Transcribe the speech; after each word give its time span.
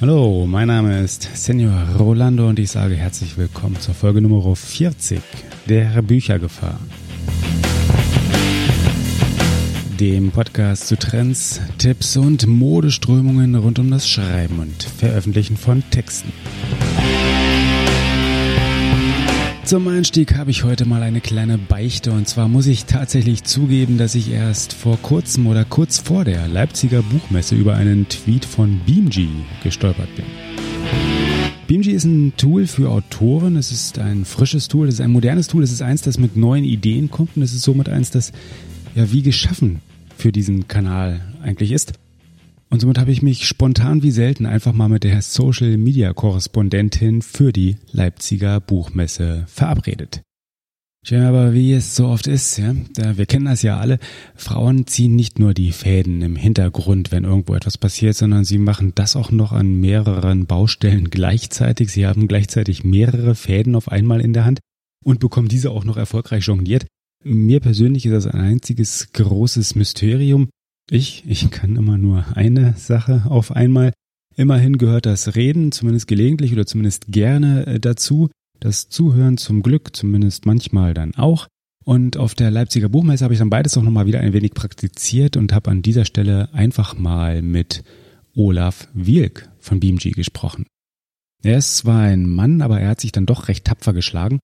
Hallo, 0.00 0.46
mein 0.46 0.68
Name 0.68 0.98
ist 1.02 1.28
Senor 1.34 1.96
Rolando 1.98 2.48
und 2.48 2.58
ich 2.58 2.70
sage 2.70 2.94
herzlich 2.94 3.36
willkommen 3.36 3.78
zur 3.80 3.92
Folge 3.92 4.22
Nummer 4.22 4.56
40 4.56 5.20
der 5.66 6.00
Büchergefahr. 6.00 6.80
Dem 9.98 10.30
Podcast 10.30 10.86
zu 10.86 10.96
Trends, 10.96 11.60
Tipps 11.76 12.16
und 12.16 12.46
Modeströmungen 12.46 13.54
rund 13.56 13.78
um 13.78 13.90
das 13.90 14.08
Schreiben 14.08 14.60
und 14.60 14.82
Veröffentlichen 14.82 15.58
von 15.58 15.82
Texten. 15.90 16.32
Zum 19.64 19.86
Einstieg 19.86 20.36
habe 20.36 20.50
ich 20.50 20.64
heute 20.64 20.84
mal 20.84 21.02
eine 21.02 21.20
kleine 21.20 21.56
Beichte. 21.56 22.12
Und 22.12 22.26
zwar 22.26 22.48
muss 22.48 22.66
ich 22.66 22.86
tatsächlich 22.86 23.44
zugeben, 23.44 23.98
dass 23.98 24.14
ich 24.14 24.32
erst 24.32 24.72
vor 24.72 24.98
kurzem 25.00 25.46
oder 25.46 25.64
kurz 25.64 25.98
vor 25.98 26.24
der 26.24 26.48
Leipziger 26.48 27.02
Buchmesse 27.02 27.54
über 27.54 27.74
einen 27.74 28.08
Tweet 28.08 28.44
von 28.44 28.80
Beamg 28.84 29.28
gestolpert 29.62 30.08
bin. 30.16 30.24
Beamg 31.68 31.86
ist 31.86 32.04
ein 32.04 32.32
Tool 32.36 32.66
für 32.66 32.90
Autoren, 32.90 33.56
es 33.56 33.70
ist 33.70 33.98
ein 33.98 34.24
frisches 34.24 34.66
Tool, 34.66 34.88
es 34.88 34.94
ist 34.94 35.00
ein 35.02 35.12
modernes 35.12 35.46
Tool, 35.46 35.62
es 35.62 35.70
ist 35.70 35.82
eins, 35.82 36.02
das 36.02 36.18
mit 36.18 36.36
neuen 36.36 36.64
Ideen 36.64 37.10
kommt. 37.10 37.36
Und 37.36 37.42
es 37.42 37.52
ist 37.52 37.62
somit 37.62 37.88
eins, 37.88 38.10
das 38.10 38.32
ja 38.96 39.12
wie 39.12 39.22
geschaffen 39.22 39.80
für 40.16 40.32
diesen 40.32 40.66
Kanal 40.66 41.20
eigentlich 41.42 41.70
ist. 41.70 41.92
Und 42.70 42.80
somit 42.80 42.98
habe 42.98 43.10
ich 43.10 43.20
mich 43.20 43.46
spontan 43.46 44.02
wie 44.04 44.12
selten 44.12 44.46
einfach 44.46 44.72
mal 44.72 44.88
mit 44.88 45.02
der 45.02 45.20
Social 45.22 45.76
Media 45.76 46.12
Korrespondentin 46.12 47.20
für 47.20 47.52
die 47.52 47.76
Leipziger 47.90 48.60
Buchmesse 48.60 49.44
verabredet. 49.48 50.22
Tja, 51.04 51.28
aber 51.28 51.54
wie 51.54 51.72
es 51.72 51.96
so 51.96 52.08
oft 52.08 52.26
ist, 52.26 52.58
ja, 52.58 52.74
wir 52.94 53.24
kennen 53.24 53.46
das 53.46 53.62
ja 53.62 53.78
alle, 53.78 53.98
Frauen 54.36 54.86
ziehen 54.86 55.16
nicht 55.16 55.38
nur 55.38 55.54
die 55.54 55.72
Fäden 55.72 56.20
im 56.20 56.36
Hintergrund, 56.36 57.10
wenn 57.10 57.24
irgendwo 57.24 57.54
etwas 57.54 57.78
passiert, 57.78 58.16
sondern 58.16 58.44
sie 58.44 58.58
machen 58.58 58.92
das 58.94 59.16
auch 59.16 59.30
noch 59.30 59.52
an 59.52 59.80
mehreren 59.80 60.46
Baustellen 60.46 61.08
gleichzeitig. 61.08 61.90
Sie 61.90 62.06
haben 62.06 62.28
gleichzeitig 62.28 62.84
mehrere 62.84 63.34
Fäden 63.34 63.74
auf 63.74 63.90
einmal 63.90 64.20
in 64.20 64.34
der 64.34 64.44
Hand 64.44 64.60
und 65.02 65.20
bekommen 65.20 65.48
diese 65.48 65.70
auch 65.70 65.84
noch 65.84 65.96
erfolgreich 65.96 66.44
jongliert. 66.44 66.86
Mir 67.24 67.60
persönlich 67.60 68.04
ist 68.04 68.12
das 68.12 68.26
ein 68.26 68.40
einziges 68.40 69.12
großes 69.12 69.74
Mysterium. 69.74 70.50
Ich, 70.90 71.22
ich 71.28 71.48
kann 71.52 71.76
immer 71.76 71.96
nur 71.96 72.36
eine 72.36 72.74
Sache 72.76 73.22
auf 73.28 73.52
einmal. 73.52 73.92
Immerhin 74.36 74.76
gehört 74.76 75.06
das 75.06 75.36
Reden, 75.36 75.70
zumindest 75.70 76.08
gelegentlich 76.08 76.52
oder 76.52 76.66
zumindest 76.66 77.06
gerne 77.08 77.64
äh, 77.66 77.80
dazu. 77.80 78.28
Das 78.58 78.88
Zuhören 78.88 79.36
zum 79.36 79.62
Glück, 79.62 79.94
zumindest 79.96 80.46
manchmal 80.46 80.92
dann 80.92 81.14
auch. 81.14 81.46
Und 81.84 82.16
auf 82.16 82.34
der 82.34 82.50
Leipziger 82.50 82.88
Buchmesse 82.88 83.22
habe 83.24 83.34
ich 83.34 83.38
dann 83.38 83.50
beides 83.50 83.78
auch 83.78 83.82
nochmal 83.82 84.06
wieder 84.06 84.20
ein 84.20 84.32
wenig 84.32 84.52
praktiziert 84.52 85.36
und 85.36 85.52
habe 85.52 85.70
an 85.70 85.82
dieser 85.82 86.04
Stelle 86.04 86.52
einfach 86.52 86.98
mal 86.98 87.40
mit 87.40 87.84
Olaf 88.34 88.88
Wielk 88.92 89.48
von 89.60 89.78
BeamG 89.78 90.12
gesprochen. 90.12 90.66
Er 91.42 91.58
ist 91.58 91.78
zwar 91.78 92.02
ein 92.02 92.28
Mann, 92.28 92.62
aber 92.62 92.80
er 92.80 92.90
hat 92.90 93.00
sich 93.00 93.12
dann 93.12 93.26
doch 93.26 93.46
recht 93.48 93.64
tapfer 93.64 93.92
geschlagen. 93.92 94.40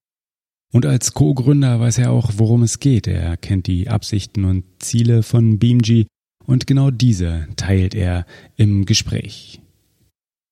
Und 0.73 0.87
als 0.87 1.13
Co-Gründer 1.13 1.81
weiß 1.81 1.99
er 1.99 2.13
auch, 2.13 2.33
worum 2.37 2.63
es 2.63 2.79
geht. 2.79 3.07
Er 3.07 3.37
kennt 3.37 3.67
die 3.67 3.89
Absichten 3.89 4.45
und 4.45 4.65
Ziele 4.79 5.23
von 5.23 5.59
BeamG 5.59 6.07
und 6.47 6.67
genau 6.67 6.91
diese 6.91 7.47
teilt 7.57 7.95
er 7.95 8.27
im 8.57 8.87
Gespräch. 8.87 9.61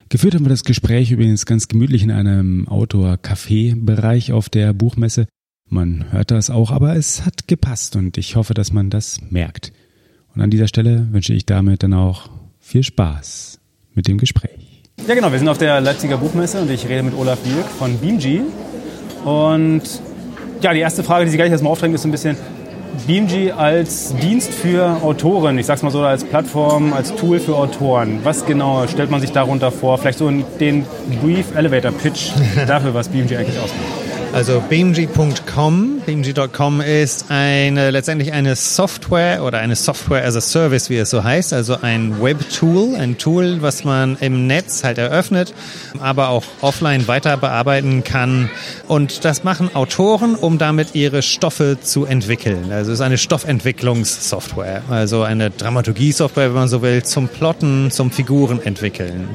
Geführt 0.09 0.35
haben 0.35 0.45
wir 0.45 0.51
das 0.51 0.65
Gespräch 0.65 1.11
übrigens 1.11 1.47
ganz 1.47 1.69
gemütlich 1.69 2.03
in 2.03 2.11
einem 2.11 2.69
Outdoor-Café-Bereich 2.69 4.33
auf 4.33 4.49
der 4.49 4.73
Buchmesse. 4.73 5.27
Man 5.69 6.13
hört 6.13 6.31
das 6.31 6.51
auch, 6.51 6.71
aber 6.71 6.95
es 6.95 7.25
hat 7.25 7.49
gepasst 7.49 7.97
und 7.97 8.19
ich 8.19 8.37
hoffe, 8.37 8.55
dass 8.55 8.73
man 8.73 8.91
das 8.91 9.21
merkt. 9.31 9.73
Und 10.35 10.43
an 10.43 10.51
dieser 10.51 10.69
Stelle 10.69 11.09
wünsche 11.13 11.33
ich 11.33 11.47
damit 11.47 11.83
dann 11.83 11.95
auch 11.95 12.29
viel 12.61 12.83
Spaß 12.83 13.59
mit 13.95 14.09
dem 14.09 14.19
Gespräch. 14.19 14.83
Ja, 15.09 15.15
genau, 15.15 15.33
wir 15.33 15.39
sind 15.39 15.49
auf 15.49 15.59
der 15.59 15.81
Leipziger 15.81 16.19
Buchmesse 16.19 16.61
und 16.61 16.71
ich 16.71 16.89
rede 16.89 17.03
mit 17.03 17.15
Olaf 17.15 17.39
Wieck 17.45 17.67
von 17.67 17.99
BeamG. 17.99 18.43
Und 19.25 19.83
ja, 20.61 20.73
die 20.73 20.81
erste 20.81 21.03
Frage, 21.03 21.25
die 21.25 21.31
sich 21.31 21.39
gleich 21.39 21.51
erstmal 21.51 21.73
aufdrängt, 21.73 21.95
ist 21.95 22.03
so 22.03 22.09
ein 22.09 22.13
bisschen, 22.13 22.37
BeamG 23.07 23.53
als 23.53 24.15
Dienst 24.17 24.53
für 24.53 25.03
Autoren, 25.03 25.59
ich 25.59 25.67
sag's 25.67 25.83
mal 25.83 25.91
so, 25.91 26.03
als 26.03 26.25
Plattform, 26.25 26.93
als 26.93 27.15
Tool 27.15 27.41
für 27.41 27.57
Autoren. 27.57 28.21
Was 28.23 28.47
genau 28.47 28.87
stellt 28.87 29.11
man 29.11 29.21
sich 29.21 29.33
darunter 29.33 29.71
vor? 29.71 29.99
Vielleicht 29.99 30.19
so 30.19 30.31
den 30.31 30.87
Brief 31.23 31.55
Elevator 31.55 31.93
Pitch 31.93 32.31
dafür, 32.67 32.95
was 32.95 33.09
BeamG 33.09 33.37
eigentlich 33.37 33.59
ausmacht. 33.59 34.04
Also 34.35 34.61
BeamG.com. 34.69 36.03
BeamG.com 36.05 36.81
ist 36.81 37.27
eine, 37.29 37.93
letztendlich 37.93 38.33
eine 38.33 38.57
Software 38.57 39.45
oder 39.45 39.61
eine 39.61 39.77
Software 39.77 40.27
as 40.27 40.35
a 40.35 40.41
Service, 40.41 40.91
wie 40.91 40.97
es 40.97 41.11
so 41.11 41.23
heißt. 41.23 41.53
Also 41.53 41.79
ein 41.81 42.21
Web-Tool, 42.21 42.97
ein 42.97 43.17
Tool, 43.17 43.63
was 43.63 43.85
man 43.85 44.17
im 44.19 44.49
Netz 44.49 44.83
halt 44.83 44.99
eröffnet, 44.99 45.55
aber 46.01 46.31
auch 46.31 46.43
offline 46.63 47.07
weiter 47.07 47.37
bearbeiten 47.37 48.03
kann. 48.03 48.51
Und 48.89 49.25
das 49.25 49.45
machen 49.45 49.73
Autoren, 49.77 50.35
um 50.35 50.59
damit 50.59 50.97
ihre 50.97 51.23
Stoffe 51.23 51.79
zu 51.81 52.05
entwickeln. 52.05 52.73
Also 52.73 52.91
es 52.91 52.99
ist 52.99 53.05
eine 53.05 53.19
Stoffentwicklungssoftware. 53.19 54.83
Also 54.91 55.23
eine 55.23 55.51
Dramaturgie-Software, 55.51 56.49
wenn 56.49 56.55
man 56.55 56.69
so 56.69 56.83
will, 56.83 57.05
zum 57.05 57.29
Plotten, 57.29 57.93
zum 57.93 58.11
Figuren 58.11 58.61
entwickeln. 58.61 59.29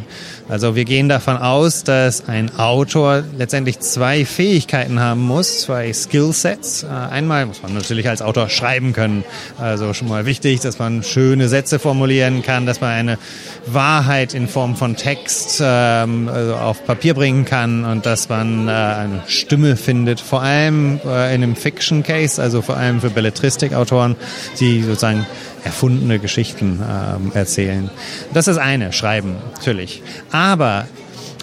Also 0.50 0.76
wir 0.76 0.84
gehen 0.84 1.10
davon 1.10 1.38
aus, 1.38 1.84
dass 1.84 2.28
ein 2.28 2.58
Autor 2.58 3.24
letztendlich 3.38 3.82
zwei 3.82 4.26
Fähigkeiten 4.26 5.00
haben 5.00 5.22
muss, 5.22 5.60
zwei 5.60 5.94
Skillsets. 5.94 6.82
Äh, 6.82 6.88
einmal 6.88 7.46
muss 7.46 7.62
man 7.62 7.76
natürlich 7.76 8.10
als 8.10 8.24
Autor 8.24 8.50
schreiben 8.50 8.92
können. 8.94 9.24
Also 9.60 9.94
schon 9.94 10.08
mal 10.08 10.26
wichtig, 10.26 10.60
dass 10.62 10.80
man 10.80 11.04
schöne 11.04 11.50
Sätze 11.50 11.78
formulieren 11.78 12.42
kann, 12.42 12.66
dass 12.66 12.82
man 12.82 12.90
eine 12.90 13.20
Wahrheit 13.68 14.34
in 14.34 14.48
Form 14.48 14.76
von 14.76 14.96
Text 14.96 15.62
ähm, 15.64 16.28
also 16.28 16.56
auf 16.56 16.84
Papier 16.84 17.14
bringen 17.14 17.46
kann 17.46 17.86
und 17.86 18.08
dass 18.08 18.28
man 18.28 18.68
äh, 18.68 18.72
eine 18.72 19.24
Stimme 19.28 19.76
findet. 19.76 20.20
Vor 20.20 20.42
allem 20.42 21.00
äh, 21.06 21.36
in 21.36 21.44
einem 21.44 21.56
Fiction 21.56 22.02
Case, 22.02 22.42
also 22.42 22.64
vor 22.64 22.76
allem 22.76 23.02
für 23.02 23.12
Belletristikautoren, 23.12 24.16
die 24.60 24.82
sozusagen 24.82 25.28
erfundene 25.64 26.20
Geschichten 26.20 26.80
ähm, 26.82 27.32
erzählen. 27.34 27.90
Das 28.34 28.48
ist 28.48 28.58
eine, 28.58 28.94
schreiben, 28.94 29.36
natürlich. 29.56 30.02
Aber 30.32 30.86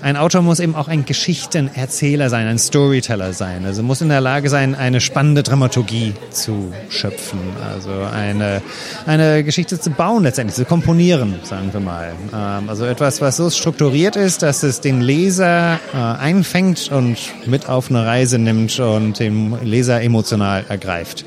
ein 0.02 0.16
Autor 0.16 0.42
muss 0.42 0.60
eben 0.60 0.74
auch 0.74 0.88
ein 0.88 1.06
Geschichtenerzähler 1.06 2.28
sein, 2.28 2.46
ein 2.46 2.58
Storyteller 2.58 3.32
sein. 3.32 3.64
Also 3.64 3.82
muss 3.82 4.02
in 4.02 4.08
der 4.08 4.20
Lage 4.20 4.50
sein, 4.50 4.74
eine 4.74 5.00
spannende 5.00 5.42
Dramaturgie 5.42 6.12
zu 6.30 6.72
schöpfen. 6.90 7.40
Also 7.72 7.90
eine, 8.14 8.62
eine 9.06 9.42
Geschichte 9.42 9.80
zu 9.80 9.90
bauen 9.90 10.22
letztendlich, 10.22 10.54
zu 10.54 10.64
komponieren, 10.66 11.36
sagen 11.42 11.72
wir 11.72 11.80
mal. 11.80 12.12
Ähm, 12.32 12.68
also 12.68 12.84
etwas, 12.84 13.20
was 13.20 13.36
so 13.36 13.48
strukturiert 13.48 14.16
ist, 14.16 14.42
dass 14.42 14.62
es 14.62 14.80
den 14.80 15.00
Leser 15.00 15.80
äh, 15.94 15.96
einfängt 15.96 16.90
und 16.92 17.16
mit 17.46 17.68
auf 17.68 17.90
eine 17.90 18.04
Reise 18.04 18.38
nimmt 18.38 18.78
und 18.78 19.18
den 19.18 19.56
Leser 19.64 20.02
emotional 20.02 20.64
ergreift. 20.68 21.24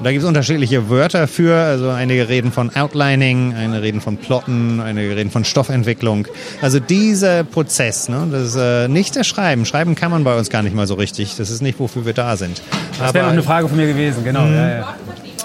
Und 0.00 0.04
da 0.04 0.12
gibt 0.12 0.22
es 0.22 0.28
unterschiedliche 0.28 0.88
Wörter 0.88 1.28
für. 1.28 1.54
Also 1.54 1.90
einige 1.90 2.30
reden 2.30 2.52
von 2.52 2.74
Outlining, 2.74 3.52
einige 3.54 3.82
reden 3.82 4.00
von 4.00 4.16
Plotten, 4.16 4.80
einige 4.80 5.14
reden 5.14 5.30
von 5.30 5.44
Stoffentwicklung. 5.44 6.26
Also 6.62 6.80
dieser 6.80 7.44
Prozess, 7.44 8.08
ne, 8.08 8.26
das 8.32 8.48
ist 8.48 8.56
äh, 8.56 8.88
nicht 8.88 9.14
das 9.14 9.26
Schreiben. 9.26 9.66
Schreiben 9.66 9.96
kann 9.96 10.10
man 10.10 10.24
bei 10.24 10.38
uns 10.38 10.48
gar 10.48 10.62
nicht 10.62 10.74
mal 10.74 10.86
so 10.86 10.94
richtig. 10.94 11.36
Das 11.36 11.50
ist 11.50 11.60
nicht, 11.60 11.78
wofür 11.78 12.06
wir 12.06 12.14
da 12.14 12.38
sind. 12.38 12.62
Das 12.98 13.12
wäre 13.12 13.26
noch 13.26 13.32
eine 13.32 13.42
Frage 13.42 13.68
von 13.68 13.76
mir 13.76 13.88
gewesen, 13.88 14.24
genau. 14.24 14.46
Mhm. 14.46 14.54
Ja, 14.54 14.70
ja. 14.70 14.94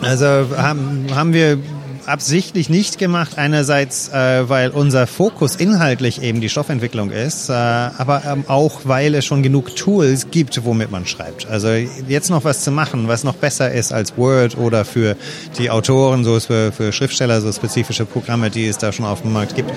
Also 0.03 0.25
haben, 0.25 1.05
haben 1.13 1.33
wir 1.33 1.59
absichtlich 2.07 2.69
nicht 2.69 2.97
gemacht. 2.97 3.37
Einerseits, 3.37 4.09
äh, 4.09 4.47
weil 4.49 4.69
unser 4.69 5.07
Fokus 5.07 5.55
inhaltlich 5.55 6.21
eben 6.21 6.41
die 6.41 6.49
Stoffentwicklung 6.49 7.11
ist, 7.11 7.49
äh, 7.49 7.53
aber 7.53 8.23
ähm, 8.25 8.43
auch, 8.47 8.81
weil 8.83 9.15
es 9.15 9.25
schon 9.25 9.43
genug 9.43 9.75
Tools 9.75 10.27
gibt, 10.31 10.63
womit 10.65 10.91
man 10.91 11.05
schreibt. 11.05 11.47
Also 11.47 11.69
jetzt 12.07 12.29
noch 12.29 12.43
was 12.43 12.61
zu 12.61 12.71
machen, 12.71 13.07
was 13.07 13.23
noch 13.23 13.35
besser 13.35 13.71
ist 13.71 13.93
als 13.93 14.17
Word 14.17 14.57
oder 14.57 14.85
für 14.85 15.15
die 15.57 15.69
Autoren, 15.69 16.23
so 16.23 16.35
ist 16.35 16.47
für, 16.47 16.71
für 16.71 16.91
Schriftsteller 16.91 17.41
so 17.41 17.51
spezifische 17.51 18.05
Programme, 18.05 18.49
die 18.49 18.67
es 18.67 18.77
da 18.77 18.91
schon 18.91 19.05
auf 19.05 19.21
dem 19.21 19.33
Markt 19.33 19.55
gibt. 19.55 19.71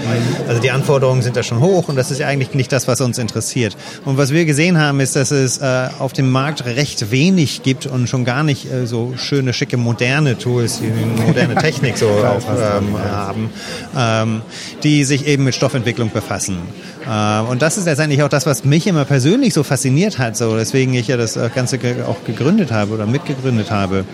Also 0.49 0.61
die 0.61 0.71
Anforderungen 0.71 1.23
sind 1.23 1.37
da 1.37 1.43
schon 1.43 1.61
hoch 1.61 1.89
und 1.89 1.97
das 1.97 2.11
ist 2.11 2.21
ja 2.21 2.27
eigentlich 2.27 2.55
nicht 2.55 2.73
das, 2.73 2.89
was 2.89 3.01
uns 3.01 3.19
interessiert. 3.19 3.77
Und 4.05 4.19
was 4.19 4.33
wir 4.33 4.45
gesehen 4.45 4.79
haben, 4.79 5.01
ist, 5.01 5.17
dass 5.17 5.31
es 5.31 5.59
äh, 5.59 5.89
auf 5.99 6.13
dem 6.13 6.31
Markt 6.31 6.65
recht 6.65 7.11
wenig 7.11 7.63
gibt 7.63 7.87
und 7.87 8.09
schon 8.09 8.25
gar 8.25 8.43
nicht 8.43 8.71
äh, 8.71 8.87
so 8.87 9.15
schöne, 9.17 9.53
schicke, 9.53 9.77
moderne 9.77 10.39
Tools, 10.39 10.81
moderne 11.27 11.55
Technik 11.61 11.97
so 11.99 12.18
auch 12.25 12.43
ähm, 12.49 12.99
haben, 12.99 13.51
ähm, 13.97 14.43
die 14.83 15.05
sich 15.05 15.27
eben 15.27 15.45
mit 15.45 15.55
Stoffentwicklung 15.55 16.11
befassen. 16.11 16.59
Äh, 17.09 17.41
und 17.41 17.63
das 17.63 17.79
ist 17.79 17.87
letztendlich 17.87 18.23
auch 18.23 18.29
das, 18.29 18.47
was 18.47 18.65
mich 18.65 18.87
immer 18.87 19.05
persönlich 19.05 19.55
so 19.55 19.63
fasziniert 19.63 20.19
hat, 20.19 20.37
so 20.37 20.57
deswegen 20.57 20.95
ich 20.95 21.09
ja 21.09 21.17
das 21.17 21.37
äh, 21.37 21.49
Ganze 21.55 21.79
auch 22.07 22.25
gegründet 22.25 22.71
habe 22.73 22.95
oder 22.95 23.07
mitgegründet 23.07 23.71
habe. 23.71 24.05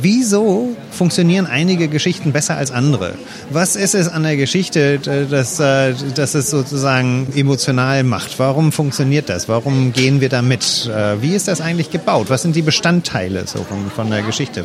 Wieso 0.00 0.76
funktionieren 0.90 1.46
einige 1.46 1.88
Geschichten 1.88 2.32
besser 2.32 2.56
als 2.56 2.70
andere? 2.70 3.14
Was 3.50 3.76
ist 3.76 3.94
es 3.94 4.08
an 4.08 4.22
der 4.22 4.36
Geschichte, 4.36 4.98
dass, 4.98 5.58
äh, 5.58 5.94
dass 6.14 6.34
es 6.34 6.50
sozusagen 6.50 7.28
emotional 7.34 8.04
macht? 8.04 8.38
Warum 8.38 8.72
funktioniert 8.72 9.28
das? 9.28 9.48
Warum 9.48 9.92
gehen 9.92 10.20
wir 10.20 10.28
da 10.28 10.42
mit? 10.42 10.90
Wie 11.20 11.34
ist 11.34 11.48
das 11.48 11.60
eigentlich 11.60 11.90
gebaut? 11.90 12.26
Was 12.28 12.42
sind 12.42 12.56
die 12.56 12.62
Bestandteile 12.62 13.46
so 13.46 13.64
von, 13.64 13.90
von 13.90 14.10
der 14.10 14.22
Geschichte? 14.22 14.64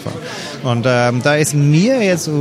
Und 0.63 0.85
ähm, 0.87 1.21
da 1.23 1.35
ist 1.35 1.53
mir 1.53 2.01
jetzt 2.01 2.27
äh, 2.27 2.31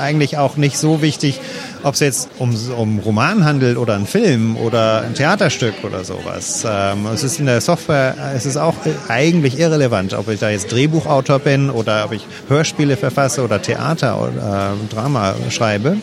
eigentlich 0.00 0.38
auch 0.38 0.56
nicht 0.56 0.78
so 0.78 1.02
wichtig, 1.02 1.40
Ob 1.84 1.94
es 1.94 2.00
jetzt 2.00 2.28
um, 2.38 2.54
um 2.76 2.98
Roman 3.00 3.44
handelt 3.44 3.76
oder 3.76 3.94
ein 3.94 4.06
Film 4.06 4.56
oder 4.56 5.02
ein 5.02 5.14
Theaterstück 5.14 5.74
oder 5.82 6.04
sowas. 6.04 6.66
Ähm, 6.68 7.06
es 7.06 7.24
ist 7.24 7.40
in 7.40 7.46
der 7.46 7.60
Software, 7.60 8.14
es 8.34 8.46
ist 8.46 8.56
auch 8.56 8.74
eigentlich 9.08 9.58
irrelevant, 9.58 10.14
ob 10.14 10.28
ich 10.28 10.38
da 10.38 10.50
jetzt 10.50 10.70
Drehbuchautor 10.70 11.40
bin 11.40 11.70
oder 11.70 12.04
ob 12.04 12.12
ich 12.12 12.26
Hörspiele 12.48 12.96
verfasse 12.96 13.42
oder 13.42 13.60
Theater 13.60 14.20
oder 14.20 14.74
äh, 14.74 14.94
Drama 14.94 15.34
schreibe. 15.50 15.96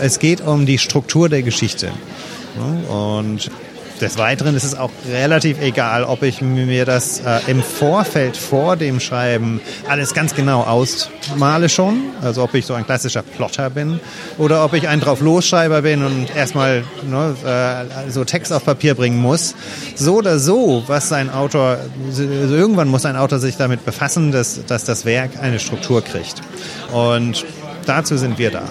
Es 0.00 0.18
geht 0.18 0.40
um 0.40 0.66
die 0.66 0.78
Struktur 0.78 1.28
der 1.28 1.42
Geschichte. 1.42 1.90
Und 2.88 3.50
des 3.98 4.18
Weiteren 4.18 4.54
ist 4.54 4.64
es 4.64 4.76
auch 4.76 4.90
relativ 5.10 5.60
egal, 5.60 6.04
ob 6.04 6.22
ich 6.22 6.40
mir 6.40 6.84
das 6.84 7.20
äh, 7.20 7.40
im 7.48 7.62
Vorfeld 7.62 8.36
vor 8.36 8.76
dem 8.76 9.00
Schreiben 9.00 9.60
alles 9.88 10.14
ganz 10.14 10.34
genau 10.34 10.62
ausmale 10.62 11.68
schon, 11.68 12.10
also 12.22 12.42
ob 12.42 12.54
ich 12.54 12.66
so 12.66 12.74
ein 12.74 12.84
klassischer 12.84 13.22
Plotter 13.22 13.70
bin 13.70 14.00
oder 14.38 14.64
ob 14.64 14.74
ich 14.74 14.88
ein 14.88 15.00
Drauf-Losschreiber 15.00 15.82
bin 15.82 16.04
und 16.04 16.34
erstmal 16.34 16.84
ne, 17.08 17.34
äh, 17.44 18.10
so 18.10 18.24
Text 18.24 18.52
auf 18.52 18.64
Papier 18.64 18.94
bringen 18.94 19.20
muss. 19.20 19.54
So 19.94 20.16
oder 20.16 20.38
so, 20.38 20.84
was 20.86 21.12
ein 21.12 21.30
Autor, 21.30 21.78
also 22.06 22.24
irgendwann 22.24 22.88
muss 22.88 23.04
ein 23.04 23.16
Autor 23.16 23.38
sich 23.38 23.56
damit 23.56 23.84
befassen, 23.84 24.32
dass, 24.32 24.64
dass 24.66 24.84
das 24.84 25.04
Werk 25.04 25.30
eine 25.40 25.58
Struktur 25.58 26.02
kriegt. 26.02 26.40
Und 26.92 27.44
dazu 27.86 28.16
sind 28.16 28.38
wir 28.38 28.50
da. 28.50 28.62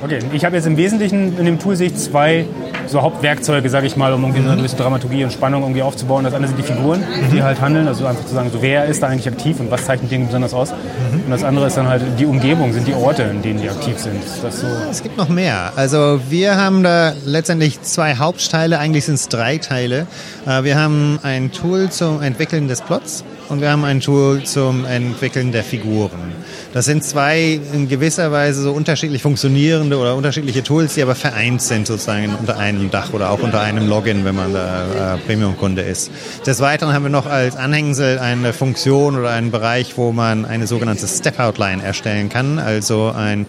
Okay, 0.00 0.20
ich 0.32 0.44
habe 0.44 0.54
jetzt 0.54 0.66
im 0.66 0.76
Wesentlichen 0.76 1.36
in 1.38 1.44
dem 1.44 1.58
Tool 1.58 1.74
sehe 1.74 1.88
ich 1.88 1.96
zwei 1.96 2.46
so 2.86 3.02
Hauptwerkzeuge, 3.02 3.68
sage 3.68 3.88
ich 3.88 3.96
mal, 3.96 4.12
um 4.12 4.22
irgendwie 4.22 4.42
mhm. 4.42 4.48
eine 4.48 4.56
gewisse 4.58 4.76
Dramaturgie 4.76 5.24
und 5.24 5.32
Spannung 5.32 5.62
irgendwie 5.62 5.82
aufzubauen. 5.82 6.24
Das 6.24 6.34
eine 6.34 6.46
sind 6.46 6.56
die 6.56 6.62
Figuren, 6.62 7.00
mhm. 7.00 7.32
die 7.32 7.42
halt 7.42 7.60
handeln, 7.60 7.88
also 7.88 8.06
einfach 8.06 8.24
zu 8.24 8.32
sagen, 8.32 8.50
so 8.52 8.62
wer 8.62 8.84
ist 8.84 9.02
da 9.02 9.08
eigentlich 9.08 9.26
aktiv 9.26 9.58
und 9.58 9.72
was 9.72 9.84
zeichnet 9.84 10.12
den 10.12 10.26
besonders 10.26 10.54
aus. 10.54 10.70
Mhm. 10.70 11.24
Und 11.24 11.30
das 11.30 11.42
andere 11.42 11.66
ist 11.66 11.76
dann 11.76 11.88
halt 11.88 12.02
die 12.16 12.26
Umgebung, 12.26 12.72
sind 12.72 12.86
die 12.86 12.94
Orte, 12.94 13.24
in 13.24 13.42
denen 13.42 13.60
die 13.60 13.68
aktiv 13.68 13.98
sind. 13.98 14.22
So? 14.24 14.66
Es 14.88 15.02
gibt 15.02 15.16
noch 15.16 15.28
mehr. 15.28 15.72
Also 15.74 16.20
wir 16.28 16.56
haben 16.56 16.84
da 16.84 17.12
letztendlich 17.24 17.82
zwei 17.82 18.14
Hauptteile, 18.16 18.78
eigentlich 18.78 19.04
sind 19.04 19.16
es 19.16 19.28
drei 19.28 19.58
Teile. 19.58 20.06
Äh, 20.46 20.62
wir 20.62 20.76
haben 20.76 21.18
ein 21.24 21.50
Tool 21.50 21.90
zum 21.90 22.22
Entwickeln 22.22 22.68
des 22.68 22.82
Plots 22.82 23.24
und 23.48 23.60
wir 23.60 23.70
haben 23.70 23.84
ein 23.84 24.00
Tool 24.00 24.44
zum 24.44 24.84
Entwickeln 24.84 25.52
der 25.52 25.64
Figuren. 25.64 26.32
Das 26.72 26.84
sind 26.84 27.02
zwei 27.02 27.60
in 27.72 27.88
gewisser 27.88 28.30
Weise 28.30 28.62
so 28.62 28.72
unterschiedlich 28.72 29.22
funktionierende 29.22 29.87
oder 29.96 30.14
unterschiedliche 30.16 30.62
Tools, 30.62 30.94
die 30.94 31.02
aber 31.02 31.14
vereint 31.14 31.62
sind 31.62 31.86
sozusagen 31.86 32.34
unter 32.34 32.58
einem 32.58 32.90
Dach 32.90 33.12
oder 33.12 33.30
auch 33.30 33.40
unter 33.40 33.60
einem 33.60 33.88
Login, 33.88 34.24
wenn 34.24 34.34
man 34.34 34.52
da 34.52 35.14
äh, 35.14 35.18
Premium-Kunde 35.18 35.82
ist. 35.82 36.10
Des 36.46 36.60
Weiteren 36.60 36.92
haben 36.92 37.02
wir 37.02 37.10
noch 37.10 37.26
als 37.26 37.56
Anhängsel 37.56 38.18
eine 38.18 38.52
Funktion 38.52 39.18
oder 39.18 39.30
einen 39.30 39.50
Bereich, 39.50 39.96
wo 39.96 40.12
man 40.12 40.44
eine 40.44 40.66
sogenannte 40.66 41.06
Step-Outline 41.06 41.82
erstellen 41.82 42.28
kann, 42.28 42.58
also 42.58 43.12
ein 43.16 43.46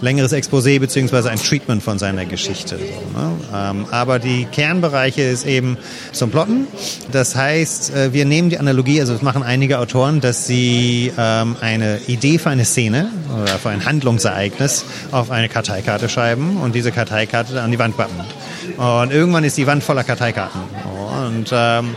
längeres 0.00 0.32
Exposé 0.32 0.78
beziehungsweise 0.78 1.30
ein 1.30 1.38
Treatment 1.38 1.82
von 1.82 1.98
seiner 1.98 2.24
Geschichte. 2.24 2.78
So, 2.78 3.18
ne? 3.18 3.32
ähm, 3.54 3.86
aber 3.90 4.18
die 4.18 4.46
Kernbereiche 4.46 5.22
ist 5.22 5.46
eben 5.46 5.78
zum 6.12 6.30
Plotten. 6.30 6.66
Das 7.12 7.36
heißt, 7.36 7.94
äh, 7.94 8.12
wir 8.12 8.24
nehmen 8.24 8.50
die 8.50 8.58
Analogie, 8.58 9.00
also 9.00 9.12
das 9.12 9.22
machen 9.22 9.42
einige 9.42 9.78
Autoren, 9.78 10.20
dass 10.20 10.46
sie 10.46 11.12
ähm, 11.18 11.56
eine 11.60 12.00
Idee 12.06 12.38
für 12.38 12.50
eine 12.50 12.64
Szene 12.64 13.10
oder 13.42 13.58
für 13.58 13.70
ein 13.70 13.84
Handlungsereignis 13.84 14.84
auf 15.10 15.30
eine 15.30 15.48
Karteikarte 15.48 16.08
schreiben 16.08 16.56
und 16.58 16.74
diese 16.74 16.92
Karteikarte 16.92 17.60
an 17.60 17.70
die 17.70 17.78
Wand 17.78 17.96
bappen. 17.96 18.20
Und 18.76 19.12
irgendwann 19.12 19.44
ist 19.44 19.56
die 19.56 19.66
Wand 19.66 19.82
voller 19.82 20.04
Karteikarten. 20.04 20.60
Und 21.26 21.50
ähm, 21.52 21.94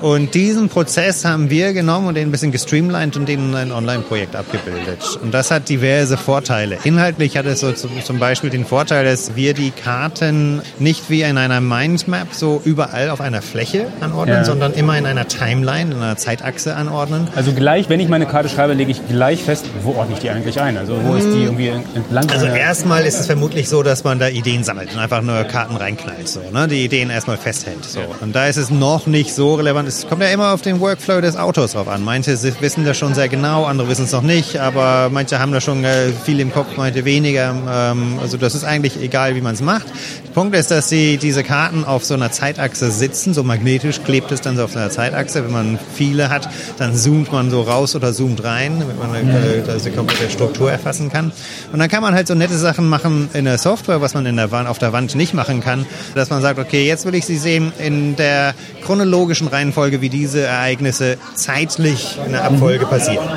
und 0.00 0.34
diesen 0.34 0.68
Prozess 0.68 1.24
haben 1.24 1.50
wir 1.50 1.72
genommen 1.72 2.08
und 2.08 2.14
den 2.14 2.28
ein 2.28 2.30
bisschen 2.30 2.52
gestreamlined 2.52 3.16
und 3.16 3.28
den 3.28 3.50
in 3.50 3.54
ein 3.54 3.72
Online-Projekt 3.72 4.36
abgebildet. 4.36 5.18
Und 5.22 5.32
das 5.32 5.50
hat 5.50 5.68
diverse 5.68 6.16
Vorteile. 6.16 6.78
Inhaltlich 6.84 7.36
hat 7.36 7.46
es 7.46 7.60
so 7.60 7.72
zum 7.72 8.18
Beispiel 8.18 8.50
den 8.50 8.64
Vorteil, 8.64 9.04
dass 9.04 9.36
wir 9.36 9.54
die 9.54 9.70
Karten 9.70 10.62
nicht 10.78 11.08
wie 11.10 11.22
in 11.22 11.38
einer 11.38 11.60
Mindmap 11.60 12.28
so 12.32 12.60
überall 12.64 13.10
auf 13.10 13.20
einer 13.20 13.42
Fläche 13.42 13.86
anordnen, 14.00 14.38
ja. 14.38 14.44
sondern 14.44 14.72
immer 14.74 14.98
in 14.98 15.06
einer 15.06 15.28
Timeline, 15.28 15.92
in 15.92 15.96
einer 15.96 16.16
Zeitachse 16.16 16.76
anordnen. 16.76 17.28
Also 17.34 17.52
gleich, 17.52 17.88
wenn 17.88 18.00
ich 18.00 18.08
meine 18.08 18.26
Karte 18.26 18.48
schreibe, 18.48 18.74
lege 18.74 18.90
ich 18.90 19.06
gleich 19.08 19.42
fest, 19.42 19.66
wo 19.82 19.94
ordne 19.94 20.14
ich 20.14 20.20
die 20.20 20.30
eigentlich 20.30 20.60
ein? 20.60 20.76
Also 20.76 20.98
wo 21.02 21.14
ist 21.14 21.32
die 21.32 21.44
irgendwie 21.44 21.68
entlang? 21.68 22.28
Also 22.30 22.46
erstmal 22.46 23.04
ist 23.04 23.18
es 23.20 23.26
vermutlich 23.26 23.68
so, 23.68 23.82
dass 23.82 24.04
man 24.04 24.18
da 24.18 24.28
Ideen 24.28 24.64
sammelt 24.64 24.92
und 24.92 24.98
einfach 24.98 25.22
nur 25.22 25.44
Karten 25.44 25.76
reinknallt. 25.76 26.28
So, 26.28 26.40
ne? 26.52 26.68
Die 26.68 26.84
Ideen 26.84 27.10
erstmal 27.10 27.36
festhält. 27.36 27.84
So. 27.84 28.00
Und 28.20 28.34
da 28.34 28.46
ist 28.46 28.56
es 28.56 28.70
noch 28.70 29.06
nicht 29.06 29.34
so 29.34 29.54
relevant, 29.54 29.85
es 29.86 30.06
kommt 30.08 30.22
ja 30.22 30.28
immer 30.28 30.52
auf 30.52 30.62
den 30.62 30.80
Workflow 30.80 31.20
des 31.20 31.36
Autors 31.36 31.72
drauf 31.72 31.88
an. 31.88 32.02
Manche 32.02 32.32
wissen 32.60 32.84
das 32.84 32.96
schon 32.96 33.14
sehr 33.14 33.28
genau, 33.28 33.64
andere 33.64 33.88
wissen 33.88 34.04
es 34.04 34.12
noch 34.12 34.22
nicht, 34.22 34.58
aber 34.58 35.08
manche 35.10 35.38
haben 35.38 35.52
da 35.52 35.60
schon 35.60 35.84
äh, 35.84 36.10
viel 36.24 36.40
im 36.40 36.52
Kopf, 36.52 36.76
manche 36.76 37.04
weniger. 37.04 37.54
Ähm, 37.68 38.18
also 38.20 38.36
das 38.36 38.54
ist 38.54 38.64
eigentlich 38.64 39.00
egal, 39.00 39.36
wie 39.36 39.40
man 39.40 39.54
es 39.54 39.60
macht. 39.60 39.86
Der 40.26 40.32
Punkt 40.32 40.56
ist, 40.56 40.70
dass 40.70 40.88
sie 40.88 41.18
diese 41.18 41.44
Karten 41.44 41.84
auf 41.84 42.04
so 42.04 42.14
einer 42.14 42.32
Zeitachse 42.32 42.90
sitzen, 42.90 43.32
so 43.32 43.42
magnetisch 43.42 44.02
klebt 44.02 44.32
es 44.32 44.40
dann 44.40 44.56
so 44.56 44.64
auf 44.64 44.76
einer 44.76 44.90
Zeitachse. 44.90 45.44
Wenn 45.44 45.52
man 45.52 45.78
viele 45.94 46.30
hat, 46.30 46.48
dann 46.78 46.96
zoomt 46.96 47.32
man 47.32 47.50
so 47.50 47.62
raus 47.62 47.94
oder 47.94 48.12
zoomt 48.12 48.42
rein, 48.42 48.80
damit 48.80 48.98
man 48.98 49.14
eine, 49.14 49.38
äh, 49.38 49.78
die 49.84 49.90
komplette 49.90 50.30
Struktur 50.30 50.70
erfassen 50.70 51.10
kann. 51.12 51.32
Und 51.72 51.78
dann 51.78 51.88
kann 51.88 52.02
man 52.02 52.14
halt 52.14 52.26
so 52.26 52.34
nette 52.34 52.58
Sachen 52.58 52.88
machen 52.88 53.28
in 53.34 53.44
der 53.44 53.58
Software, 53.58 54.00
was 54.00 54.14
man 54.14 54.26
in 54.26 54.36
der 54.36 54.50
Wand, 54.50 54.68
auf 54.68 54.78
der 54.78 54.92
Wand 54.92 55.14
nicht 55.14 55.32
machen 55.32 55.60
kann, 55.60 55.86
dass 56.14 56.30
man 56.30 56.42
sagt, 56.42 56.58
okay, 56.58 56.86
jetzt 56.86 57.06
will 57.06 57.14
ich 57.14 57.24
sie 57.24 57.38
sehen 57.38 57.72
in 57.78 58.16
der 58.16 58.54
chronologischen 58.84 59.48
Reihenfolge, 59.48 59.75
wie 59.76 60.08
diese 60.08 60.42
Ereignisse 60.42 61.18
zeitlich 61.34 62.18
in 62.24 62.32
der 62.32 62.44
Abfolge 62.44 62.86
passieren. 62.86 63.28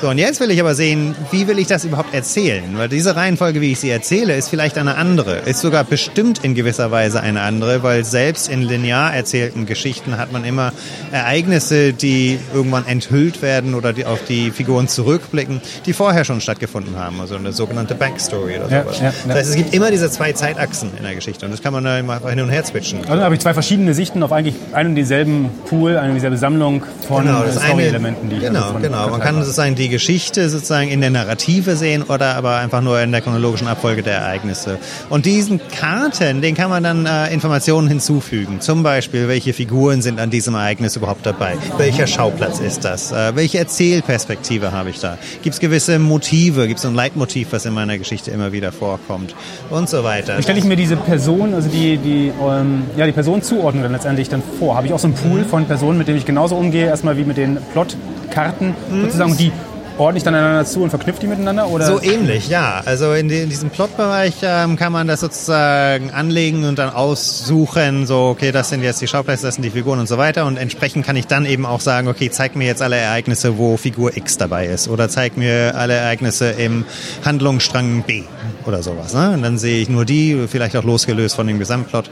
So, 0.00 0.08
und 0.08 0.18
jetzt 0.18 0.40
will 0.40 0.50
ich 0.50 0.60
aber 0.60 0.74
sehen, 0.74 1.14
wie 1.30 1.46
will 1.46 1.58
ich 1.58 1.68
das 1.68 1.84
überhaupt 1.84 2.12
erzählen? 2.12 2.64
Weil 2.76 2.88
diese 2.88 3.14
Reihenfolge, 3.14 3.60
wie 3.60 3.72
ich 3.72 3.80
sie 3.80 3.90
erzähle, 3.90 4.34
ist 4.34 4.48
vielleicht 4.48 4.76
eine 4.78 4.96
andere, 4.96 5.36
ist 5.36 5.60
sogar 5.60 5.84
bestimmt 5.84 6.44
in 6.44 6.54
gewisser 6.54 6.90
Weise 6.90 7.20
eine 7.20 7.42
andere, 7.42 7.82
weil 7.82 8.04
selbst 8.04 8.48
in 8.48 8.62
linear 8.62 9.14
erzählten 9.14 9.66
Geschichten 9.66 10.18
hat 10.18 10.32
man 10.32 10.44
immer 10.44 10.72
Ereignisse, 11.12 11.92
die 11.92 12.38
irgendwann 12.52 12.86
enthüllt 12.86 13.42
werden 13.42 13.74
oder 13.74 13.92
die 13.92 14.04
auf 14.04 14.24
die 14.24 14.50
Figuren 14.50 14.88
zurückblicken, 14.88 15.60
die 15.86 15.92
vorher 15.92 16.24
schon 16.24 16.40
stattgefunden 16.40 16.96
haben, 16.96 17.20
also 17.20 17.36
eine 17.36 17.52
sogenannte 17.52 17.94
Backstory 17.94 18.56
oder 18.56 18.82
sowas. 18.82 18.98
Ja, 18.98 19.04
ja, 19.04 19.10
ja. 19.10 19.14
Das 19.28 19.36
heißt, 19.36 19.50
es 19.50 19.56
gibt 19.56 19.74
immer 19.74 19.90
diese 19.90 20.10
zwei 20.10 20.32
Zeitachsen 20.32 20.90
in 20.96 21.04
der 21.04 21.14
Geschichte 21.14 21.44
und 21.44 21.52
das 21.52 21.62
kann 21.62 21.72
man 21.72 21.84
dann 21.84 22.00
immer 22.00 22.20
hin 22.28 22.40
und 22.40 22.50
her 22.50 22.64
switchen. 22.64 23.00
Also 23.08 23.22
habe 23.22 23.34
ich 23.34 23.40
zwei 23.40 23.54
verschiedene 23.54 23.94
Sichten 23.94 24.22
auf 24.22 24.32
eigentlich 24.32 24.56
einen 24.72 24.90
und 24.90 24.96
denselben 24.96 25.50
Pool, 25.66 25.81
eine 25.88 26.08
und 26.08 26.14
dieselbe 26.14 26.36
Sammlung 26.36 26.82
von 27.06 27.24
genau, 27.24 27.44
Story-Elementen, 27.50 28.28
die 28.28 28.36
ich 28.36 28.42
Genau, 28.42 28.74
genau. 28.80 29.08
Man 29.08 29.20
kann 29.20 29.36
sozusagen 29.36 29.74
die 29.74 29.88
Geschichte 29.88 30.48
sozusagen 30.48 30.88
in 30.90 31.00
der 31.00 31.10
Narrative 31.10 31.76
sehen 31.76 32.02
oder 32.02 32.36
aber 32.36 32.56
einfach 32.56 32.80
nur 32.80 33.00
in 33.00 33.12
der 33.12 33.20
chronologischen 33.20 33.68
Abfolge 33.68 34.02
der 34.02 34.14
Ereignisse. 34.14 34.78
Und 35.08 35.26
diesen 35.26 35.60
Karten, 35.68 36.42
den 36.42 36.54
kann 36.54 36.70
man 36.70 36.82
dann 36.82 37.06
äh, 37.06 37.32
Informationen 37.32 37.88
hinzufügen. 37.88 38.60
Zum 38.60 38.82
Beispiel, 38.82 39.28
welche 39.28 39.52
Figuren 39.52 40.02
sind 40.02 40.20
an 40.20 40.30
diesem 40.30 40.54
Ereignis 40.54 40.96
überhaupt 40.96 41.26
dabei? 41.26 41.56
Welcher 41.78 42.06
Schauplatz 42.06 42.60
ist 42.60 42.84
das? 42.84 43.12
Äh, 43.12 43.34
welche 43.34 43.58
Erzählperspektive 43.58 44.72
habe 44.72 44.90
ich 44.90 45.00
da? 45.00 45.18
Gibt 45.42 45.54
es 45.54 45.60
gewisse 45.60 45.98
Motive? 45.98 46.66
Gibt 46.66 46.78
es 46.78 46.86
ein 46.86 46.94
Leitmotiv, 46.94 47.48
was 47.52 47.64
in 47.64 47.74
meiner 47.74 47.98
Geschichte 47.98 48.30
immer 48.30 48.52
wieder 48.52 48.72
vorkommt? 48.72 49.34
Und 49.70 49.88
so 49.88 50.04
weiter. 50.04 50.38
Wie 50.38 50.42
stelle 50.42 50.58
ich 50.58 50.64
mir 50.64 50.76
diese 50.76 50.96
Person, 50.96 51.54
also 51.54 51.68
die, 51.68 51.96
die, 51.96 52.32
ähm, 52.42 52.84
ja, 52.96 53.06
die 53.06 53.12
Person 53.12 53.42
zuordnen 53.42 53.82
dann 53.82 53.92
letztendlich 53.92 54.28
dann 54.28 54.42
vor? 54.58 54.76
Habe 54.76 54.86
ich 54.86 54.92
auch 54.92 54.98
so 54.98 55.08
einen 55.08 55.16
Pool 55.16 55.44
von 55.44 55.66
Personen, 55.72 55.96
mit 55.96 56.06
denen 56.06 56.18
ich 56.18 56.26
genauso 56.26 56.54
umgehe, 56.54 56.84
erstmal 56.84 57.16
wie 57.16 57.24
mit 57.24 57.38
den 57.38 57.56
Plotkarten, 57.72 58.74
mhm. 58.90 59.04
sozusagen, 59.04 59.38
die 59.38 59.50
ordne 59.98 60.18
ich 60.18 60.24
dann 60.24 60.34
einander 60.34 60.64
zu 60.64 60.82
und 60.82 60.90
verknüpft 60.90 61.22
die 61.22 61.26
miteinander? 61.26 61.68
Oder? 61.68 61.86
So 61.86 62.00
ähnlich, 62.00 62.48
ja. 62.48 62.82
Also 62.84 63.12
in, 63.12 63.28
die, 63.28 63.38
in 63.38 63.48
diesem 63.48 63.70
Plotbereich 63.70 64.34
ähm, 64.42 64.76
kann 64.76 64.92
man 64.92 65.06
das 65.06 65.20
sozusagen 65.20 66.10
anlegen 66.10 66.64
und 66.64 66.78
dann 66.78 66.90
aussuchen, 66.90 68.06
so, 68.06 68.28
okay, 68.28 68.52
das 68.52 68.68
sind 68.68 68.82
jetzt 68.82 69.00
die 69.00 69.06
Schauplätze, 69.06 69.46
das 69.46 69.56
sind 69.56 69.64
die 69.64 69.70
Figuren 69.70 69.98
und 69.98 70.08
so 70.08 70.18
weiter. 70.18 70.46
Und 70.46 70.56
entsprechend 70.56 71.06
kann 71.06 71.16
ich 71.16 71.26
dann 71.26 71.46
eben 71.46 71.66
auch 71.66 71.80
sagen, 71.80 72.08
okay, 72.08 72.30
zeig 72.30 72.56
mir 72.56 72.66
jetzt 72.66 72.82
alle 72.82 72.96
Ereignisse, 72.96 73.58
wo 73.58 73.76
Figur 73.76 74.16
X 74.16 74.38
dabei 74.38 74.66
ist. 74.66 74.88
Oder 74.88 75.08
zeig 75.08 75.36
mir 75.36 75.74
alle 75.76 75.94
Ereignisse 75.94 76.50
im 76.50 76.84
Handlungsstrang 77.24 78.02
B 78.02 78.22
oder 78.66 78.82
sowas. 78.82 79.14
Ne? 79.14 79.30
Und 79.30 79.42
dann 79.42 79.58
sehe 79.58 79.82
ich 79.82 79.88
nur 79.88 80.04
die, 80.04 80.46
vielleicht 80.48 80.76
auch 80.76 80.84
losgelöst 80.84 81.36
von 81.36 81.46
dem 81.46 81.58
Gesamtplot. 81.58 82.10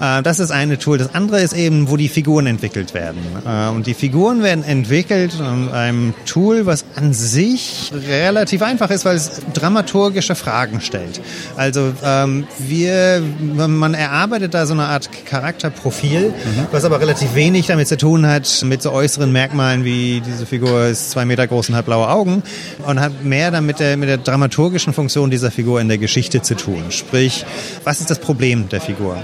Äh, 0.00 0.22
das 0.22 0.38
ist 0.38 0.50
eine 0.50 0.78
Tool. 0.78 0.98
Das 0.98 1.14
andere 1.14 1.40
ist 1.40 1.52
eben, 1.52 1.90
wo 1.90 1.96
die 1.96 2.08
Figuren 2.08 2.46
entwickelt 2.46 2.94
werden. 2.94 3.20
Äh, 3.46 3.68
und 3.68 3.86
die 3.86 3.94
Figuren 3.94 4.42
werden 4.42 4.64
entwickelt 4.64 5.32
in 5.38 5.68
einem 5.70 6.14
Tool, 6.26 6.66
was 6.66 6.84
an 6.96 7.12
sich 7.18 7.90
relativ 7.92 8.62
einfach 8.62 8.90
ist, 8.90 9.04
weil 9.04 9.16
es 9.16 9.40
dramaturgische 9.54 10.34
Fragen 10.34 10.80
stellt. 10.80 11.20
Also 11.56 11.92
ähm, 12.04 12.46
wir, 12.58 13.22
man 13.40 13.94
erarbeitet 13.94 14.54
da 14.54 14.66
so 14.66 14.74
eine 14.74 14.84
Art 14.84 15.08
Charakterprofil, 15.26 16.28
mhm. 16.28 16.66
was 16.70 16.84
aber 16.84 17.00
relativ 17.00 17.34
wenig 17.34 17.66
damit 17.66 17.88
zu 17.88 17.96
tun 17.96 18.26
hat, 18.26 18.62
mit 18.64 18.82
so 18.82 18.92
äußeren 18.92 19.32
Merkmalen 19.32 19.84
wie 19.84 20.22
diese 20.24 20.46
Figur 20.46 20.86
ist 20.86 21.10
zwei 21.10 21.24
Meter 21.24 21.46
groß 21.46 21.70
und 21.70 21.76
hat 21.76 21.86
blaue 21.86 22.08
Augen 22.08 22.42
und 22.86 23.00
hat 23.00 23.24
mehr 23.24 23.50
dann 23.50 23.66
mit 23.66 23.80
der, 23.80 23.96
mit 23.96 24.08
der 24.08 24.18
dramaturgischen 24.18 24.92
Funktion 24.92 25.30
dieser 25.30 25.50
Figur 25.50 25.80
in 25.80 25.88
der 25.88 25.98
Geschichte 25.98 26.42
zu 26.42 26.54
tun. 26.54 26.84
Sprich, 26.90 27.44
was 27.84 28.00
ist 28.00 28.10
das 28.10 28.18
Problem 28.18 28.68
der 28.68 28.80
Figur? 28.80 29.18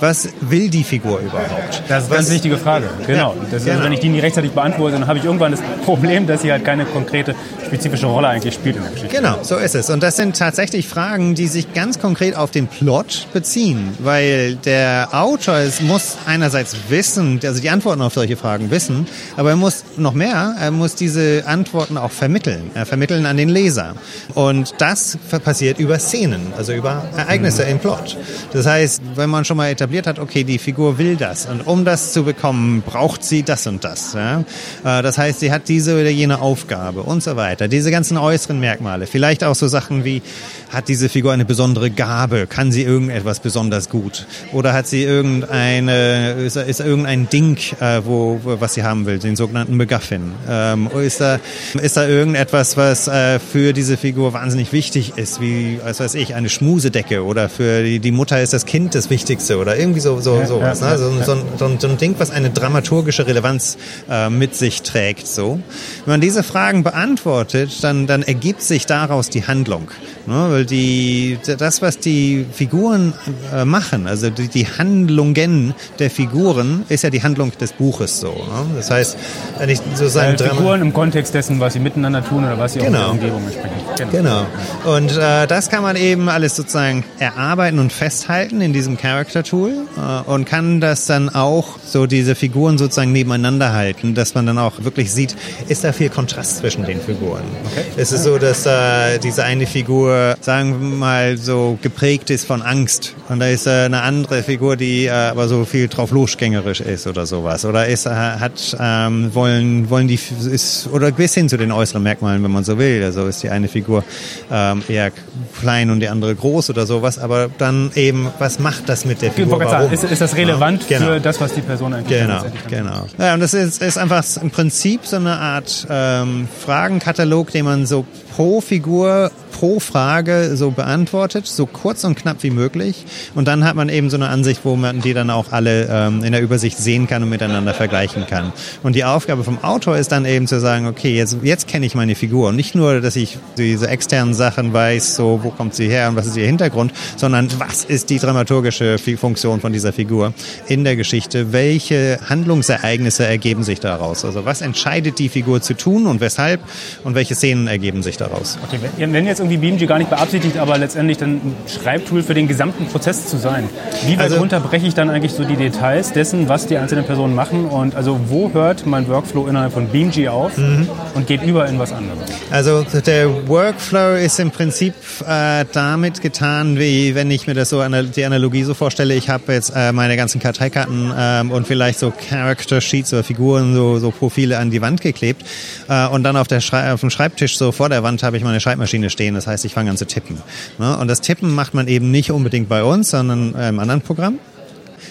Was 0.00 0.28
will 0.40 0.68
die 0.68 0.84
Figur 0.84 1.20
überhaupt? 1.20 1.82
Das 1.88 2.04
ist 2.04 2.10
eine 2.10 2.16
ganz 2.18 2.30
wichtige 2.30 2.58
Frage. 2.58 2.90
Genau. 3.06 3.34
Das 3.50 3.60
ist, 3.60 3.64
genau. 3.64 3.76
Also, 3.76 3.84
wenn 3.84 3.92
ich 3.92 4.00
die 4.00 4.08
nicht 4.08 4.22
rechtzeitig 4.22 4.52
beantworte, 4.52 4.98
dann 4.98 5.06
habe 5.06 5.18
ich 5.18 5.24
irgendwann 5.24 5.52
das 5.52 5.60
Problem, 5.84 6.26
dass 6.26 6.42
sie 6.42 6.52
halt 6.52 6.64
keine 6.64 6.84
konkrete 6.84 7.14
konkrete, 7.14 7.34
spezifische 7.64 8.06
Rolle 8.06 8.28
eigentlich 8.28 8.54
spielt 8.54 8.76
in 8.76 8.82
der 8.82 8.92
Geschichte. 8.92 9.16
Genau, 9.16 9.38
so 9.42 9.56
ist 9.56 9.74
es. 9.74 9.90
Und 9.90 10.02
das 10.02 10.16
sind 10.16 10.36
tatsächlich 10.36 10.88
Fragen, 10.88 11.34
die 11.34 11.46
sich 11.46 11.72
ganz 11.72 11.98
konkret 11.98 12.36
auf 12.36 12.50
den 12.50 12.66
Plot 12.66 13.28
beziehen, 13.32 13.94
weil 14.00 14.56
der 14.56 15.08
Autor 15.12 15.56
es 15.56 15.80
muss 15.80 16.16
einerseits 16.26 16.76
wissen, 16.88 17.40
also 17.44 17.60
die 17.60 17.70
Antworten 17.70 18.02
auf 18.02 18.14
solche 18.14 18.36
Fragen 18.36 18.70
wissen, 18.70 19.06
aber 19.36 19.50
er 19.50 19.56
muss 19.56 19.84
noch 19.96 20.14
mehr, 20.14 20.54
er 20.60 20.70
muss 20.70 20.94
diese 20.94 21.44
Antworten 21.46 21.96
auch 21.96 22.10
vermitteln, 22.10 22.70
er 22.74 22.86
vermitteln 22.86 23.26
an 23.26 23.36
den 23.36 23.48
Leser. 23.48 23.94
Und 24.34 24.74
das 24.78 25.18
passiert 25.44 25.78
über 25.78 25.98
Szenen, 25.98 26.52
also 26.56 26.72
über 26.72 27.04
Ereignisse 27.16 27.64
mhm. 27.64 27.72
im 27.72 27.78
Plot. 27.78 28.16
Das 28.52 28.66
heißt, 28.66 29.02
wenn 29.14 29.30
man 29.30 29.44
schon 29.44 29.56
mal 29.56 29.63
etabliert 29.70 30.06
hat, 30.06 30.18
okay, 30.18 30.44
die 30.44 30.58
Figur 30.58 30.98
will 30.98 31.16
das 31.16 31.46
und 31.46 31.66
um 31.66 31.84
das 31.84 32.12
zu 32.12 32.24
bekommen, 32.24 32.82
braucht 32.82 33.24
sie 33.24 33.42
das 33.42 33.66
und 33.66 33.84
das. 33.84 34.14
Ja? 34.14 34.40
Äh, 34.84 35.02
das 35.02 35.18
heißt, 35.18 35.40
sie 35.40 35.52
hat 35.52 35.68
diese 35.68 35.94
oder 35.94 36.10
jene 36.10 36.40
Aufgabe 36.40 37.02
und 37.02 37.22
so 37.22 37.36
weiter. 37.36 37.68
Diese 37.68 37.90
ganzen 37.90 38.16
äußeren 38.16 38.58
Merkmale. 38.60 39.06
Vielleicht 39.06 39.44
auch 39.44 39.54
so 39.54 39.68
Sachen 39.68 40.04
wie, 40.04 40.22
hat 40.70 40.88
diese 40.88 41.08
Figur 41.08 41.32
eine 41.32 41.44
besondere 41.44 41.90
Gabe? 41.90 42.46
Kann 42.46 42.72
sie 42.72 42.82
irgendetwas 42.82 43.40
besonders 43.40 43.88
gut? 43.88 44.26
Oder 44.52 44.72
hat 44.72 44.86
sie 44.86 45.04
irgendeine, 45.04 46.32
ist, 46.32 46.56
ist 46.56 46.80
irgendein 46.80 47.28
Ding, 47.28 47.58
äh, 47.80 48.00
wo, 48.04 48.40
was 48.42 48.74
sie 48.74 48.82
haben 48.82 49.06
will, 49.06 49.18
den 49.18 49.36
sogenannten 49.36 49.76
MacGuffin? 49.76 50.32
Ähm, 50.48 50.88
ist, 51.00 51.20
da, 51.20 51.38
ist 51.80 51.96
da 51.96 52.06
irgendetwas, 52.06 52.76
was 52.76 53.08
äh, 53.08 53.38
für 53.38 53.72
diese 53.72 53.96
Figur 53.96 54.32
wahnsinnig 54.32 54.72
wichtig 54.72 55.12
ist, 55.16 55.40
wie, 55.40 55.78
was 55.82 56.00
weiß 56.00 56.14
ich, 56.16 56.34
eine 56.34 56.48
Schmusedecke 56.48 57.24
oder 57.24 57.48
für 57.48 57.84
die, 57.84 58.00
die 58.00 58.10
Mutter 58.10 58.42
ist 58.42 58.52
das 58.52 58.66
Kind 58.66 58.94
das 58.94 59.10
Wichtigste 59.10 59.43
oder 59.50 59.76
irgendwie 59.78 60.00
so, 60.00 60.20
so, 60.20 60.36
ja, 60.36 60.46
sowas. 60.46 60.80
Ja, 60.80 60.92
ne? 60.92 60.98
so, 60.98 61.10
so, 61.22 61.36
so, 61.58 61.76
so, 61.78 61.88
ein 61.88 61.98
Ding, 61.98 62.14
was 62.18 62.30
eine 62.30 62.50
dramaturgische 62.50 63.26
Relevanz 63.26 63.76
äh, 64.10 64.30
mit 64.30 64.54
sich 64.54 64.82
trägt. 64.82 65.26
So. 65.26 65.60
Wenn 66.04 66.12
man 66.12 66.20
diese 66.20 66.42
Fragen 66.42 66.82
beantwortet, 66.82 67.82
dann, 67.82 68.06
dann 68.06 68.22
ergibt 68.22 68.62
sich 68.62 68.86
daraus 68.86 69.30
die 69.30 69.46
Handlung. 69.46 69.90
Ne? 70.26 70.46
Weil 70.50 70.64
die, 70.64 71.38
das, 71.58 71.82
was 71.82 71.98
die 71.98 72.46
Figuren 72.50 73.12
äh, 73.54 73.64
machen, 73.64 74.06
also 74.06 74.30
die, 74.30 74.48
die 74.48 74.66
Handlungen 74.66 75.74
der 75.98 76.10
Figuren, 76.10 76.84
ist 76.88 77.04
ja 77.04 77.10
die 77.10 77.22
Handlung 77.22 77.52
des 77.58 77.72
Buches 77.72 78.20
so. 78.20 78.32
Ne? 78.32 78.66
Das 78.76 78.90
heißt, 78.90 79.16
wenn 79.58 79.68
ich 79.68 79.78
sozusagen... 79.94 80.34
Äh, 80.34 80.48
Figuren 80.48 80.80
im 80.80 80.92
Kontext 80.92 81.34
dessen, 81.34 81.60
was 81.60 81.74
sie 81.74 81.80
miteinander 81.80 82.24
tun 82.24 82.44
oder 82.44 82.58
was 82.58 82.74
sie 82.74 82.78
genau. 82.78 83.08
auch 83.08 83.14
in 83.14 83.20
der 83.20 83.34
Umgebung 83.34 83.44
entsprechen. 83.44 84.10
Genau. 84.10 84.46
genau. 84.84 84.96
Und 84.96 85.16
äh, 85.16 85.46
das 85.46 85.70
kann 85.70 85.82
man 85.82 85.96
eben 85.96 86.28
alles 86.28 86.56
sozusagen 86.56 87.04
erarbeiten 87.18 87.78
und 87.78 87.92
festhalten 87.92 88.60
in 88.60 88.72
diesem 88.72 88.96
Character 88.96 89.33
Tool 89.42 89.86
äh, 89.96 90.30
und 90.30 90.44
kann 90.44 90.80
das 90.80 91.06
dann 91.06 91.28
auch 91.28 91.78
so 91.84 92.06
diese 92.06 92.34
Figuren 92.34 92.78
sozusagen 92.78 93.12
nebeneinander 93.12 93.72
halten, 93.72 94.14
dass 94.14 94.34
man 94.34 94.46
dann 94.46 94.58
auch 94.58 94.84
wirklich 94.84 95.12
sieht, 95.12 95.36
ist 95.68 95.84
da 95.84 95.92
viel 95.92 96.10
Kontrast 96.10 96.58
zwischen 96.58 96.84
den 96.84 97.00
Figuren. 97.00 97.42
Okay. 97.72 97.84
Es 97.96 98.12
ist 98.12 98.24
so, 98.24 98.38
dass 98.38 98.66
äh, 98.66 99.18
diese 99.18 99.44
eine 99.44 99.66
Figur, 99.66 100.36
sagen 100.40 100.80
wir 100.80 100.96
mal, 100.96 101.36
so 101.36 101.78
geprägt 101.82 102.30
ist 102.30 102.46
von 102.46 102.62
Angst 102.62 103.14
und 103.28 103.40
da 103.40 103.48
ist 103.48 103.66
äh, 103.66 103.84
eine 103.84 104.02
andere 104.02 104.42
Figur, 104.42 104.76
die 104.76 105.06
äh, 105.06 105.10
aber 105.10 105.48
so 105.48 105.64
viel 105.64 105.88
drauf 105.88 106.10
losgängerisch 106.10 106.80
ist 106.80 107.06
oder 107.06 107.26
sowas. 107.26 107.64
Oder 107.64 107.86
ist, 107.86 108.06
äh, 108.06 108.10
hat, 108.10 108.76
ähm, 108.78 109.34
wollen, 109.34 109.90
wollen 109.90 110.08
die, 110.08 110.18
ist, 110.50 110.88
oder 110.92 111.10
bis 111.10 111.34
hin 111.34 111.48
zu 111.48 111.56
den 111.56 111.72
äußeren 111.72 112.02
Merkmalen, 112.02 112.42
wenn 112.42 112.50
man 112.50 112.64
so 112.64 112.78
will. 112.78 113.02
Also 113.02 113.26
ist 113.26 113.42
die 113.42 113.50
eine 113.50 113.68
Figur 113.68 114.04
ähm, 114.50 114.82
eher 114.88 115.10
klein 115.58 115.90
und 115.90 116.00
die 116.00 116.08
andere 116.08 116.34
groß 116.34 116.70
oder 116.70 116.86
sowas, 116.86 117.18
aber 117.18 117.48
dann 117.58 117.90
eben, 117.94 118.28
was 118.38 118.58
macht 118.58 118.88
das 118.88 119.04
mit 119.04 119.22
der 119.24 119.32
Figur? 119.32 119.60
Warum? 119.60 119.92
Ist, 119.92 120.04
ist 120.04 120.20
das 120.20 120.36
relevant 120.36 120.88
ja, 120.88 120.98
genau. 120.98 121.12
für 121.12 121.20
das, 121.20 121.40
was 121.40 121.54
die 121.54 121.60
Person 121.60 121.94
eigentlich 121.94 122.20
Genau, 122.20 122.44
genau. 122.68 123.06
Ja, 123.18 123.34
und 123.34 123.40
das 123.40 123.54
ist, 123.54 123.82
ist 123.82 123.98
einfach 123.98 124.24
im 124.40 124.50
Prinzip 124.50 125.06
so 125.06 125.16
eine 125.16 125.36
Art 125.38 125.86
ähm, 125.90 126.48
Fragenkatalog, 126.64 127.50
den 127.50 127.64
man 127.64 127.86
so 127.86 128.04
pro 128.34 128.60
Figur, 128.60 129.30
pro 129.54 129.78
Frage 129.78 130.56
so 130.56 130.72
beantwortet, 130.72 131.46
so 131.46 131.66
kurz 131.66 132.02
und 132.02 132.16
knapp 132.16 132.42
wie 132.42 132.50
möglich. 132.50 133.04
Und 133.36 133.46
dann 133.46 133.64
hat 133.64 133.76
man 133.76 133.88
eben 133.88 134.10
so 134.10 134.16
eine 134.16 134.28
Ansicht, 134.28 134.62
wo 134.64 134.74
man 134.74 135.00
die 135.00 135.14
dann 135.14 135.30
auch 135.30 135.52
alle 135.52 135.86
ähm, 135.88 136.24
in 136.24 136.32
der 136.32 136.42
Übersicht 136.42 136.76
sehen 136.76 137.06
kann 137.06 137.22
und 137.22 137.28
miteinander 137.28 137.72
vergleichen 137.72 138.26
kann. 138.26 138.52
Und 138.82 138.96
die 138.96 139.04
Aufgabe 139.04 139.44
vom 139.44 139.62
Autor 139.62 139.96
ist 139.96 140.10
dann 140.10 140.24
eben 140.24 140.48
zu 140.48 140.58
sagen, 140.58 140.88
okay, 140.88 141.14
jetzt, 141.14 141.36
jetzt 141.42 141.68
kenne 141.68 141.86
ich 141.86 141.94
meine 141.94 142.16
Figur. 142.16 142.48
Und 142.48 142.56
nicht 142.56 142.74
nur, 142.74 143.00
dass 143.00 143.14
ich 143.14 143.38
diese 143.56 143.86
externen 143.86 144.34
Sachen 144.34 144.72
weiß, 144.72 145.14
so 145.14 145.38
wo 145.44 145.50
kommt 145.50 145.76
sie 145.76 145.88
her 145.88 146.08
und 146.08 146.16
was 146.16 146.26
ist 146.26 146.36
ihr 146.36 146.46
Hintergrund, 146.46 146.92
sondern 147.16 147.48
was 147.58 147.84
ist 147.84 148.10
die 148.10 148.18
dramaturgische 148.18 148.98
Funktion 148.98 149.60
von 149.60 149.72
dieser 149.72 149.92
Figur 149.92 150.34
in 150.66 150.82
der 150.82 150.96
Geschichte? 150.96 151.52
Welche 151.52 152.18
Handlungsereignisse 152.28 153.24
ergeben 153.24 153.62
sich 153.62 153.78
daraus? 153.78 154.24
Also 154.24 154.44
was 154.44 154.62
entscheidet 154.62 155.20
die 155.20 155.28
Figur 155.28 155.62
zu 155.62 155.74
tun 155.74 156.08
und 156.08 156.20
weshalb 156.20 156.60
und 157.04 157.14
welche 157.14 157.36
Szenen 157.36 157.68
ergeben 157.68 158.02
sich 158.02 158.16
daraus? 158.16 158.58
Okay, 158.66 158.80
wenn 158.98 159.26
jetzt 159.26 159.43
irgendwie 159.44 159.58
BeamG 159.58 159.86
gar 159.86 159.98
nicht 159.98 160.10
beabsichtigt, 160.10 160.58
aber 160.58 160.78
letztendlich 160.78 161.18
dann 161.18 161.34
ein 161.34 161.56
Schreibtool 161.66 162.22
für 162.22 162.34
den 162.34 162.48
gesamten 162.48 162.86
Prozess 162.86 163.26
zu 163.26 163.36
sein, 163.36 163.68
wie 164.06 164.14
weit 164.14 164.24
also, 164.24 164.38
runterbreche 164.38 164.86
ich 164.86 164.94
dann 164.94 165.10
eigentlich 165.10 165.32
so 165.32 165.44
die 165.44 165.56
Details 165.56 166.12
dessen, 166.12 166.48
was 166.48 166.66
die 166.66 166.76
einzelnen 166.78 167.04
Personen 167.04 167.34
machen 167.34 167.66
und 167.66 167.94
also 167.94 168.18
wo 168.28 168.52
hört 168.52 168.86
mein 168.86 169.08
Workflow 169.08 169.46
innerhalb 169.46 169.72
von 169.72 169.88
BeamG 169.88 170.28
auf 170.28 170.56
mhm. 170.56 170.88
und 171.14 171.26
geht 171.26 171.42
über 171.42 171.66
in 171.66 171.78
was 171.78 171.92
anderes? 171.92 172.18
Also 172.50 172.84
der 173.06 173.48
Workflow 173.48 174.14
ist 174.16 174.40
im 174.40 174.50
Prinzip 174.50 174.94
äh, 175.26 175.64
damit 175.72 176.22
getan, 176.22 176.78
wie 176.78 177.14
wenn 177.14 177.30
ich 177.30 177.46
mir 177.46 177.54
das 177.54 177.70
so 177.70 177.82
die 177.84 178.24
Analogie 178.24 178.64
so 178.64 178.74
vorstelle, 178.74 179.14
ich 179.14 179.28
habe 179.28 179.52
jetzt 179.52 179.72
äh, 179.74 179.92
meine 179.92 180.16
ganzen 180.16 180.40
Karteikarten 180.40 181.12
ähm, 181.16 181.50
und 181.50 181.66
vielleicht 181.66 181.98
so 181.98 182.12
Character 182.28 182.80
Sheets 182.80 183.12
oder 183.12 183.24
Figuren, 183.24 183.74
so, 183.74 183.98
so 183.98 184.10
Profile 184.10 184.58
an 184.58 184.70
die 184.70 184.80
Wand 184.80 185.00
geklebt 185.00 185.44
äh, 185.88 186.06
und 186.06 186.22
dann 186.22 186.36
auf, 186.36 186.48
der 186.48 186.60
Schrei 186.60 186.92
auf 186.92 187.00
dem 187.00 187.10
Schreibtisch 187.10 187.58
so 187.58 187.72
vor 187.72 187.88
der 187.88 188.02
Wand 188.02 188.22
habe 188.22 188.36
ich 188.36 188.44
meine 188.44 188.60
Schreibmaschine 188.60 189.10
stehen. 189.10 189.33
Das 189.34 189.46
heißt, 189.46 189.64
ich 189.64 189.74
fange 189.74 189.90
an 189.90 189.96
zu 189.96 190.06
tippen. 190.06 190.38
Ne? 190.78 190.96
Und 190.98 191.08
das 191.08 191.20
Tippen 191.20 191.54
macht 191.54 191.74
man 191.74 191.88
eben 191.88 192.10
nicht 192.10 192.30
unbedingt 192.30 192.68
bei 192.68 192.82
uns, 192.82 193.10
sondern 193.10 193.54
äh, 193.54 193.68
im 193.68 193.78
anderen 193.78 194.00
Programm. 194.00 194.38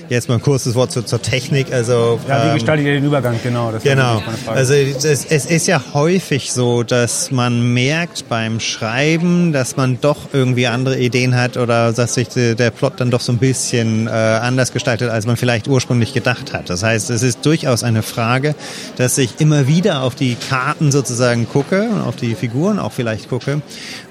Jetzt 0.10 0.28
mal 0.30 0.36
ein 0.36 0.42
kurzes 0.42 0.76
Wort 0.76 0.92
zur, 0.92 1.06
zur 1.06 1.22
Technik. 1.22 1.72
Also, 1.72 2.20
ja, 2.28 2.44
wie 2.44 2.48
ähm, 2.50 2.54
gestaltet 2.56 2.86
ihr 2.86 2.94
den 2.94 3.06
Übergang? 3.06 3.40
Genau. 3.42 3.72
Das 3.72 3.84
genau. 3.84 4.22
Also 4.48 4.74
es, 4.74 5.26
es 5.26 5.46
ist 5.46 5.68
ja 5.68 5.82
häufig 5.94 6.52
so, 6.52 6.84
dass 6.84 7.32
man 7.32 7.74
merkt 7.74 8.28
beim 8.30 8.60
Schreiben, 8.60 9.54
dass 9.54 9.78
man 9.78 10.00
doch 10.02 10.34
irgendwie 10.34 10.68
andere 10.68 11.00
Ideen 11.00 11.36
hat 11.36 11.58
oder 11.58 11.94
dass 11.94 12.16
sich 12.16 12.28
der 12.30 12.72
Plot 12.72 12.94
dann 12.98 13.12
doch 13.12 13.22
so 13.22 13.32
ein 13.32 13.38
bisschen 13.38 14.08
äh, 14.08 14.10
anders 14.10 14.74
gestaltet, 14.74 15.10
als 15.10 15.26
man 15.26 15.38
vielleicht 15.38 15.68
ursprünglich 15.68 16.14
gedacht 16.14 16.54
hat. 16.54 16.70
Das 16.70 16.84
heißt, 16.84 17.10
es 17.10 17.24
ist 17.24 17.46
durchaus 17.46 17.84
eine 17.84 18.04
Frage, 18.04 18.56
dass 18.98 19.18
ich 19.18 19.40
immer 19.40 19.68
wieder 19.68 20.02
auf 20.02 20.16
die 20.16 20.36
Karten 20.36 20.92
sozusagen 20.92 21.48
gucke, 21.48 21.90
auf 22.06 22.16
die 22.16 22.36
Figuren 22.36 22.80
auch 22.80 22.92
vielleicht 22.92 23.30
gucke 23.30 23.62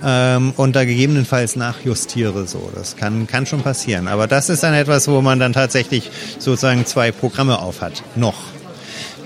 ähm, 0.04 0.52
und 0.56 0.74
da 0.74 0.84
gegebenenfalls 0.84 1.56
nachjustiere. 1.56 2.46
So, 2.46 2.70
das 2.74 2.96
kann 2.96 3.26
kann 3.26 3.46
schon 3.46 3.62
passieren. 3.62 4.08
Aber 4.08 4.26
das 4.26 4.48
ist 4.48 4.62
dann 4.62 4.74
etwas, 4.74 5.08
wo 5.08 5.20
man 5.20 5.38
dann 5.38 5.52
tatsächlich 5.52 5.81
tatsächlich 5.82 6.10
sozusagen 6.38 6.86
zwei 6.86 7.12
Programme 7.12 7.58
auf 7.58 7.80
hat. 7.80 8.02
Noch. 8.16 8.52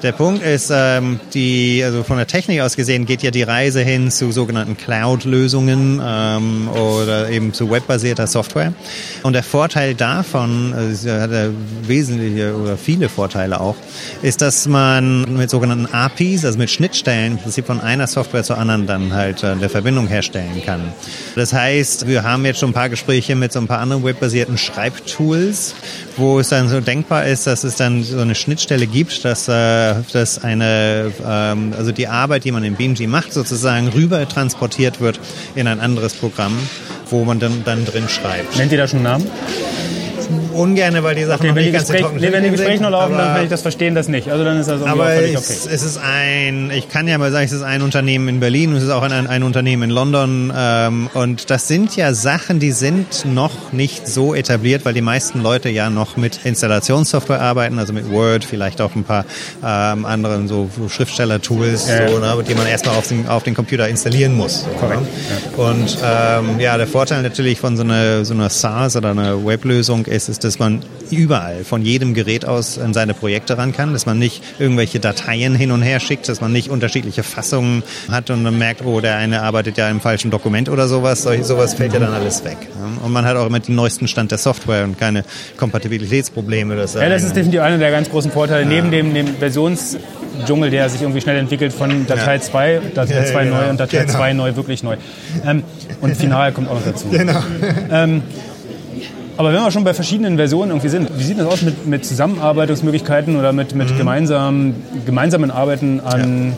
Der 0.02 0.12
Punkt 0.12 0.44
ist, 0.44 0.70
ähm, 0.72 1.20
die, 1.32 1.82
also 1.82 2.02
von 2.02 2.18
der 2.18 2.26
Technik 2.26 2.60
aus 2.60 2.76
gesehen 2.76 3.06
geht 3.06 3.22
ja 3.22 3.30
die 3.30 3.42
Reise 3.42 3.80
hin 3.80 4.10
zu 4.10 4.30
sogenannten 4.30 4.76
Cloud-Lösungen 4.76 6.02
ähm, 6.04 6.68
oder 6.68 7.30
eben 7.30 7.54
zu 7.54 7.70
webbasierter 7.70 8.26
Software. 8.26 8.74
Und 9.22 9.32
der 9.32 9.42
Vorteil 9.42 9.94
davon, 9.94 10.74
also 10.74 11.10
hat 11.10 11.30
er 11.30 11.50
wesentliche 11.82 12.54
oder 12.54 12.76
viele 12.76 13.08
Vorteile 13.08 13.58
auch, 13.58 13.74
ist, 14.20 14.42
dass 14.42 14.68
man 14.68 15.34
mit 15.34 15.48
sogenannten 15.48 15.86
APIs, 15.86 16.44
also 16.44 16.58
mit 16.58 16.70
Schnittstellen 16.70 17.32
im 17.32 17.38
Prinzip 17.38 17.66
von 17.66 17.80
einer 17.80 18.06
Software 18.06 18.44
zur 18.44 18.58
anderen 18.58 18.86
dann 18.86 19.14
halt 19.14 19.42
äh, 19.42 19.48
eine 19.48 19.70
Verbindung 19.70 20.08
herstellen 20.08 20.62
kann. 20.64 20.92
Das 21.36 21.54
heißt, 21.54 22.06
wir 22.06 22.22
haben 22.22 22.44
jetzt 22.44 22.60
schon 22.60 22.70
ein 22.70 22.74
paar 22.74 22.90
Gespräche 22.90 23.34
mit 23.34 23.50
so 23.50 23.60
ein 23.60 23.66
paar 23.66 23.80
anderen 23.80 24.04
webbasierten 24.04 24.58
Schreibtools, 24.58 25.74
wo 26.16 26.40
es 26.40 26.48
dann 26.48 26.68
so 26.68 26.80
denkbar 26.80 27.26
ist, 27.26 27.46
dass 27.46 27.64
es 27.64 27.76
dann 27.76 28.02
so 28.02 28.20
eine 28.20 28.34
Schnittstelle 28.34 28.86
gibt, 28.86 29.24
dass 29.24 29.48
äh, 29.48 29.94
dass 30.12 30.42
eine, 30.42 31.12
ähm, 31.26 31.74
also 31.76 31.92
die 31.92 32.08
Arbeit, 32.08 32.44
die 32.44 32.52
man 32.52 32.64
in 32.64 32.74
BeamG 32.74 33.06
macht, 33.06 33.32
sozusagen 33.32 33.88
rüber 33.88 34.28
transportiert 34.28 35.00
wird 35.00 35.20
in 35.54 35.66
ein 35.66 35.80
anderes 35.80 36.14
Programm, 36.14 36.56
wo 37.10 37.24
man 37.24 37.38
dann, 37.38 37.64
dann 37.64 37.84
drin 37.84 38.08
schreibt. 38.08 38.56
Nennt 38.56 38.72
ihr 38.72 38.78
da 38.78 38.88
schon 38.88 39.06
einen 39.06 39.24
Namen? 39.24 39.30
Ungern, 40.56 41.02
weil 41.02 41.14
die 41.14 41.24
Sachen 41.24 41.40
okay, 41.40 41.48
noch 41.48 41.54
nicht 41.54 41.72
ganz 41.72 41.88
Gespräch, 41.88 42.06
nee, 42.20 42.32
Wenn 42.32 42.44
die 42.44 42.50
Gespräche 42.50 42.82
noch 42.82 42.90
laufen, 42.90 43.16
dann 43.16 43.34
kann 43.34 43.44
ich 43.44 43.50
das 43.50 43.62
verstehen, 43.62 43.94
das 43.94 44.08
nicht. 44.08 44.30
Also 44.30 44.44
dann 44.44 44.58
ist 44.58 44.68
das 44.68 44.82
aber 44.82 45.06
völlig 45.06 45.36
okay. 45.36 45.46
Es, 45.48 45.66
es 45.66 45.82
ist 45.82 45.98
ein, 45.98 46.70
ich 46.70 46.88
kann 46.88 47.08
ja 47.08 47.18
mal 47.18 47.32
sagen, 47.32 47.44
es 47.44 47.52
ist 47.52 47.62
ein 47.62 47.82
Unternehmen 47.82 48.28
in 48.28 48.40
Berlin, 48.40 48.74
es 48.74 48.82
ist 48.82 48.90
auch 48.90 49.02
ein, 49.02 49.26
ein 49.26 49.42
Unternehmen 49.42 49.84
in 49.84 49.90
London 49.90 50.52
ähm, 50.56 51.10
und 51.14 51.50
das 51.50 51.68
sind 51.68 51.96
ja 51.96 52.14
Sachen, 52.14 52.58
die 52.58 52.72
sind 52.72 53.24
noch 53.24 53.72
nicht 53.72 54.08
so 54.08 54.34
etabliert, 54.34 54.84
weil 54.84 54.94
die 54.94 55.02
meisten 55.02 55.42
Leute 55.42 55.68
ja 55.68 55.90
noch 55.90 56.16
mit 56.16 56.40
Installationssoftware 56.44 57.40
arbeiten, 57.40 57.78
also 57.78 57.92
mit 57.92 58.10
Word, 58.10 58.44
vielleicht 58.44 58.80
auch 58.80 58.94
ein 58.94 59.04
paar 59.04 59.24
ähm, 59.64 60.04
anderen 60.04 60.48
so 60.48 60.68
Schriftsteller-Tools, 60.88 61.88
ja. 61.88 62.08
so, 62.08 62.18
ne, 62.18 62.44
die 62.48 62.54
man 62.54 62.66
erstmal 62.66 62.96
auf 62.96 63.08
den, 63.08 63.28
auf 63.28 63.42
den 63.42 63.54
Computer 63.54 63.88
installieren 63.88 64.34
muss. 64.34 64.62
So, 64.62 64.70
Korrekt. 64.78 65.02
Ne? 65.02 65.08
Ja. 65.56 65.64
Und 65.64 65.98
ähm, 66.04 66.60
ja, 66.60 66.76
der 66.76 66.86
Vorteil 66.86 67.22
natürlich 67.22 67.58
von 67.58 67.76
so 67.76 67.82
einer, 67.82 68.24
so 68.24 68.34
einer 68.34 68.50
SaaS 68.50 68.96
oder 68.96 69.10
einer 69.10 69.44
Weblösung 69.44 70.06
ist, 70.06 70.28
ist, 70.28 70.44
dass 70.46 70.58
man 70.58 70.80
überall 71.10 71.64
von 71.64 71.82
jedem 71.82 72.14
Gerät 72.14 72.44
aus 72.46 72.78
an 72.78 72.94
seine 72.94 73.14
Projekte 73.14 73.58
ran 73.58 73.72
kann, 73.72 73.92
dass 73.92 74.06
man 74.06 74.18
nicht 74.18 74.42
irgendwelche 74.58 75.00
Dateien 75.00 75.54
hin 75.54 75.70
und 75.70 75.82
her 75.82 76.00
schickt, 76.00 76.28
dass 76.28 76.40
man 76.40 76.52
nicht 76.52 76.70
unterschiedliche 76.70 77.22
Fassungen 77.22 77.82
hat 78.10 78.30
und 78.30 78.42
man 78.42 78.56
merkt, 78.58 78.84
oh, 78.84 79.00
der 79.00 79.16
eine 79.16 79.42
arbeitet 79.42 79.76
ja 79.76 79.88
im 79.88 80.00
falschen 80.00 80.30
Dokument 80.30 80.68
oder 80.68 80.88
sowas. 80.88 81.22
Solch, 81.22 81.44
sowas 81.44 81.74
fällt 81.74 81.92
ja 81.92 82.00
dann 82.00 82.12
alles 82.12 82.44
weg. 82.44 82.56
Und 83.04 83.12
man 83.12 83.24
hat 83.24 83.36
auch 83.36 83.46
immer 83.46 83.60
den 83.60 83.74
neuesten 83.74 84.08
Stand 84.08 84.30
der 84.30 84.38
Software 84.38 84.84
und 84.84 84.98
keine 84.98 85.24
Kompatibilitätsprobleme. 85.56 86.76
Das 86.76 86.94
ja, 86.94 87.08
das 87.08 87.24
ist 87.24 87.34
definitiv 87.34 87.60
einer 87.60 87.78
der 87.78 87.90
ganz 87.90 88.08
großen 88.08 88.30
Vorteile. 88.30 88.62
Ja. 88.62 88.68
Neben 88.68 88.90
dem, 88.90 89.14
dem 89.14 89.36
Versionsdschungel, 89.36 90.70
der 90.70 90.88
sich 90.88 91.02
irgendwie 91.02 91.20
schnell 91.20 91.36
entwickelt 91.38 91.72
von 91.72 92.06
Datei 92.06 92.38
2, 92.38 92.72
ja. 92.72 92.80
Datei 92.94 93.24
2 93.24 93.32
ja, 93.32 93.44
genau. 93.44 93.60
neu 93.60 93.70
und 93.70 93.80
Datei 93.80 94.04
genau. 94.04 94.12
2 94.12 94.32
neu, 94.32 94.56
wirklich 94.56 94.82
neu. 94.82 94.96
Ähm, 95.44 95.62
und 96.00 96.16
final 96.16 96.52
kommt 96.52 96.68
auch 96.68 96.74
noch 96.74 96.84
dazu. 96.84 97.08
Genau. 97.10 97.42
Ähm, 97.90 98.22
aber 99.36 99.52
wenn 99.52 99.60
wir 99.62 99.70
schon 99.70 99.84
bei 99.84 99.94
verschiedenen 99.94 100.36
Versionen 100.36 100.70
irgendwie 100.70 100.88
sind, 100.88 101.10
wie 101.16 101.22
sieht 101.22 101.38
das 101.38 101.46
aus 101.46 101.62
mit, 101.62 101.86
mit 101.86 102.04
Zusammenarbeitungsmöglichkeiten 102.04 103.36
oder 103.36 103.52
mit, 103.52 103.74
mit 103.74 103.90
mhm. 103.90 103.98
gemeinsam, 103.98 104.74
gemeinsamen 105.04 105.50
Arbeiten 105.50 106.00
an 106.00 106.56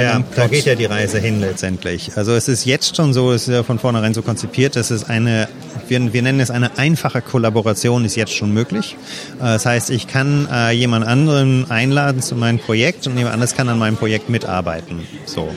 ja, 0.00 0.24
da 0.34 0.46
geht 0.46 0.64
ja 0.64 0.74
die 0.74 0.86
Reise 0.86 1.18
hin 1.18 1.40
letztendlich. 1.40 2.12
Also 2.16 2.32
es 2.32 2.48
ist 2.48 2.64
jetzt 2.64 2.96
schon 2.96 3.12
so, 3.12 3.32
es 3.32 3.48
ist 3.48 3.54
ja 3.54 3.62
von 3.62 3.78
vornherein 3.78 4.14
so 4.14 4.22
konzipiert, 4.22 4.74
dass 4.76 4.90
es 4.90 5.04
eine, 5.04 5.48
wir, 5.88 6.12
wir 6.12 6.22
nennen 6.22 6.40
es 6.40 6.50
eine 6.50 6.78
einfache 6.78 7.20
Kollaboration 7.20 8.04
ist 8.04 8.16
jetzt 8.16 8.34
schon 8.34 8.52
möglich. 8.52 8.96
Äh, 9.38 9.44
das 9.44 9.66
heißt, 9.66 9.90
ich 9.90 10.06
kann 10.06 10.48
äh, 10.50 10.70
jemand 10.72 11.06
anderen 11.06 11.70
einladen 11.70 12.22
zu 12.22 12.36
meinem 12.36 12.58
Projekt 12.58 13.06
und 13.06 13.16
jemand 13.16 13.34
anderes 13.34 13.54
kann 13.54 13.68
an 13.68 13.78
meinem 13.78 13.96
Projekt 13.96 14.30
mitarbeiten. 14.30 15.06
So. 15.26 15.48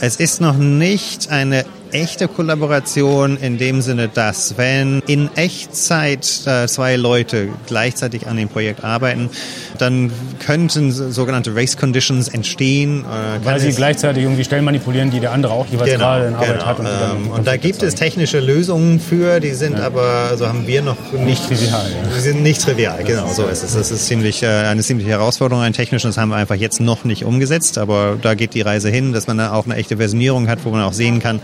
Es 0.00 0.16
ist 0.16 0.40
noch 0.40 0.56
nicht 0.56 1.30
eine 1.30 1.64
echte 1.92 2.28
Kollaboration 2.28 3.36
in 3.36 3.58
dem 3.58 3.80
Sinne, 3.80 4.08
dass 4.08 4.56
wenn 4.56 5.00
in 5.06 5.30
Echtzeit 5.34 6.42
äh, 6.46 6.66
zwei 6.66 6.96
Leute 6.96 7.48
gleichzeitig 7.66 8.26
an 8.26 8.36
dem 8.36 8.48
Projekt 8.48 8.84
arbeiten, 8.84 9.30
dann 9.78 10.10
könnten 10.44 10.92
sogenannte 10.92 11.54
Race 11.54 11.76
Conditions 11.76 12.28
entstehen. 12.28 13.04
Äh, 13.04 13.44
Weil 13.44 13.60
sie 13.60 13.72
gleichzeitig 13.72 14.22
irgendwie 14.22 14.44
Stellen 14.44 14.64
manipulieren, 14.64 15.10
die 15.10 15.20
der 15.20 15.32
andere 15.32 15.52
auch 15.52 15.66
jeweils 15.66 15.90
genau, 15.90 16.04
gerade 16.04 16.26
in 16.28 16.34
Arbeit 16.34 16.52
genau. 16.52 16.66
hat. 16.66 16.78
Und, 16.78 16.86
ähm, 16.86 17.30
und 17.30 17.46
da 17.46 17.56
gibt 17.56 17.82
es 17.82 17.94
technische 17.94 18.40
Lösungen 18.40 19.00
für, 19.00 19.40
die 19.40 19.52
sind 19.52 19.78
ja. 19.78 19.86
aber, 19.86 20.36
so 20.36 20.48
haben 20.48 20.66
wir 20.66 20.82
noch 20.82 20.96
nicht 21.12 21.46
trivial. 21.46 21.86
Ja. 21.90 22.16
Die 22.16 22.20
sind 22.20 22.42
nicht 22.42 22.62
trivial, 22.62 23.02
genau, 23.04 23.28
so 23.32 23.46
ist 23.46 23.62
es. 23.62 23.74
Das 23.74 23.90
ist 23.90 24.06
ziemlich, 24.06 24.42
äh, 24.42 24.46
eine 24.46 24.82
ziemliche 24.82 25.10
Herausforderung, 25.10 25.62
ein 25.62 25.72
technisches 25.72 26.16
haben 26.18 26.30
wir 26.30 26.36
einfach 26.36 26.56
jetzt 26.56 26.80
noch 26.80 27.04
nicht 27.04 27.24
umgesetzt, 27.24 27.78
aber 27.78 28.18
da 28.20 28.34
geht 28.34 28.54
die 28.54 28.62
Reise 28.62 28.88
hin, 28.88 29.12
dass 29.12 29.26
man 29.26 29.38
da 29.38 29.52
auch 29.52 29.66
eine 29.66 29.76
echte 29.76 29.96
Versionierung 29.96 30.48
hat, 30.48 30.64
wo 30.64 30.70
man 30.70 30.82
auch 30.82 30.92
sehen 30.92 31.20
kann, 31.20 31.40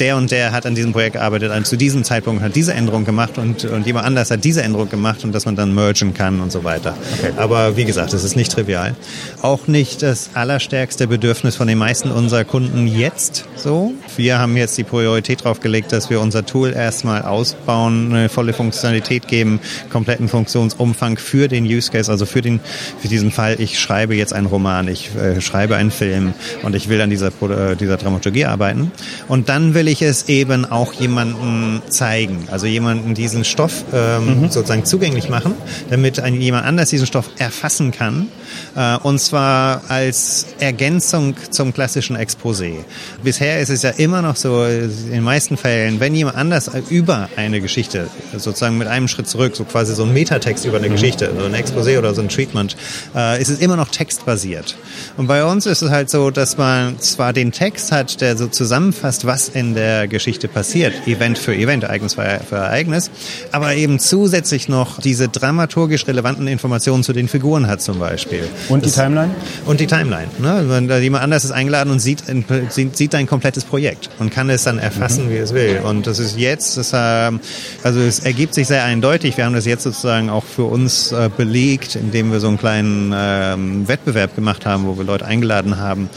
der 0.00 0.16
und 0.16 0.30
der 0.30 0.52
hat 0.52 0.66
an 0.66 0.74
diesem 0.74 0.92
Projekt 0.92 1.14
gearbeitet, 1.14 1.52
und 1.52 1.66
zu 1.66 1.76
diesem 1.76 2.04
Zeitpunkt 2.04 2.42
hat 2.42 2.54
diese 2.54 2.74
Änderung 2.74 3.04
gemacht 3.04 3.38
und, 3.38 3.64
und 3.64 3.86
jemand 3.86 4.06
anders 4.06 4.30
hat 4.30 4.44
diese 4.44 4.62
Änderung 4.62 4.88
gemacht 4.88 5.24
und 5.24 5.32
dass 5.32 5.46
man 5.46 5.56
dann 5.56 5.74
mergen 5.74 6.14
kann 6.14 6.40
und 6.40 6.52
so 6.52 6.64
weiter. 6.64 6.96
Okay. 7.18 7.32
Aber 7.36 7.76
wie 7.76 7.84
gesagt, 7.84 8.12
es 8.12 8.24
ist 8.24 8.36
nicht 8.36 8.52
trivial. 8.52 8.94
Auch 9.42 9.66
nicht 9.66 10.02
das 10.02 10.30
allerstärkste 10.34 11.06
Bedürfnis 11.06 11.56
von 11.56 11.68
den 11.68 11.78
meisten 11.78 12.10
unserer 12.10 12.44
Kunden 12.44 12.86
jetzt 12.86 13.44
so. 13.56 13.92
Wir 14.16 14.38
haben 14.38 14.56
jetzt 14.56 14.78
die 14.78 14.84
Priorität 14.84 15.40
darauf 15.40 15.60
gelegt, 15.60 15.92
dass 15.92 16.10
wir 16.10 16.20
unser 16.20 16.46
Tool 16.46 16.72
erstmal 16.72 17.22
ausbauen, 17.22 18.12
eine 18.12 18.28
volle 18.28 18.52
Funktionalität 18.52 19.28
geben, 19.28 19.60
kompletten 19.90 20.28
Funktionsumfang 20.28 21.18
für 21.18 21.48
den 21.48 21.64
Use 21.64 21.90
Case, 21.90 22.10
also 22.10 22.26
für, 22.26 22.42
den, 22.42 22.60
für 23.00 23.08
diesen 23.08 23.30
Fall, 23.30 23.56
ich 23.60 23.78
schreibe 23.78 24.14
jetzt 24.14 24.32
einen 24.32 24.46
Roman, 24.46 24.88
ich 24.88 25.10
äh, 25.16 25.40
schreibe 25.40 25.76
einen 25.76 25.90
Film 25.90 26.34
und 26.62 26.74
ich 26.74 26.88
will 26.88 27.00
an 27.00 27.10
dieser, 27.10 27.28
äh, 27.28 27.76
dieser 27.76 27.96
Dramaturgie 27.96 28.44
arbeiten. 28.44 28.92
Und 29.28 29.48
dann 29.48 29.74
will 29.74 29.85
ich 29.86 30.02
es 30.02 30.28
eben 30.28 30.64
auch 30.64 30.92
jemanden 30.92 31.82
zeigen, 31.88 32.48
also 32.50 32.66
jemanden 32.66 33.14
diesen 33.14 33.44
Stoff 33.44 33.84
ähm, 33.92 34.42
mhm. 34.42 34.50
sozusagen 34.50 34.84
zugänglich 34.84 35.28
machen, 35.28 35.54
damit 35.90 36.20
ein, 36.20 36.40
jemand 36.40 36.66
anders 36.66 36.90
diesen 36.90 37.06
Stoff 37.06 37.30
erfassen 37.38 37.90
kann 37.90 38.28
und 39.02 39.20
zwar 39.20 39.82
als 39.88 40.46
Ergänzung 40.58 41.34
zum 41.50 41.72
klassischen 41.72 42.16
Exposé. 42.16 42.84
Bisher 43.22 43.60
ist 43.60 43.70
es 43.70 43.82
ja 43.82 43.90
immer 43.90 44.22
noch 44.22 44.36
so, 44.36 44.64
in 44.64 45.10
den 45.10 45.22
meisten 45.22 45.56
Fällen, 45.56 46.00
wenn 46.00 46.14
jemand 46.14 46.36
anders 46.36 46.70
über 46.90 47.28
eine 47.36 47.60
Geschichte, 47.60 48.08
sozusagen 48.32 48.76
mit 48.78 48.88
einem 48.88 49.08
Schritt 49.08 49.28
zurück, 49.28 49.56
so 49.56 49.64
quasi 49.64 49.94
so 49.94 50.04
ein 50.04 50.12
Metatext 50.12 50.64
über 50.64 50.78
eine. 50.78 50.96
Geschichte, 50.96 51.30
so 51.38 51.44
ein 51.44 51.54
Exposé 51.54 51.98
oder 51.98 52.14
so 52.14 52.22
ein 52.22 52.30
Treatment, 52.30 52.74
äh, 53.14 53.40
ist 53.40 53.50
es 53.50 53.58
immer 53.58 53.76
noch 53.76 53.88
textbasiert. 53.88 54.76
Und 55.18 55.26
bei 55.26 55.44
uns 55.44 55.66
ist 55.66 55.82
es 55.82 55.90
halt 55.90 56.08
so, 56.08 56.30
dass 56.30 56.56
man 56.56 56.98
zwar 57.00 57.34
den 57.34 57.52
Text 57.52 57.92
hat, 57.92 58.22
der 58.22 58.38
so 58.38 58.46
zusammenfasst, 58.46 59.26
was 59.26 59.50
in 59.50 59.74
der 59.74 60.08
Geschichte 60.08 60.48
passiert, 60.48 61.06
Event 61.06 61.36
für 61.38 61.54
Event, 61.54 61.84
Ereignis 61.84 62.14
für 62.14 62.22
Ereignis, 62.56 63.10
aber 63.52 63.74
eben 63.74 63.98
zusätzlich 63.98 64.68
noch 64.68 64.98
diese 64.98 65.28
dramaturgisch 65.28 66.06
relevanten 66.06 66.48
Informationen 66.48 67.02
zu 67.02 67.12
den 67.12 67.28
Figuren 67.28 67.66
hat 67.66 67.82
zum 67.82 67.98
Beispiel. 67.98 68.45
Und 68.68 68.84
das, 68.84 68.92
die 68.92 69.00
Timeline? 69.00 69.30
Und 69.64 69.80
die 69.80 69.86
Timeline. 69.86 70.28
Ne? 70.38 71.00
Jemand 71.00 71.24
anders 71.24 71.44
ist 71.44 71.50
eingeladen 71.50 71.90
und 71.90 72.00
sieht, 72.00 72.24
sieht 72.70 73.14
dein 73.14 73.26
komplettes 73.26 73.64
Projekt 73.64 74.10
und 74.18 74.30
kann 74.30 74.50
es 74.50 74.64
dann 74.64 74.78
erfassen, 74.78 75.26
mhm. 75.26 75.30
wie 75.30 75.36
es 75.36 75.54
will. 75.54 75.80
Und 75.84 76.06
das 76.06 76.18
ist 76.18 76.38
jetzt, 76.38 76.76
das, 76.76 76.92
ähm, 76.94 77.40
also 77.82 78.00
es 78.00 78.20
ergibt 78.20 78.54
sich 78.54 78.66
sehr 78.66 78.84
eindeutig. 78.84 79.36
Wir 79.36 79.44
haben 79.44 79.54
das 79.54 79.66
jetzt 79.66 79.82
sozusagen 79.82 80.30
auch 80.30 80.44
für 80.44 80.64
uns 80.64 81.12
äh, 81.12 81.30
belegt, 81.34 81.96
indem 81.96 82.32
wir 82.32 82.40
so 82.40 82.48
einen 82.48 82.58
kleinen 82.58 83.12
ähm, 83.14 83.88
Wettbewerb 83.88 84.34
gemacht 84.34 84.66
haben, 84.66 84.86
wo 84.86 84.96
wir 84.96 85.04
Leute 85.04 85.24
eingeladen 85.26 85.78
haben, 85.78 86.08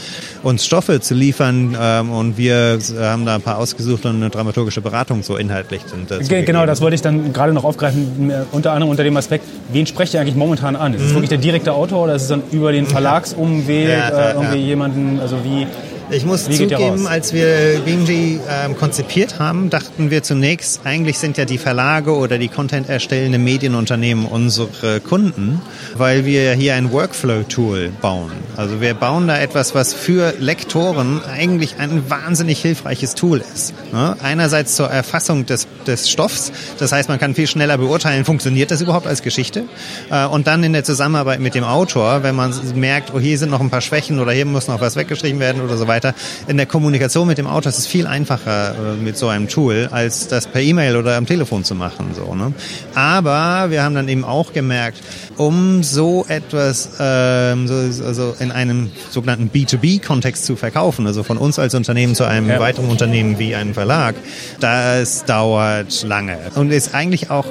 uns 0.42 0.64
Stoffe 0.64 1.00
zu 1.00 1.14
liefern. 1.14 1.76
Ähm, 1.80 2.10
und 2.10 2.38
wir 2.38 2.78
haben 2.98 3.24
da 3.26 3.36
ein 3.36 3.42
paar 3.42 3.58
ausgesucht 3.58 4.04
und 4.06 4.16
eine 4.16 4.30
dramaturgische 4.30 4.80
Beratung 4.80 5.22
so 5.22 5.36
inhaltlich. 5.36 5.82
Sind, 5.86 6.10
äh, 6.10 6.42
genau, 6.42 6.66
das 6.66 6.80
wollte 6.80 6.94
ich 6.94 7.02
dann 7.02 7.32
gerade 7.32 7.52
noch 7.52 7.64
aufgreifen, 7.64 8.32
unter 8.52 8.72
anderem 8.72 8.90
unter 8.90 9.04
dem 9.04 9.16
Aspekt, 9.16 9.44
wen 9.72 9.86
sprecht 9.86 10.14
ihr 10.14 10.20
eigentlich 10.20 10.36
momentan 10.36 10.76
an? 10.76 10.94
Ist 10.94 11.02
es 11.02 11.10
mhm. 11.10 11.14
wirklich 11.14 11.30
der 11.30 11.38
direkte 11.38 11.72
Autor 11.72 12.02
oder 12.10 12.16
ist 12.16 12.22
es 12.22 12.28
dann 12.28 12.42
über 12.50 12.72
den 12.72 12.86
Verlagsumweg 12.86 13.88
ja, 13.88 14.08
äh, 14.08 14.34
irgendwie 14.34 14.58
jemanden, 14.58 15.20
also 15.20 15.44
wie 15.44 15.66
ich 16.12 16.24
muss 16.24 16.48
Wie 16.48 16.56
zugeben, 16.56 17.06
als 17.06 17.32
wir 17.32 17.80
Beamg 17.84 18.08
ähm, 18.08 18.76
konzipiert 18.76 19.38
haben, 19.38 19.70
dachten 19.70 20.10
wir 20.10 20.22
zunächst, 20.22 20.80
eigentlich 20.84 21.18
sind 21.18 21.36
ja 21.36 21.44
die 21.44 21.58
Verlage 21.58 22.14
oder 22.14 22.38
die 22.38 22.48
Content 22.48 22.88
erstellenden 22.88 23.44
Medienunternehmen 23.44 24.26
unsere 24.26 25.00
Kunden, 25.00 25.60
weil 25.96 26.24
wir 26.24 26.42
ja 26.44 26.52
hier 26.52 26.74
ein 26.74 26.92
Workflow-Tool 26.92 27.90
bauen. 28.00 28.32
Also 28.56 28.80
wir 28.80 28.94
bauen 28.94 29.28
da 29.28 29.38
etwas, 29.38 29.74
was 29.74 29.94
für 29.94 30.34
Lektoren 30.38 31.20
eigentlich 31.24 31.76
ein 31.78 32.10
wahnsinnig 32.10 32.60
hilfreiches 32.60 33.14
Tool 33.14 33.42
ist. 33.54 33.74
Ne? 33.92 34.16
Einerseits 34.22 34.76
zur 34.76 34.88
Erfassung 34.88 35.46
des, 35.46 35.68
des 35.86 36.10
Stoffs, 36.10 36.52
das 36.78 36.92
heißt, 36.92 37.08
man 37.08 37.18
kann 37.18 37.34
viel 37.34 37.46
schneller 37.46 37.78
beurteilen, 37.78 38.24
funktioniert 38.24 38.70
das 38.70 38.80
überhaupt 38.80 39.06
als 39.06 39.22
Geschichte? 39.22 39.64
Äh, 40.10 40.26
und 40.26 40.46
dann 40.46 40.64
in 40.64 40.72
der 40.72 40.84
Zusammenarbeit 40.84 41.40
mit 41.40 41.54
dem 41.54 41.64
Autor, 41.64 42.22
wenn 42.22 42.34
man 42.34 42.52
merkt, 42.74 43.12
oh, 43.14 43.20
hier 43.20 43.38
sind 43.38 43.50
noch 43.50 43.60
ein 43.60 43.70
paar 43.70 43.80
Schwächen 43.80 44.18
oder 44.18 44.32
hier 44.32 44.44
muss 44.44 44.68
noch 44.68 44.80
was 44.80 44.96
weggeschrieben 44.96 45.40
werden 45.40 45.62
oder 45.62 45.76
so 45.76 45.86
weiter, 45.86 45.99
weiter. 46.00 46.14
In 46.48 46.56
der 46.56 46.66
Kommunikation 46.66 47.26
mit 47.26 47.38
dem 47.38 47.46
Autor 47.46 47.70
ist 47.70 47.78
es 47.78 47.86
viel 47.86 48.06
einfacher 48.06 48.74
äh, 48.74 48.96
mit 48.96 49.16
so 49.16 49.28
einem 49.28 49.48
Tool, 49.48 49.88
als 49.90 50.28
das 50.28 50.46
per 50.46 50.60
E-Mail 50.60 50.96
oder 50.96 51.16
am 51.16 51.26
Telefon 51.26 51.64
zu 51.64 51.74
machen. 51.74 52.10
So, 52.14 52.34
ne? 52.34 52.52
Aber 52.94 53.70
wir 53.70 53.82
haben 53.82 53.94
dann 53.94 54.08
eben 54.08 54.24
auch 54.24 54.52
gemerkt, 54.52 54.98
um 55.36 55.82
so 55.82 56.24
etwas 56.28 56.90
ähm, 56.98 57.66
so, 57.66 57.74
also 58.04 58.34
in 58.38 58.50
einem 58.50 58.90
sogenannten 59.10 59.50
B2B-Kontext 59.52 60.44
zu 60.44 60.56
verkaufen, 60.56 61.06
also 61.06 61.22
von 61.22 61.36
uns 61.36 61.58
als 61.58 61.74
Unternehmen 61.74 62.14
zu 62.14 62.24
einem 62.24 62.48
ja. 62.48 62.58
weiteren 62.60 62.88
Unternehmen 62.88 63.38
wie 63.38 63.54
einem 63.54 63.74
Verlag, 63.74 64.14
das 64.60 65.24
dauert 65.24 66.02
lange 66.02 66.38
und 66.54 66.72
ist 66.72 66.94
eigentlich 66.94 67.30
auch 67.30 67.46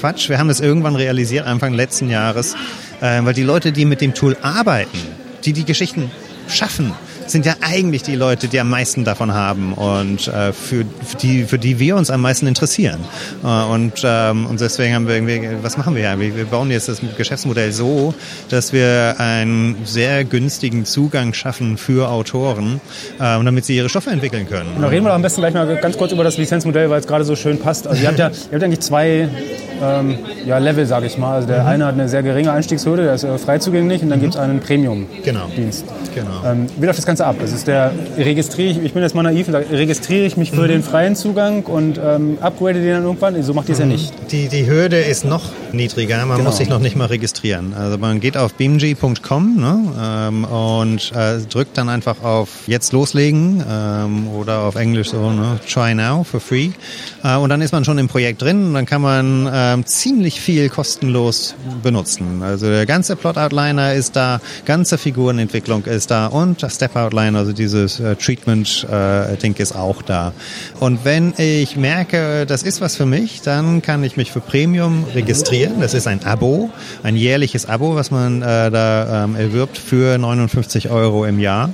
Quatsch. 0.00 0.28
Wir 0.28 0.38
haben 0.38 0.48
das 0.48 0.60
irgendwann 0.60 0.96
realisiert, 0.96 1.46
Anfang 1.46 1.74
letzten 1.74 2.10
Jahres, 2.10 2.54
äh, 3.00 3.20
weil 3.22 3.34
die 3.34 3.42
Leute, 3.42 3.72
die 3.72 3.84
mit 3.84 4.00
dem 4.00 4.14
Tool 4.14 4.36
arbeiten, 4.42 4.98
die 5.44 5.52
die 5.52 5.64
Geschichten 5.64 6.10
schaffen, 6.48 6.92
sind 7.26 7.46
ja 7.46 7.54
eigentlich 7.60 8.02
die 8.02 8.16
Leute, 8.16 8.48
die 8.48 8.60
am 8.60 8.70
meisten 8.70 9.04
davon 9.04 9.34
haben 9.34 9.72
und 9.72 10.28
äh, 10.28 10.52
für, 10.52 10.84
für, 11.04 11.16
die, 11.20 11.44
für 11.44 11.58
die 11.58 11.78
wir 11.78 11.96
uns 11.96 12.10
am 12.10 12.20
meisten 12.20 12.46
interessieren. 12.46 13.00
Äh, 13.42 13.46
und, 13.46 14.02
ähm, 14.04 14.46
und 14.46 14.60
deswegen 14.60 14.94
haben 14.94 15.06
wir 15.08 15.14
irgendwie, 15.16 15.48
was 15.62 15.76
machen 15.76 15.94
wir 15.94 16.02
ja? 16.02 16.18
Wir, 16.18 16.44
bauen 16.44 16.70
jetzt 16.70 16.88
das 16.88 17.00
Geschäftsmodell 17.16 17.72
so, 17.72 18.14
dass 18.48 18.72
wir 18.72 19.16
einen 19.18 19.76
sehr 19.84 20.24
günstigen 20.24 20.84
Zugang 20.84 21.32
schaffen 21.32 21.78
für 21.78 22.10
Autoren, 22.10 22.80
äh, 23.18 23.18
damit 23.18 23.64
sie 23.64 23.76
ihre 23.76 23.88
Stoffe 23.88 24.10
entwickeln 24.10 24.48
können. 24.48 24.70
Genau, 24.74 24.88
reden 24.88 25.04
wir 25.04 25.12
am 25.12 25.22
besten 25.22 25.40
gleich 25.40 25.54
mal 25.54 25.76
ganz 25.76 25.96
kurz 25.96 26.12
über 26.12 26.24
das 26.24 26.36
Lizenzmodell, 26.38 26.90
weil 26.90 27.00
es 27.00 27.06
gerade 27.06 27.24
so 27.24 27.36
schön 27.36 27.58
passt. 27.58 27.86
Also 27.86 28.02
ihr 28.02 28.08
habt 28.08 28.18
ja, 28.18 28.28
ihr 28.28 28.52
habt 28.52 28.62
eigentlich 28.62 28.80
zwei 28.80 29.28
ähm, 29.82 30.18
ja, 30.46 30.58
Level, 30.58 30.86
sage 30.86 31.06
ich 31.06 31.18
mal. 31.18 31.34
Also 31.34 31.48
der 31.48 31.62
mhm. 31.62 31.68
eine 31.68 31.86
hat 31.86 31.94
eine 31.94 32.08
sehr 32.08 32.22
geringe 32.22 32.52
Einstiegshürde, 32.52 33.04
der 33.04 33.14
ist 33.14 33.24
äh, 33.24 33.36
frei 33.38 33.58
zugänglich 33.58 34.02
und 34.02 34.10
dann 34.10 34.18
mhm. 34.18 34.22
gibt 34.22 34.34
es 34.34 34.40
einen 34.40 34.60
Premium-Dienst. 34.60 35.84
Genau. 36.14 36.26
genau. 36.42 36.52
Ähm, 36.52 36.66
wie 36.78 36.86
läuft 36.86 36.98
das 36.98 37.06
Ganze 37.06 37.26
ab? 37.26 37.36
Das 37.40 37.52
ist 37.52 37.66
der, 37.66 37.92
registriere 38.16 38.70
ich, 38.70 38.82
ich 38.82 38.92
bin 38.92 39.02
jetzt 39.02 39.14
mal 39.14 39.22
naiv, 39.22 39.48
registriere 39.48 40.24
ich 40.24 40.36
mich 40.36 40.50
für 40.52 40.62
mhm. 40.62 40.68
den 40.68 40.82
freien 40.82 41.16
Zugang 41.16 41.64
und 41.64 41.98
ähm, 42.02 42.38
upgrade 42.40 42.80
den 42.80 42.90
dann 42.90 43.04
irgendwann? 43.04 43.42
So 43.42 43.54
macht 43.54 43.68
ihr 43.68 43.72
es 43.72 43.78
ja 43.78 43.86
mhm. 43.86 43.92
nicht. 43.92 44.12
Die, 44.30 44.48
die 44.48 44.66
Hürde 44.66 44.98
ist 44.98 45.24
noch 45.24 45.42
niedriger, 45.72 46.24
man 46.24 46.36
genau. 46.36 46.50
muss 46.50 46.58
sich 46.58 46.68
noch 46.68 46.80
nicht 46.80 46.96
mal 46.96 47.06
registrieren. 47.06 47.74
Also 47.74 47.98
man 47.98 48.20
geht 48.20 48.36
auf 48.36 48.54
beamg.com 48.54 49.56
ne, 49.56 49.78
ähm, 50.00 50.44
und 50.44 51.12
äh, 51.12 51.38
drückt 51.50 51.76
dann 51.78 51.88
einfach 51.88 52.22
auf 52.22 52.48
jetzt 52.66 52.92
loslegen 52.92 53.62
ähm, 53.68 54.28
oder 54.28 54.60
auf 54.60 54.76
Englisch 54.76 55.10
so, 55.10 55.30
ne, 55.30 55.58
try 55.68 55.94
now 55.94 56.24
for 56.24 56.40
free. 56.40 56.70
Äh, 57.22 57.36
und 57.36 57.48
dann 57.50 57.60
ist 57.60 57.72
man 57.72 57.84
schon 57.84 57.98
im 57.98 58.08
Projekt 58.08 58.42
drin 58.42 58.68
und 58.68 58.74
dann 58.74 58.86
kann 58.86 59.02
man 59.02 59.46
äh, 59.46 59.64
ähm, 59.74 59.86
ziemlich 60.34 60.40
viel 60.40 60.68
kostenlos 60.68 61.54
benutzen. 61.82 62.42
Also 62.42 62.66
der 62.66 62.86
ganze 62.86 63.16
Plot-Outliner 63.16 63.94
ist 63.94 64.16
da, 64.16 64.40
ganze 64.64 64.98
Figurenentwicklung 64.98 65.84
ist 65.84 66.10
da 66.10 66.26
und 66.26 66.62
das 66.62 66.76
Step-Outliner, 66.76 67.38
also 67.38 67.52
dieses 67.52 68.00
äh, 68.00 68.16
Treatment-Ding 68.16 69.54
äh, 69.56 69.62
ist 69.62 69.74
auch 69.74 70.02
da. 70.02 70.32
Und 70.80 71.04
wenn 71.04 71.34
ich 71.36 71.76
merke, 71.76 72.46
das 72.46 72.62
ist 72.62 72.80
was 72.80 72.96
für 72.96 73.06
mich, 73.06 73.42
dann 73.42 73.82
kann 73.82 74.02
ich 74.04 74.16
mich 74.16 74.32
für 74.32 74.40
Premium 74.40 75.04
registrieren. 75.14 75.80
Das 75.80 75.94
ist 75.94 76.06
ein 76.06 76.24
Abo, 76.24 76.70
ein 77.02 77.16
jährliches 77.16 77.66
Abo, 77.66 77.94
was 77.94 78.10
man 78.10 78.42
äh, 78.42 78.70
da 78.70 79.24
ähm, 79.24 79.36
erwirbt 79.36 79.78
für 79.78 80.18
59 80.18 80.90
Euro 80.90 81.24
im 81.24 81.38
Jahr 81.38 81.70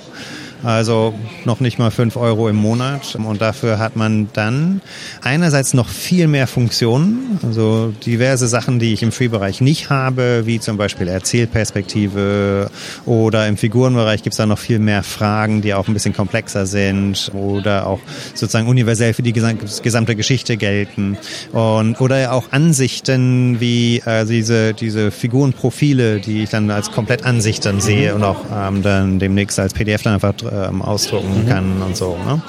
also 0.62 1.14
noch 1.44 1.60
nicht 1.60 1.78
mal 1.78 1.90
fünf 1.90 2.16
Euro 2.16 2.48
im 2.48 2.56
Monat. 2.56 3.16
Und 3.16 3.40
dafür 3.40 3.78
hat 3.78 3.96
man 3.96 4.28
dann 4.32 4.80
einerseits 5.22 5.74
noch 5.74 5.88
viel 5.88 6.28
mehr 6.28 6.46
Funktionen, 6.46 7.38
also 7.42 7.92
diverse 8.04 8.48
Sachen, 8.48 8.78
die 8.78 8.92
ich 8.92 9.02
im 9.02 9.12
Free-Bereich 9.12 9.60
nicht 9.60 9.90
habe, 9.90 10.42
wie 10.46 10.60
zum 10.60 10.76
Beispiel 10.76 11.08
Erzählperspektive 11.08 12.70
oder 13.06 13.46
im 13.48 13.56
Figurenbereich 13.56 14.22
gibt 14.22 14.34
es 14.34 14.38
da 14.38 14.46
noch 14.46 14.58
viel 14.58 14.78
mehr 14.78 15.02
Fragen, 15.02 15.62
die 15.62 15.74
auch 15.74 15.88
ein 15.88 15.94
bisschen 15.94 16.14
komplexer 16.14 16.66
sind 16.66 17.30
oder 17.34 17.86
auch 17.86 18.00
sozusagen 18.34 18.68
universell 18.68 19.14
für 19.14 19.22
die 19.22 19.32
gesamte 19.32 20.16
Geschichte 20.16 20.56
gelten. 20.56 21.16
Und, 21.52 22.00
oder 22.00 22.32
auch 22.32 22.52
Ansichten 22.52 23.60
wie 23.60 24.02
äh, 24.04 24.24
diese, 24.24 24.74
diese 24.74 25.10
Figurenprofile, 25.10 26.20
die 26.20 26.44
ich 26.44 26.50
dann 26.50 26.70
als 26.70 26.90
komplett 26.90 27.24
Ansichten 27.24 27.80
sehe 27.80 28.14
und 28.14 28.24
auch 28.24 28.44
ähm, 28.54 28.82
dann 28.82 29.18
demnächst 29.18 29.58
als 29.58 29.72
PDF 29.72 30.02
dann 30.02 30.14
einfach 30.14 30.34
ähm, 30.52 30.82
ausdrucken 30.82 31.44
mhm. 31.44 31.48
kann 31.48 31.82
und 31.82 31.96
so. 31.96 32.16
Ne? 32.16 32.42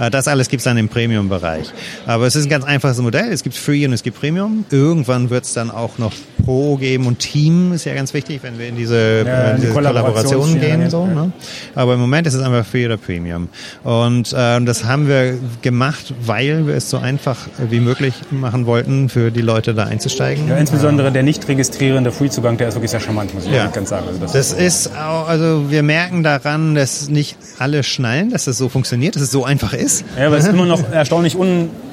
Äh, 0.00 0.10
das 0.10 0.26
alles 0.26 0.48
gibt 0.48 0.60
es 0.60 0.64
dann 0.64 0.78
im 0.78 0.88
Premium-Bereich. 0.88 1.68
Aber 2.06 2.26
es 2.26 2.34
ist 2.34 2.46
ein 2.46 2.50
ganz 2.50 2.64
einfaches 2.64 2.98
Modell. 2.98 3.30
Es 3.30 3.42
gibt 3.42 3.56
Free 3.56 3.86
und 3.86 3.92
es 3.92 4.02
gibt 4.02 4.18
Premium. 4.18 4.64
Irgendwann 4.70 5.30
wird 5.30 5.44
es 5.44 5.52
dann 5.52 5.70
auch 5.70 5.98
noch 5.98 6.12
Pro 6.44 6.76
geben 6.76 7.06
und 7.06 7.18
Team 7.18 7.72
ist 7.72 7.84
ja 7.84 7.94
ganz 7.94 8.14
wichtig, 8.14 8.40
wenn 8.42 8.58
wir 8.58 8.68
in 8.68 8.76
diese, 8.76 9.24
ja, 9.26 9.50
in 9.50 9.60
diese 9.60 9.72
Kollaborationen 9.72 10.58
gehen. 10.60 10.88
So, 10.90 11.06
ne? 11.06 11.32
Aber 11.74 11.94
im 11.94 12.00
Moment 12.00 12.26
ist 12.26 12.34
es 12.34 12.42
einfach 12.42 12.64
Free 12.64 12.86
oder 12.86 12.96
Premium. 12.96 13.48
Und 13.84 14.32
äh, 14.32 14.60
das 14.62 14.84
haben 14.84 15.06
wir 15.06 15.38
gemacht, 15.60 16.14
weil 16.24 16.66
wir 16.66 16.74
es 16.74 16.88
so 16.88 16.98
einfach 16.98 17.36
wie 17.58 17.80
möglich 17.80 18.14
machen 18.30 18.66
wollten, 18.66 19.08
für 19.08 19.30
die 19.30 19.42
Leute 19.42 19.74
da 19.74 19.84
einzusteigen. 19.84 20.48
Ja, 20.48 20.56
insbesondere 20.56 21.12
der 21.12 21.22
nicht 21.22 21.46
registrierende 21.46 22.10
Free-Zugang, 22.10 22.56
der 22.56 22.68
ist 22.68 22.74
wirklich 22.74 22.90
sehr 22.90 23.00
charmant, 23.00 23.34
muss 23.34 23.44
ich 23.44 23.52
ja. 23.52 23.66
ganz 23.66 23.90
sagen. 23.90 24.06
Also 24.08 24.20
das, 24.20 24.32
das 24.32 24.52
ist, 24.52 24.92
auch, 24.96 25.28
also 25.28 25.70
wir 25.70 25.82
merken 25.82 26.22
daran, 26.22 26.74
dass 26.74 27.08
nicht 27.08 27.36
alle 27.58 27.82
schnallen, 27.82 28.30
dass 28.30 28.42
es 28.42 28.46
das 28.46 28.58
so 28.58 28.68
funktioniert, 28.68 29.14
dass 29.16 29.22
es 29.22 29.30
so 29.30 29.44
einfach 29.44 29.74
ist 29.74 29.89
ist. 29.94 30.04
Ja, 30.18 30.26
aber 30.26 30.38
es 30.38 30.44
ist 30.44 30.50
immer 30.50 30.66
noch 30.66 30.90
erstaunlich 30.92 31.36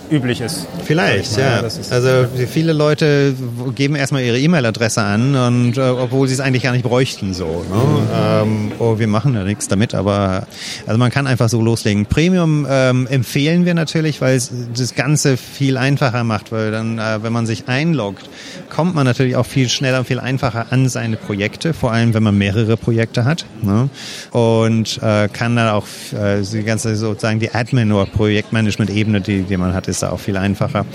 unüblich 0.10 0.42
ist. 0.42 0.68
Vielleicht, 0.84 1.38
ja. 1.38 1.62
Also 1.62 2.28
viele 2.50 2.74
Leute 2.74 3.34
geben 3.76 3.96
erstmal 3.96 4.24
ihre 4.24 4.40
E-Mail-Adresse 4.40 5.02
an 5.02 5.36
und 5.36 5.78
äh, 5.78 5.82
obwohl 5.82 6.28
sie 6.28 6.34
es 6.34 6.40
eigentlich 6.40 6.64
gar 6.64 6.72
nicht 6.72 6.84
bräuchten 6.84 7.34
so. 7.34 7.66
Ne? 7.70 8.08
Ähm, 8.14 8.72
oh, 8.80 9.00
wir 9.00 9.08
machen 9.08 9.34
ja 9.34 9.44
nichts 9.44 9.68
damit, 9.68 9.94
aber 9.94 10.48
also 10.86 10.98
man 10.98 11.12
kann 11.12 11.28
einfach 11.28 11.50
so 11.50 11.62
loslegen. 11.62 12.06
Premium 12.06 12.66
ähm, 12.70 13.08
empfehlen 13.08 13.66
wir 13.66 13.74
natürlich, 13.74 14.22
weil 14.22 14.36
es 14.36 14.52
das 14.76 14.96
Ganze 14.96 15.38
viel 15.38 15.78
einfacher 15.78 16.24
macht, 16.24 16.52
weil 16.52 16.72
dann, 16.72 17.00
äh, 17.00 17.24
wenn 17.24 17.34
man 17.34 17.46
sich 17.46 17.68
einloggt, 17.68 18.30
kommt 18.70 18.96
man 18.96 19.06
natürlich 19.06 19.36
auch 19.36 19.46
viel 19.46 19.70
schneller 19.70 20.00
und 20.00 20.06
viel 20.06 20.20
einfacher 20.20 20.68
an 20.72 20.90
seine 20.90 21.18
Projekte, 21.18 21.74
vor 21.74 21.92
allem 21.92 22.14
wenn 22.14 22.24
man 22.24 22.38
mehrere 22.38 22.78
Projekte 22.78 23.26
hat. 23.26 23.46
Ne? 23.62 23.90
Und 24.32 25.02
äh, 25.02 25.28
kann 25.32 25.56
dann 25.56 25.70
auch 25.70 25.86
äh, 26.14 26.42
die 26.42 26.64
ganze 26.64 26.96
sozusagen 26.96 27.40
die 27.40 27.52
Admin- 27.52 27.92
oder 27.92 28.06
Projektmanagement-Ebene, 28.06 29.22
die, 29.22 29.44
die 29.44 29.58
man 29.58 29.74
hat, 29.74 29.88
ist 29.88 29.97
da 30.00 30.12
auch 30.12 30.20
viel 30.20 30.38
einfacher. 30.38 30.86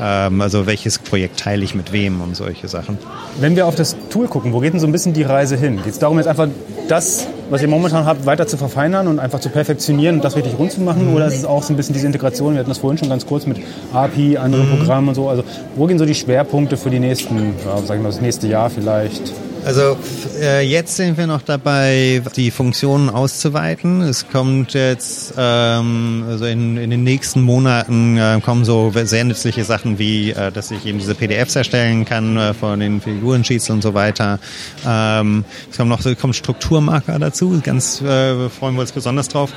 Ähm, 0.00 0.40
also 0.40 0.66
welches 0.66 0.98
Projekt 0.98 1.40
teile 1.40 1.64
ich 1.64 1.74
mit 1.74 1.92
wem 1.92 2.20
und 2.20 2.36
solche 2.36 2.68
Sachen. 2.68 2.98
Wenn 3.40 3.56
wir 3.56 3.66
auf 3.66 3.74
das 3.74 3.96
Tool 4.10 4.28
gucken, 4.28 4.52
wo 4.52 4.60
geht 4.60 4.72
denn 4.72 4.80
so 4.80 4.86
ein 4.86 4.92
bisschen 4.92 5.12
die 5.12 5.22
Reise 5.22 5.56
hin? 5.56 5.76
Geht 5.76 5.92
es 5.92 5.98
darum, 5.98 6.18
jetzt 6.18 6.26
einfach 6.26 6.48
das, 6.88 7.26
was 7.50 7.62
ihr 7.62 7.68
momentan 7.68 8.04
habt, 8.04 8.26
weiter 8.26 8.46
zu 8.46 8.56
verfeinern 8.56 9.08
und 9.08 9.18
einfach 9.18 9.40
zu 9.40 9.50
perfektionionieren 9.50 10.16
und 10.16 10.24
das 10.24 10.36
richtig 10.36 10.58
rund 10.58 10.72
zu 10.72 10.80
machen? 10.80 11.10
Mhm. 11.10 11.14
Oder 11.14 11.26
ist 11.26 11.36
es 11.36 11.44
auch 11.44 11.62
so 11.62 11.72
ein 11.72 11.76
bisschen 11.76 11.94
diese 11.94 12.06
Integration? 12.06 12.54
Wir 12.54 12.60
hatten 12.60 12.70
das 12.70 12.78
vorhin 12.78 12.98
schon 12.98 13.08
ganz 13.08 13.26
kurz 13.26 13.46
mit 13.46 13.58
API, 13.92 14.38
anderen 14.38 14.70
mhm. 14.70 14.78
Programmen 14.78 15.08
und 15.08 15.14
so. 15.14 15.28
Also 15.28 15.44
wo 15.76 15.86
gehen 15.86 15.98
so 15.98 16.06
die 16.06 16.14
Schwerpunkte 16.14 16.76
für 16.76 16.90
die 16.90 17.00
nächsten, 17.00 17.54
ja, 17.64 17.78
sag 17.84 17.96
ich 17.96 18.02
mal, 18.02 18.08
das 18.08 18.20
nächste 18.20 18.48
Jahr 18.48 18.70
vielleicht? 18.70 19.32
Also 19.68 19.98
äh, 20.40 20.62
jetzt 20.66 20.96
sind 20.96 21.18
wir 21.18 21.26
noch 21.26 21.42
dabei, 21.42 22.22
die 22.36 22.50
Funktionen 22.50 23.10
auszuweiten. 23.10 24.00
Es 24.00 24.26
kommt 24.26 24.72
jetzt, 24.72 25.34
ähm, 25.36 26.24
also 26.26 26.46
in, 26.46 26.78
in 26.78 26.88
den 26.88 27.04
nächsten 27.04 27.42
Monaten 27.42 28.16
äh, 28.16 28.40
kommen 28.42 28.64
so 28.64 28.90
sehr 28.94 29.24
nützliche 29.24 29.64
Sachen 29.64 29.98
wie, 29.98 30.30
äh, 30.30 30.50
dass 30.50 30.70
ich 30.70 30.86
eben 30.86 30.98
diese 30.98 31.14
PDFs 31.14 31.54
erstellen 31.54 32.06
kann 32.06 32.38
äh, 32.38 32.54
von 32.54 32.80
den 32.80 33.02
Figurensheets 33.02 33.68
und 33.68 33.82
so 33.82 33.92
weiter. 33.92 34.38
Ähm, 34.86 35.44
es 35.70 35.76
kommen 35.76 35.90
noch 35.90 36.00
so 36.00 36.14
kommen 36.14 36.32
Strukturmarker 36.32 37.18
dazu. 37.18 37.60
Ganz 37.62 38.00
äh, 38.00 38.48
freuen 38.48 38.74
wir 38.74 38.80
uns 38.80 38.92
besonders 38.92 39.28
drauf 39.28 39.52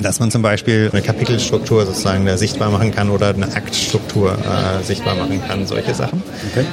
dass 0.00 0.20
man 0.20 0.30
zum 0.30 0.40
Beispiel 0.40 0.88
eine 0.90 1.02
Kapitelstruktur 1.02 1.84
sozusagen 1.84 2.26
sichtbar 2.38 2.70
machen 2.70 2.92
kann 2.92 3.10
oder 3.10 3.28
eine 3.28 3.54
Aktstruktur 3.54 4.32
äh, 4.32 4.82
sichtbar 4.82 5.14
machen 5.16 5.42
kann, 5.46 5.66
solche 5.66 5.92
Sachen. 5.92 6.22
Okay. 6.50 6.64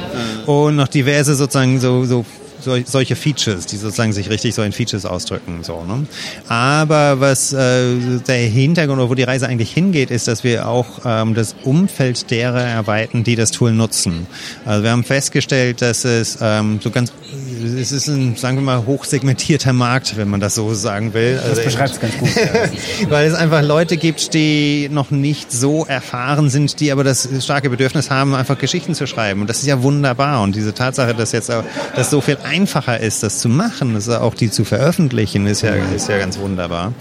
Und 0.46 0.78
noch 0.78 0.88
diverse 0.88 1.36
sozusagen 1.36 1.82
so, 1.82 2.06
so 2.06 2.26
solche 2.62 3.16
Features, 3.16 3.66
die 3.66 3.78
sozusagen 3.78 4.14
sich 4.14 4.30
richtig 4.30 4.56
so 4.56 4.62
in 4.62 4.72
Features 4.72 5.06
ausdrücken. 5.06 5.64
So, 5.64 5.84
ne? 5.84 6.06
Aber 6.48 7.20
was 7.20 7.54
äh, 7.54 8.20
der 8.28 8.38
Hintergrund 8.38 9.00
oder 9.00 9.10
wo 9.10 9.16
die 9.16 9.24
Reise 9.24 9.48
eigentlich 9.48 9.72
hingeht, 9.72 10.12
ist, 10.12 10.28
dass 10.28 10.44
wir 10.44 10.68
auch 10.68 11.00
ähm, 11.06 11.34
das 11.34 11.56
Umfeld 11.64 12.32
derer 12.32 12.62
erweitern, 12.62 13.24
die 13.24 13.36
das 13.36 13.52
Tool 13.52 13.72
nutzen. 13.72 14.28
Also 14.66 14.84
wir 14.84 14.92
haben 14.92 15.04
festgestellt, 15.04 15.82
dass 15.82 16.06
es 16.06 16.38
ähm, 16.42 16.80
so 16.82 16.92
ganz 16.92 17.12
es 17.60 17.92
ist 17.92 18.08
ein, 18.08 18.36
sagen 18.36 18.58
wir 18.58 18.62
mal, 18.62 18.86
hochsegmentierter 18.86 19.74
Markt, 19.74 20.18
wenn 20.18 20.30
man 20.30 20.40
das 20.40 20.56
so 20.56 20.74
sagen 20.74 21.14
will. 21.14 21.36
Das 21.36 21.46
also 21.46 21.64
beschreibt 21.64 21.92
es 21.92 22.00
ganz 22.00 22.18
gut. 22.18 22.30
weil 23.10 23.28
es 23.28 23.34
einfach 23.34 23.62
Leute 23.62 23.98
gibt, 23.98 24.34
die 24.34 24.90
noch 24.92 25.12
nicht 25.12 25.52
so 25.52 25.86
erfahren 25.86 26.50
sind, 26.50 26.80
die 26.80 26.92
aber 26.92 27.04
das 27.04 27.28
starke 27.44 27.70
Bedürfnis 27.70 28.10
haben, 28.10 28.36
einfach 28.36 28.58
Geschichten 28.58 28.96
zu 28.96 29.08
schreiben. 29.08 29.42
Und 29.42 29.50
das 29.50 29.60
ist 29.60 29.68
ja 29.68 29.82
wunderbar. 29.84 30.42
Und 30.42 30.56
diese 30.56 30.74
Tatsache, 30.74 31.14
dass 31.14 31.32
jetzt 31.32 31.52
auch, 31.52 31.64
dass 31.96 32.10
so 32.10 32.22
viel 32.22 32.38
einfacher 32.44 33.00
ist, 33.00 33.24
das 33.24 33.40
zu 33.40 33.50
machen, 33.50 33.94
dass 33.94 34.10
auch 34.10 34.34
die 34.34 34.50
zu 34.50 34.64
veröffentlichen, 34.64 35.46
ist 35.46 35.62
ja, 35.62 35.74
ist 35.96 36.10
ja 36.10 36.18
ganz 36.18 36.40
wunderbar. 36.40 36.94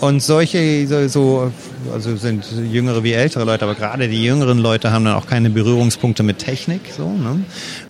Und 0.00 0.22
solche, 0.22 0.86
so, 0.86 1.08
so 1.08 1.52
also 1.92 2.16
sind 2.16 2.44
jüngere 2.70 3.02
wie 3.02 3.12
ältere 3.12 3.44
Leute, 3.44 3.64
aber 3.64 3.74
gerade 3.74 4.08
die 4.08 4.22
jüngeren 4.22 4.58
Leute 4.58 4.92
haben 4.92 5.04
dann 5.04 5.14
auch 5.14 5.26
keine 5.26 5.50
Berührungspunkte 5.50 6.22
mit 6.22 6.38
Technik. 6.38 6.80
So, 6.96 7.08
ne? 7.08 7.44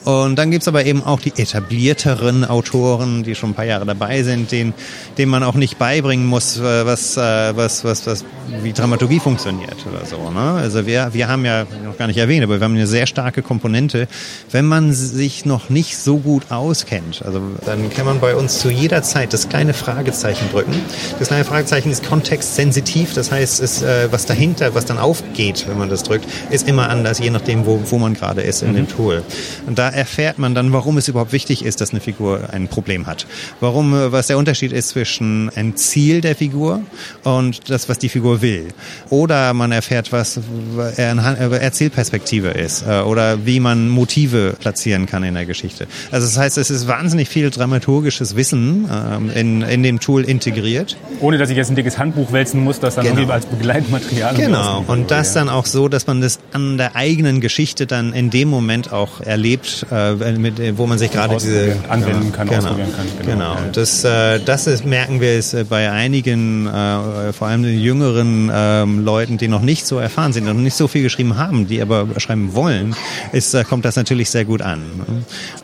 Und 0.05 0.37
dann 0.37 0.51
gibt's 0.51 0.69
aber 0.69 0.85
eben 0.85 1.03
auch 1.03 1.21
die 1.21 1.33
etablierteren 1.37 2.45
Autoren, 2.45 3.23
die 3.23 3.35
schon 3.35 3.51
ein 3.51 3.55
paar 3.55 3.65
Jahre 3.65 3.87
dabei 3.87 4.23
sind, 4.23 4.53
denen, 4.53 4.75
denen 5.19 5.31
man 5.31 5.43
auch 5.43 5.55
nicht 5.55 5.79
beibringen 5.79 6.27
muss, 6.27 6.59
äh, 6.59 6.87
was, 6.87 7.17
äh, 7.17 7.57
was, 7.57 7.85
was, 7.85 8.07
was, 8.07 8.25
wie 8.63 8.73
Dramaturgie 8.73 9.21
funktioniert 9.21 9.77
oder 9.91 10.05
so. 10.07 10.31
Ne? 10.31 10.41
Also 10.41 10.87
wir, 10.87 11.11
wir 11.13 11.29
haben 11.29 11.45
ja 11.45 11.67
noch 11.85 11.97
gar 11.97 12.07
nicht 12.07 12.19
erwähnt, 12.19 12.45
aber 12.45 12.61
wir 12.61 12.65
haben 12.65 12.75
eine 12.75 12.87
sehr 12.87 13.07
starke 13.07 13.43
Komponente. 13.43 14.09
Wenn 14.51 14.67
man 14.67 14.93
sich 14.93 15.45
noch 15.45 15.69
nicht 15.69 15.97
so 15.97 16.19
gut 16.19 16.51
auskennt, 16.51 17.23
also 17.25 17.41
dann 17.65 17.91
kann 17.91 18.07
man 18.07 18.21
bei 18.21 18.35
uns 18.35 18.59
zu 18.59 18.71
jeder 18.71 19.03
Zeit 19.03 19.33
das 19.33 19.49
kleine 19.49 19.75
Fragezeichen 19.75 20.51
drücken. 20.51 20.75
Das 21.19 21.29
kleine 21.29 21.45
Fragezeichen 21.45 21.91
ist 21.91 22.05
kontextsensitiv, 22.07 23.15
das 23.15 23.31
heißt, 23.31 23.61
es, 23.61 23.82
äh, 23.83 24.11
was 24.11 24.27
dahinter, 24.27 24.75
was 24.75 24.85
dann 24.85 24.99
aufgeht, 24.99 25.67
wenn 25.69 25.79
man 25.79 25.89
das 25.89 26.03
drückt, 26.03 26.27
ist 26.51 26.69
immer 26.69 26.89
anders, 26.89 27.19
je 27.19 27.31
nachdem, 27.31 27.67
wo, 27.67 27.81
wo 27.85 27.99
man 27.99 28.15
gerade 28.15 28.43
ist 28.43 28.63
in 28.63 28.73
mhm. 28.73 28.77
dem 28.77 28.89
Tool. 28.89 29.23
Und 29.67 29.79
da 29.79 29.89
erfährt 29.89 30.39
man 30.39 30.55
dann, 30.55 30.73
warum 30.73 30.99
es 30.99 31.09
überhaupt 31.09 31.33
wichtig 31.33 31.65
ist, 31.65 31.81
dass 31.81 31.91
eine 31.91 32.01
Figur 32.01 32.51
ein 32.53 32.69
Problem 32.69 33.07
hat. 33.07 33.27
Warum, 33.61 33.95
äh, 33.95 34.13
was 34.13 34.29
der 34.29 34.39
Unterschied 34.39 34.73
ist 34.73 34.91
zwischen 34.91 35.51
ein 35.55 35.77
Ziel 35.77 36.21
der 36.21 36.37
Figur 36.37 36.83
und 37.25 37.71
das, 37.71 37.89
was 37.89 37.99
die 37.99 38.09
Figur 38.09 38.43
will. 38.43 38.69
Oder 39.11 39.55
man 39.55 39.73
erfährt, 39.73 40.13
was 40.13 40.41
eine 40.97 41.61
Erzählperspektive 41.61 42.49
ist 42.49 42.85
äh, 42.87 43.01
oder 43.01 43.45
wie 43.47 43.61
man 43.61 43.89
Motive 43.89 44.55
platzieren 44.59 45.07
kann 45.07 45.25
in 45.25 45.35
der 45.35 45.47
Geschichte. 45.47 45.87
Also 46.11 46.27
das 46.27 46.39
heißt, 46.39 46.59
es 46.59 46.71
ist 46.71 46.89
wahnsinnig 46.89 47.29
viel 47.29 47.51
dramaturgisches 47.51 48.37
Wissen 48.37 48.89
ähm, 48.91 49.31
in, 49.35 49.63
in 49.63 49.83
dem 49.83 50.01
Tool 50.01 50.25
integriert. 50.25 50.97
Ohne, 51.21 51.39
dass 51.39 51.51
ich 51.51 51.57
jetzt 51.57 51.71
ein 51.71 51.77
dickes 51.77 51.99
Handbuch 51.99 52.33
wälzen 52.33 52.63
muss, 52.63 52.81
das 52.81 52.95
dann 52.95 53.05
genau. 53.05 53.17
irgendwie 53.17 53.33
als 53.33 53.47
Begleitmaterial. 53.73 54.35
Genau. 54.35 54.85
Und 54.87 55.11
das 55.11 55.33
dann 55.33 55.49
auch 55.49 55.67
so, 55.67 55.89
dass 55.89 56.07
man 56.07 56.21
das 56.21 56.39
an 56.53 56.77
der 56.77 56.97
eigenen 56.97 57.41
Geschichte 57.41 57.87
dann 57.87 58.13
in 58.13 58.31
dem 58.31 58.49
Moment 58.49 58.93
auch 58.93 59.21
erlebt, 59.21 59.87
äh, 59.91 60.15
mit, 60.33 60.79
wo 60.79 60.87
man 60.87 60.99
sich 60.99 61.11
gerade 61.11 61.37
diese 61.37 61.77
anwenden 61.89 62.33
kann, 62.33 62.49
genau, 62.49 62.59
ausprobieren 62.59 62.93
kann. 62.95 63.07
Genau. 63.21 63.55
genau. 63.55 63.67
Und 63.67 63.77
das, 63.77 64.05
äh, 64.05 64.41
das 64.41 64.67
ist, 64.67 64.85
merken 64.85 65.21
wir 65.21 65.37
ist 65.37 65.55
äh, 65.55 65.65
bei 65.65 65.91
einigen, 65.91 66.67
äh, 66.67 67.33
vor 67.33 67.49
allem 67.49 67.63
den 67.63 67.79
jüngeren 67.79 68.51
ähm, 68.53 69.05
Leuten, 69.05 69.39
die 69.39 69.49
noch 69.49 69.63
nicht 69.63 69.87
so 69.87 69.99
erfahren 69.99 70.33
sind, 70.33 70.45
noch 70.45 70.55
nicht 70.55 70.77
so 70.77 70.89
viel 70.89 71.03
geschrieben 71.03 71.37
haben, 71.37 71.67
die 71.67 71.81
aber 71.81 72.09
schreiben 72.19 72.55
wollen, 72.55 72.95
ist, 73.33 73.55
äh, 73.55 73.65
kommt 73.65 73.85
das 73.85 73.97
natürlich 73.97 74.31
sehr 74.31 74.45
gut 74.45 74.63
an. 74.63 74.83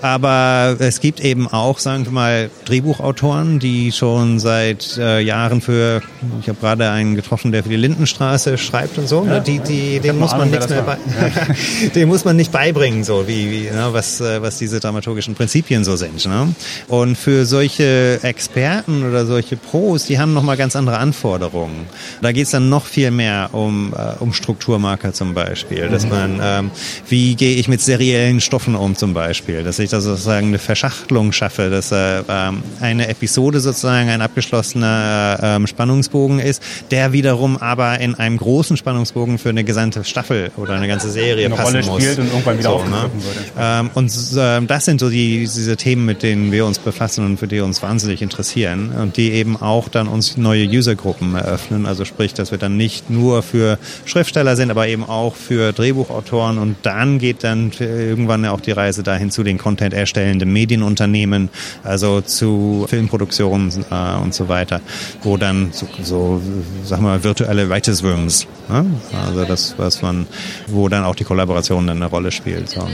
Aber 0.01 0.77
es 0.79 1.01
gibt 1.01 1.21
eben 1.21 1.49
auch, 1.49 1.79
sagen 1.79 2.05
wir 2.05 2.12
mal, 2.12 2.51
Drehbuchautoren, 2.64 3.59
die 3.59 3.92
schon 3.92 4.38
seit 4.38 4.97
äh, 4.99 5.21
Jahren 5.21 5.61
für, 5.61 6.03
ich 6.40 6.49
habe 6.49 6.59
gerade 6.61 6.90
einen 6.90 7.14
getroffen, 7.14 7.53
der 7.53 7.62
für 7.62 7.68
die 7.68 7.77
Lindenstraße 7.98 8.56
schreibt 8.58 8.96
und 8.98 9.08
so. 9.08 9.24
Ne? 9.24 9.34
Ja, 9.34 9.40
die, 9.40 9.58
die, 9.58 10.00
den 10.00 10.18
muss 10.18 10.32
man 10.32 10.50
nichts 10.50 10.68
mehr 10.68 10.82
bei, 10.82 10.98
den 11.94 12.08
muss 12.08 12.24
man 12.24 12.37
nicht 12.37 12.52
beibringen, 12.52 13.02
so 13.02 13.26
wie, 13.26 13.50
wie 13.50 13.70
ne? 13.70 13.88
was, 13.90 14.20
äh, 14.20 14.40
was 14.40 14.58
diese 14.58 14.78
dramaturgischen 14.78 15.34
Prinzipien 15.34 15.82
so 15.84 15.96
sind. 15.96 16.24
Ne? 16.26 16.54
Und 16.87 17.16
für 17.16 17.44
solche 17.44 18.20
Experten 18.22 19.04
oder 19.04 19.26
solche 19.26 19.56
Pros, 19.56 20.06
die 20.06 20.18
haben 20.18 20.32
nochmal 20.32 20.56
ganz 20.56 20.76
andere 20.76 20.98
Anforderungen. 20.98 21.87
Da 22.22 22.32
geht's 22.32 22.52
dann 22.52 22.68
noch 22.68 22.87
viel 22.87 23.11
mehr 23.11 23.50
um, 23.52 23.92
äh, 23.92 24.22
um 24.22 24.32
Strukturmarker 24.32 25.12
zum 25.12 25.34
Beispiel, 25.34 25.88
dass 25.88 26.06
man, 26.06 26.40
ähm, 26.42 26.70
wie 27.08 27.34
gehe 27.34 27.56
ich 27.56 27.66
mit 27.68 27.80
seriellen 27.80 28.40
Stoffen 28.40 28.76
um 28.76 28.94
zum 28.94 29.12
Beispiel, 29.12 29.64
dass 29.64 29.78
ich 29.80 29.90
da 29.90 30.00
sozusagen 30.00 30.48
eine 30.48 30.58
Verschachtelung 30.58 31.32
schaffe, 31.32 31.68
dass 31.68 31.90
äh, 31.90 32.22
ähm, 32.28 32.62
eine 32.80 33.08
Episode 33.08 33.58
sozusagen 33.61 34.08
ein 34.08 34.22
abgeschlossener 34.22 35.38
ähm, 35.42 35.66
Spannungsbogen 35.66 36.38
ist, 36.38 36.62
der 36.90 37.12
wiederum 37.12 37.56
aber 37.56 37.88
in 37.96 38.14
einem 38.14 38.37
großen 38.37 38.77
Spannungsbogen 38.77 39.38
für 39.38 39.51
eine 39.51 39.64
gesamte 39.64 40.05
Staffel 40.05 40.51
oder 40.57 40.74
eine 40.74 40.88
ganze 40.88 41.11
Serie 41.11 41.46
Eine 41.46 41.55
passen 41.55 41.77
Rolle 41.77 41.87
muss. 41.87 42.03
spielt 42.03 42.18
und 42.18 42.29
irgendwann 42.29 42.59
wieder 42.59 42.68
ne? 42.68 42.74
aufgegriffen 42.74 43.24
wird. 43.24 43.53
Ähm, 43.59 43.90
und 43.94 44.12
ähm, 44.38 44.66
das 44.66 44.85
sind 44.85 45.01
so 45.01 45.11
die, 45.11 45.40
diese 45.40 45.77
Themen, 45.77 46.05
mit 46.05 46.22
denen 46.22 46.53
wir 46.53 46.66
uns 46.66 46.79
befassen 46.79 47.24
und 47.24 47.38
für 47.38 47.48
die 47.48 47.61
uns 47.61 47.83
wahnsinnig 47.83 48.22
interessieren 48.22 48.92
und 48.92 49.16
die 49.16 49.33
eben 49.33 49.57
auch 49.57 49.88
dann 49.88 50.09
uns 50.09 50.37
neue 50.37 50.66
Usergruppen 50.66 51.35
eröffnen. 51.35 51.87
Also 51.87 52.05
sprich, 52.05 52.35
dass 52.35 52.51
wir 52.51 52.59
dann 52.59 52.77
nicht 52.77 53.11
nur 53.11 53.42
für 53.42 53.79
Schriftsteller 54.05 54.57
sind, 54.57 54.70
aber 54.70 54.88
eben 54.88 55.05
auch 55.05 55.35
für 55.35 55.72
Drehbuchautoren 55.72 56.59
und 56.59 56.77
dann 56.83 57.18
geht 57.18 57.44
dann 57.44 57.72
irgendwann 57.79 58.44
auch 58.46 58.61
die 58.61 58.72
Reise 58.72 59.03
dahin 59.03 59.31
zu 59.31 59.42
den 59.42 59.59
Content 59.59 59.94
erstellenden 59.94 60.53
Medienunternehmen, 60.53 61.51
also 61.83 62.20
zu 62.20 62.87
Filmproduktionen 62.88 63.72
äh, 63.90 64.22
und 64.22 64.35
so 64.35 64.48
weiter, 64.48 64.81
wo 65.22 65.37
dann 65.37 65.70
so, 65.72 65.87
so 66.03 66.40
sag 66.85 67.01
mal, 67.01 67.22
virtuelle 67.24 67.68
Writers 67.78 68.02
Rooms, 68.02 68.46
ne? 68.68 68.84
also 69.24 69.44
das, 69.44 69.74
was 69.78 70.02
man, 70.02 70.26
wo 70.66 70.88
dann 70.88 71.04
auch 71.04 71.14
die 71.14 71.22
Kollaboration 71.22 71.86
dann 71.86 71.98
eine 71.98 72.06
Rolle 72.06 72.32
spielt. 72.32 72.68
So, 72.68 72.80
ne? 72.80 72.88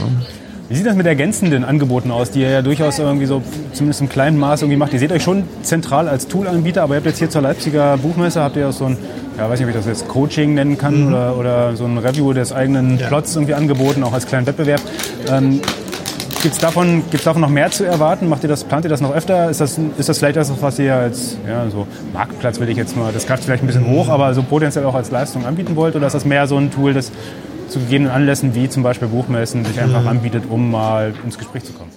Wie 0.69 0.75
sieht 0.75 0.85
das 0.85 0.95
mit 0.95 1.07
ergänzenden 1.07 1.63
Angeboten 1.63 2.11
aus, 2.11 2.29
die 2.29 2.41
ihr 2.41 2.51
ja 2.51 2.61
durchaus 2.61 2.99
irgendwie 2.99 3.25
so, 3.25 3.41
zumindest 3.73 4.01
im 4.01 4.09
kleinen 4.09 4.37
Maß 4.37 4.61
irgendwie 4.61 4.77
macht? 4.77 4.93
Ihr 4.93 4.99
seht 4.99 5.11
euch 5.11 5.23
schon 5.23 5.43
zentral 5.63 6.07
als 6.07 6.27
Toolanbieter, 6.27 6.83
aber 6.83 6.93
ihr 6.93 6.97
habt 6.97 7.07
jetzt 7.07 7.17
hier 7.17 7.31
zur 7.31 7.41
Leipziger 7.41 7.97
Buchmesse, 7.97 8.41
habt 8.41 8.57
ihr 8.57 8.69
auch 8.69 8.73
so 8.73 8.85
ein, 8.85 8.97
ja, 9.39 9.49
weiß 9.49 9.59
nicht, 9.59 9.67
ob 9.69 9.75
ich 9.75 9.79
das 9.79 9.87
jetzt 9.87 10.07
Coaching 10.07 10.53
nennen 10.53 10.77
kann 10.77 11.07
oder, 11.07 11.35
oder 11.35 11.75
so 11.75 11.85
ein 11.85 11.97
Review 11.97 12.33
des 12.33 12.53
eigenen 12.53 12.99
Ja. 12.99 13.07
Plots 13.07 13.35
irgendwie 13.35 13.55
angeboten, 13.55 14.03
auch 14.03 14.13
als 14.13 14.27
kleinen 14.27 14.45
Wettbewerb. 14.45 14.81
Ähm, 15.31 15.61
Gibt 16.45 16.57
es 16.57 16.61
davon, 16.61 17.01
gibt's 17.09 17.23
davon 17.23 17.41
noch 17.41 17.49
mehr 17.49 17.71
zu 17.71 17.85
erwarten? 17.85 18.29
Macht 18.29 18.43
ihr 18.43 18.49
das, 18.49 18.63
plant 18.65 18.85
ihr 18.85 18.89
das 18.89 19.01
noch 19.01 19.15
öfter? 19.15 19.49
Ist 19.49 19.61
das, 19.61 19.79
ist 19.97 20.09
das 20.09 20.19
vielleicht 20.19 20.35
das, 20.35 20.51
was 20.61 20.77
ihr 20.77 20.93
als 20.93 21.37
ja, 21.49 21.67
so 21.71 21.87
Marktplatz, 22.13 22.59
will 22.59 22.69
ich 22.69 22.77
jetzt 22.77 22.95
mal, 22.95 23.11
das 23.11 23.25
greift 23.25 23.45
vielleicht 23.45 23.63
ein 23.63 23.65
bisschen 23.65 23.87
hoch, 23.87 24.09
aber 24.09 24.31
so 24.35 24.43
potenziell 24.43 24.85
auch 24.85 24.93
als 24.93 25.09
Leistung 25.09 25.43
anbieten 25.43 25.75
wollt? 25.75 25.95
Oder 25.95 26.05
ist 26.05 26.13
das 26.13 26.23
mehr 26.23 26.45
so 26.45 26.57
ein 26.57 26.69
Tool, 26.69 26.93
das 26.93 27.11
zu 27.67 27.79
gegebenen 27.79 28.11
Anlässen 28.11 28.53
wie 28.53 28.69
zum 28.69 28.83
Beispiel 28.83 29.07
Buchmessen 29.07 29.65
sich 29.65 29.81
einfach 29.81 30.05
anbietet, 30.05 30.43
um 30.47 30.69
mal 30.69 31.15
ins 31.23 31.39
Gespräch 31.39 31.63
zu 31.63 31.73
kommen? 31.73 31.89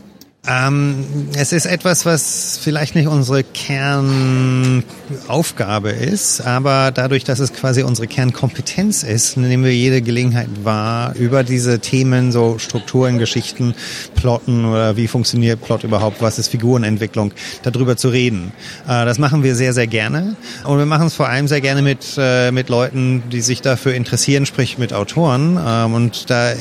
Ähm, 0.49 1.05
es 1.37 1.53
ist 1.53 1.67
etwas, 1.67 2.07
was 2.07 2.59
vielleicht 2.63 2.95
nicht 2.95 3.07
unsere 3.07 3.45
Kernaufgabe 3.45 5.91
ist, 5.91 6.41
aber 6.41 6.91
dadurch, 6.91 7.25
dass 7.25 7.39
es 7.39 7.53
quasi 7.53 7.83
unsere 7.83 8.07
Kernkompetenz 8.07 9.03
ist, 9.03 9.37
nehmen 9.37 9.65
wir 9.65 9.75
jede 9.75 10.01
Gelegenheit 10.01 10.49
wahr, 10.63 11.15
über 11.17 11.45
diese 11.45 11.81
Themen, 11.81 12.33
so 12.33 12.59
Strukturen, 12.59 13.19
Geschichten, 13.19 13.75
Plotten 14.15 14.65
oder 14.65 14.97
wie 14.97 15.07
funktioniert 15.07 15.63
Plot 15.63 15.85
überhaupt, 15.85 16.23
was 16.23 16.39
ist 16.39 16.49
Figurenentwicklung, 16.49 17.33
darüber 17.63 17.99
zu 17.99 18.09
reden. 18.09 18.53
Äh, 18.87 19.05
das 19.05 19.19
machen 19.19 19.43
wir 19.43 19.55
sehr, 19.55 19.75
sehr 19.75 19.87
gerne 19.87 20.35
und 20.65 20.79
wir 20.79 20.87
machen 20.87 21.09
es 21.09 21.15
vor 21.15 21.29
allem 21.29 21.47
sehr 21.47 21.61
gerne 21.61 21.83
mit, 21.83 22.15
äh, 22.17 22.53
mit 22.53 22.71
Leuten, 22.71 23.23
die 23.31 23.43
sich 23.43 23.61
dafür 23.61 23.93
interessieren, 23.93 24.47
sprich 24.47 24.79
mit 24.79 24.95
Autoren 24.95 25.61
ähm, 25.63 25.93
und 25.93 26.31
da 26.31 26.53
äh, 26.53 26.57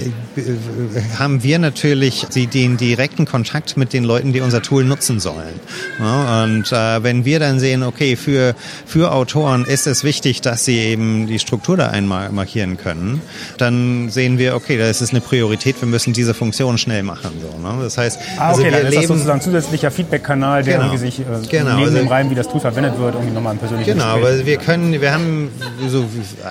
haben 1.17 1.41
wir 1.43 1.57
natürlich 1.57 2.25
die, 2.35 2.47
den 2.47 2.75
direkten 2.75 3.25
Kontakt 3.25 3.76
mit 3.77 3.93
den 3.93 4.03
Leuten, 4.03 4.33
die 4.33 4.41
unser 4.41 4.61
Tool 4.61 4.83
nutzen 4.83 5.19
sollen. 5.19 5.59
Ja, 5.99 6.43
und 6.43 6.71
äh, 6.71 7.03
wenn 7.03 7.23
wir 7.25 7.39
dann 7.39 7.59
sehen, 7.59 7.83
okay, 7.83 8.15
für, 8.15 8.55
für 8.85 9.11
Autoren 9.11 9.65
ist 9.65 9.87
es 9.87 10.03
wichtig, 10.03 10.41
dass 10.41 10.65
sie 10.65 10.77
eben 10.79 11.27
die 11.27 11.39
Struktur 11.39 11.77
da 11.77 11.87
einmal 11.89 12.31
markieren 12.31 12.77
können, 12.77 13.21
dann 13.57 14.09
sehen 14.09 14.37
wir, 14.37 14.55
okay, 14.55 14.77
das 14.77 15.01
ist 15.01 15.11
eine 15.11 15.21
Priorität, 15.21 15.75
wir 15.81 15.87
müssen 15.87 16.13
diese 16.13 16.33
Funktion 16.33 16.77
schnell 16.77 17.03
machen. 17.03 17.31
So, 17.41 17.57
ne? 17.59 17.83
Das 17.83 17.97
heißt, 17.97 18.19
Ah, 18.37 18.49
also 18.49 18.61
okay, 18.61 18.71
wir 18.71 18.77
dann 18.79 18.87
ist 18.87 18.95
das 18.97 19.07
sozusagen 19.07 19.41
zusätzlicher 19.41 19.91
Feedback-Kanal, 19.91 20.63
der 20.63 20.75
Genau. 20.77 20.85
irgendwie 20.87 21.05
sich 21.05 21.19
äh, 21.19 21.23
Genau, 21.49 21.75
neben 21.75 21.83
also- 21.85 21.97
dem 21.97 22.07
Reim, 22.07 22.29
wie 22.29 22.35
das 22.35 22.47
Tool 22.49 22.59
verwendet 22.59 22.97
wird, 22.99 23.15
irgendwie 23.15 23.33
nochmal 23.33 23.53
ein 23.53 23.59
persönliches 23.59 23.93
Genau, 23.93 24.15
Gespräch. 24.15 24.23
weil 24.39 24.45
wir 24.45 24.57
können, 24.57 25.01
wir 25.01 25.13
haben 25.13 25.49
so 25.87 26.05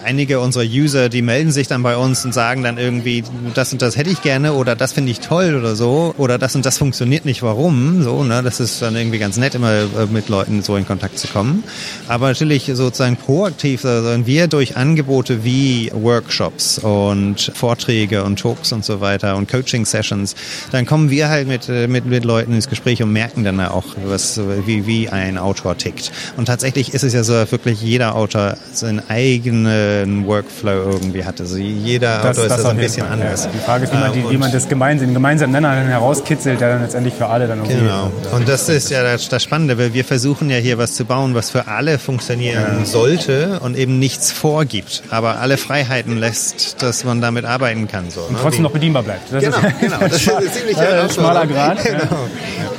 einige 0.04 0.40
unserer 0.40 0.64
User, 0.64 1.08
die 1.08 1.22
melden 1.22 1.50
sich 1.52 1.68
dann 1.68 1.82
bei 1.82 1.96
uns 1.96 2.24
und 2.24 2.32
sagen 2.34 2.62
dann 2.62 2.78
irgendwie, 2.78 3.24
das 3.54 3.72
und 3.72 3.82
das 3.82 3.96
hätte 3.96 4.10
ich 4.10 4.22
gerne 4.22 4.52
oder 4.54 4.76
das 4.76 4.92
finde 4.92 5.10
ich 5.10 5.20
toll 5.20 5.54
oder 5.56 5.74
so 5.76 6.14
oder 6.18 6.38
das 6.38 6.54
und 6.54 6.64
das 6.66 6.78
funktioniert 6.78 7.05
nicht, 7.08 7.42
warum? 7.42 8.02
So, 8.02 8.24
ne, 8.24 8.42
das 8.42 8.60
ist 8.60 8.82
dann 8.82 8.96
irgendwie 8.96 9.18
ganz 9.18 9.36
nett, 9.36 9.54
immer 9.54 9.72
äh, 9.72 9.86
mit 10.10 10.28
Leuten 10.28 10.62
so 10.62 10.76
in 10.76 10.86
Kontakt 10.86 11.18
zu 11.18 11.28
kommen. 11.28 11.64
Aber 12.08 12.28
natürlich 12.28 12.70
sozusagen 12.72 13.16
proaktiv, 13.16 13.84
also 13.84 14.26
wir 14.26 14.48
durch 14.48 14.76
Angebote 14.76 15.44
wie 15.44 15.90
Workshops 15.94 16.78
und 16.78 17.52
Vorträge 17.54 18.24
und 18.24 18.38
Talks 18.38 18.72
und 18.72 18.84
so 18.84 19.00
weiter 19.00 19.36
und 19.36 19.50
Coaching-Sessions, 19.50 20.34
dann 20.72 20.86
kommen 20.86 21.10
wir 21.10 21.28
halt 21.28 21.48
mit, 21.48 21.68
äh, 21.68 21.88
mit, 21.88 22.06
mit 22.06 22.24
Leuten 22.24 22.52
ins 22.52 22.68
Gespräch 22.68 23.02
und 23.02 23.12
merken 23.12 23.44
dann 23.44 23.60
auch, 23.60 23.84
was, 24.04 24.40
wie, 24.66 24.86
wie 24.86 25.08
ein 25.08 25.38
Autor 25.38 25.76
tickt. 25.76 26.12
Und 26.36 26.46
tatsächlich 26.46 26.94
ist 26.94 27.04
es 27.04 27.12
ja 27.12 27.24
so, 27.24 27.32
wirklich 27.50 27.80
jeder 27.80 28.14
Autor 28.14 28.56
seinen 28.72 29.02
eigenen 29.08 30.26
Workflow 30.26 30.90
irgendwie 30.92 31.24
hat. 31.24 31.40
Also 31.40 31.56
jeder 31.56 32.20
Autor 32.20 32.44
ist 32.44 32.50
das 32.50 32.64
auf 32.64 32.70
ein 32.70 32.76
bisschen 32.76 33.04
Fall, 33.04 33.12
anders. 33.12 33.44
Ja. 33.44 33.50
Die 33.54 33.58
Frage 33.58 33.84
ist, 33.84 33.92
wie 33.92 33.96
man, 33.96 34.12
die, 34.12 34.30
wie 34.30 34.36
man 34.36 34.52
das 34.52 34.68
gemeinsam, 34.68 35.08
den 35.08 35.14
gemeinsamen 35.14 35.52
Nenner 35.52 35.74
herauskitzelt, 35.74 36.60
der 36.60 36.78
dann 36.78 36.82
letztendlich 36.96 37.14
für 37.14 37.26
alle 37.26 37.46
dann 37.46 37.58
irgendwie... 37.58 37.76
Genau. 37.80 38.10
Und 38.34 38.48
das 38.48 38.68
ist 38.68 38.90
ja 38.90 39.02
das, 39.02 39.28
das 39.28 39.42
Spannende, 39.42 39.76
weil 39.78 39.92
wir 39.92 40.04
versuchen 40.04 40.48
ja 40.50 40.56
hier 40.56 40.78
was 40.78 40.94
zu 40.94 41.04
bauen, 41.04 41.34
was 41.34 41.50
für 41.50 41.66
alle 41.68 41.98
funktionieren 41.98 42.84
sollte 42.84 43.60
und 43.60 43.76
eben 43.76 43.98
nichts 43.98 44.32
vorgibt, 44.32 45.02
aber 45.10 45.38
alle 45.40 45.56
Freiheiten 45.58 46.16
lässt, 46.16 46.82
dass 46.82 47.04
man 47.04 47.20
damit 47.20 47.44
arbeiten 47.44 47.86
kann. 47.88 48.10
So, 48.10 48.20
ne? 48.30 48.38
Trotzdem 48.40 48.62
noch 48.62 48.70
bedienbar 48.70 49.02
bleibt. 49.02 49.30
Das 49.32 49.42
Genau, 49.44 49.56
ist, 49.58 49.80
genau. 49.80 49.98
Das 50.00 50.12
ist 50.16 50.54
ziemliche 50.54 50.80
Ja, 50.80 50.92
Herausforderung. 50.92 51.10
schmaler 51.10 51.46
Grad. 51.46 51.84
Ja. 51.84 51.90
Genau. 51.98 52.28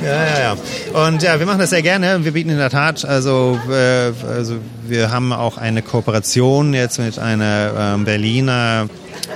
Ja, 0.04 0.08
ja, 0.08 0.54
ja. 0.94 1.06
Und 1.06 1.22
ja, 1.22 1.38
wir 1.38 1.46
machen 1.46 1.58
das 1.58 1.70
sehr 1.70 1.82
gerne. 1.82 2.24
Wir 2.24 2.32
bieten 2.32 2.50
in 2.50 2.58
der 2.58 2.70
Tat, 2.70 3.04
also, 3.04 3.58
äh, 3.70 4.12
also 4.32 4.54
wir 4.86 5.10
haben 5.10 5.32
auch 5.32 5.58
eine 5.58 5.82
Kooperation 5.82 6.72
jetzt 6.74 6.98
mit 6.98 7.18
einer 7.18 7.72
ähm, 7.76 8.04
Berliner 8.04 8.86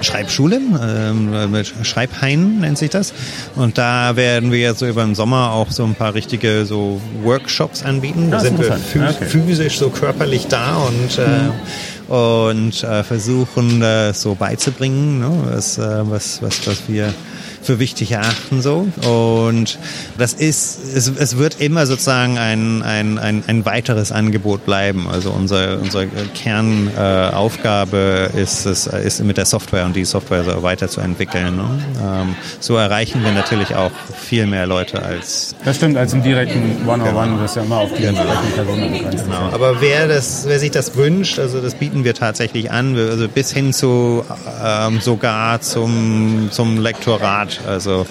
Schreibschule, 0.03 0.57
ähm, 0.57 1.51
mit 1.51 1.73
Schreibhain 1.83 2.61
nennt 2.61 2.79
sich 2.79 2.91
das. 2.91 3.13
Und 3.55 3.79
da 3.79 4.17
werden 4.17 4.53
wir 4.53 4.59
jetzt 4.59 4.81
so 4.81 4.87
über 4.87 5.05
den 5.05 5.15
Sommer 5.15 5.53
auch 5.53 5.71
so 5.71 5.85
ein 5.85 5.95
paar 5.95 6.15
richtige 6.15 6.65
so 6.65 7.01
Workshops 7.23 7.83
anbieten. 7.83 8.31
Da 8.31 8.39
ist 8.39 8.45
sind 8.45 8.59
wir 8.59 8.67
interessant. 8.67 8.87
phys 8.87 9.17
Okay. 9.17 9.27
physisch 9.27 9.79
so 9.79 9.91
körperlich 9.91 10.47
da 10.49 10.77
und 10.77 11.19
äh, 11.19 12.13
und 12.13 12.83
äh, 12.83 13.03
versuchen 13.05 13.81
das 13.81 14.21
so 14.21 14.35
beizubringen, 14.35 15.21
ne? 15.21 15.31
was, 15.47 15.79
äh, 15.79 16.11
was, 16.11 16.43
was, 16.43 16.67
was 16.67 16.83
wir 16.87 17.15
für 17.63 17.79
wichtig 17.79 18.13
erachten 18.13 18.63
so 18.63 18.89
und 19.07 19.79
das 20.19 20.33
ist 20.33 20.79
es, 20.95 21.09
es 21.09 21.37
wird 21.39 21.61
immer 21.61 21.87
sozusagen 21.87 22.39
ein, 22.39 22.83
ein, 22.83 23.19
ein, 23.19 23.45
ein 23.47 23.65
weiteres 23.65 24.13
Angebot 24.13 24.65
bleiben 24.65 25.09
also 25.09 25.31
unser 25.31 25.81
unsere 25.81 26.07
Kernaufgabe 26.35 28.31
äh, 28.35 28.43
ist 28.43 28.67
es 28.67 28.87
ist 28.87 29.23
mit 29.25 29.37
der 29.37 29.47
Software 29.47 29.85
und 29.85 29.97
die 29.97 30.05
Software 30.05 30.45
so 30.45 30.63
weiterzuentwickeln 30.63 31.57
ne? 31.57 31.85
ähm, 32.03 32.37
so 32.61 32.77
erreichen 32.77 33.23
wir 33.25 33.33
natürlich 33.33 33.75
auch 33.75 33.93
viel 34.19 34.47
mehr 34.47 34.67
Leute 34.67 35.03
als 35.03 35.55
Das 35.65 35.77
stimmt, 35.77 35.97
als 35.97 36.13
im 36.13 36.23
direkten 36.23 36.89
One-on-One, 36.89 37.39
das 37.41 37.53
ist 37.53 37.57
ja 37.57 37.63
immer 37.63 37.79
auf 37.79 37.93
die 37.93 38.05
entsprechenden 38.05 38.53
Personen 38.55 38.93
begrenzt. 38.93 39.25
Genau. 39.25 39.51
Aber 39.53 39.81
wer 39.81 40.09
das, 40.09 40.45
wer 40.47 40.59
sich 40.59 40.71
das 40.71 40.97
wünscht, 40.97 41.39
also 41.39 41.61
das 41.61 41.75
bieten 41.75 42.05
wir 42.05 42.15
tatsächlich 42.15 42.71
an, 42.71 42.97
also 42.97 43.29
bis 43.29 43.53
hin 43.53 43.73
zu 43.73 44.25
ähm, 44.65 45.01
sogar 45.01 45.61
zum 45.61 46.49
zum 46.51 46.81
Lektorat. 46.81 47.52
Also 47.67 48.07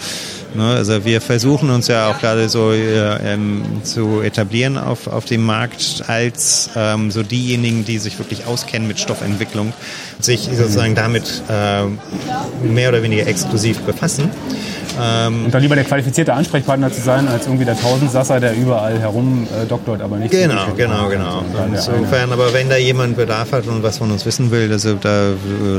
ne, 0.54 0.75
also 0.75 1.06
wir 1.06 1.21
versuchen 1.21 1.69
uns 1.69 1.88
ja 1.88 2.10
auch 2.10 2.19
gerade 2.19 2.49
so 2.49 2.71
äh, 2.71 3.34
ähm, 3.34 3.63
zu 3.84 4.21
etablieren 4.21 4.77
auf 4.77 5.08
auf 5.08 5.25
dem 5.25 5.43
Markt 5.43 6.04
als 6.08 6.69
ähm, 6.75 7.12
so 7.12 7.23
diejenigen, 7.23 7.86
die 7.86 7.97
sich 7.97 8.19
wirklich 8.19 8.45
auskennen 8.45 8.88
mit 8.88 8.99
Stoffentwicklung, 8.99 9.73
sich 10.19 10.49
sozusagen 10.54 10.95
damit 10.95 11.43
äh, 11.49 11.84
mehr 12.65 12.89
oder 12.89 13.04
weniger 13.04 13.27
exklusiv 13.27 13.80
befassen. 13.80 14.30
Ähm, 14.99 15.45
Und 15.45 15.54
dann 15.54 15.62
lieber 15.62 15.75
der 15.75 15.84
qualifizierte 15.84 16.34
Ansprechpartner 16.34 16.91
zu 16.91 17.01
sein, 17.01 17.27
als 17.27 17.45
irgendwie 17.45 17.65
der 17.65 17.80
Tausendsasser, 17.80 18.39
der 18.39 18.56
überall 18.56 18.99
herum 18.99 19.47
äh, 19.62 19.65
doktort, 19.65 20.01
aber 20.01 20.17
nicht 20.17 20.32
Genau, 20.32 20.73
genau, 20.75 21.08
genau. 21.10 21.43
Insofern, 21.65 22.32
aber 22.32 22.54
wenn 22.54 22.69
da 22.69 22.77
jemand 22.77 23.15
Bedarf 23.17 23.51
hat 23.51 23.67
und 23.67 23.84
was 23.84 23.97
von 23.97 24.12
uns 24.12 24.25
wissen 24.25 24.51
will, 24.51 24.71
also 24.71 24.95
da, 24.95 25.32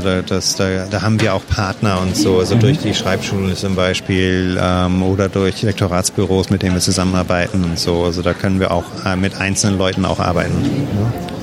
da, 0.03 0.21
das, 0.21 0.55
da, 0.55 0.85
da 0.89 1.01
haben 1.01 1.19
wir 1.21 1.33
auch 1.33 1.45
Partner 1.47 1.99
und 2.01 2.15
so, 2.15 2.39
also 2.39 2.55
durch 2.55 2.79
die 2.79 2.93
Schreibschulen 2.93 3.55
zum 3.55 3.75
Beispiel 3.75 4.57
ähm, 4.61 5.03
oder 5.03 5.29
durch 5.29 5.61
Lektoratsbüros, 5.61 6.49
mit 6.49 6.61
denen 6.63 6.73
wir 6.75 6.81
zusammenarbeiten 6.81 7.63
und 7.63 7.79
so. 7.79 8.03
Also 8.03 8.21
da 8.21 8.33
können 8.33 8.59
wir 8.59 8.71
auch 8.71 8.85
äh, 9.05 9.15
mit 9.15 9.35
einzelnen 9.39 9.77
Leuten 9.77 10.05
auch 10.05 10.19
arbeiten. 10.19 10.53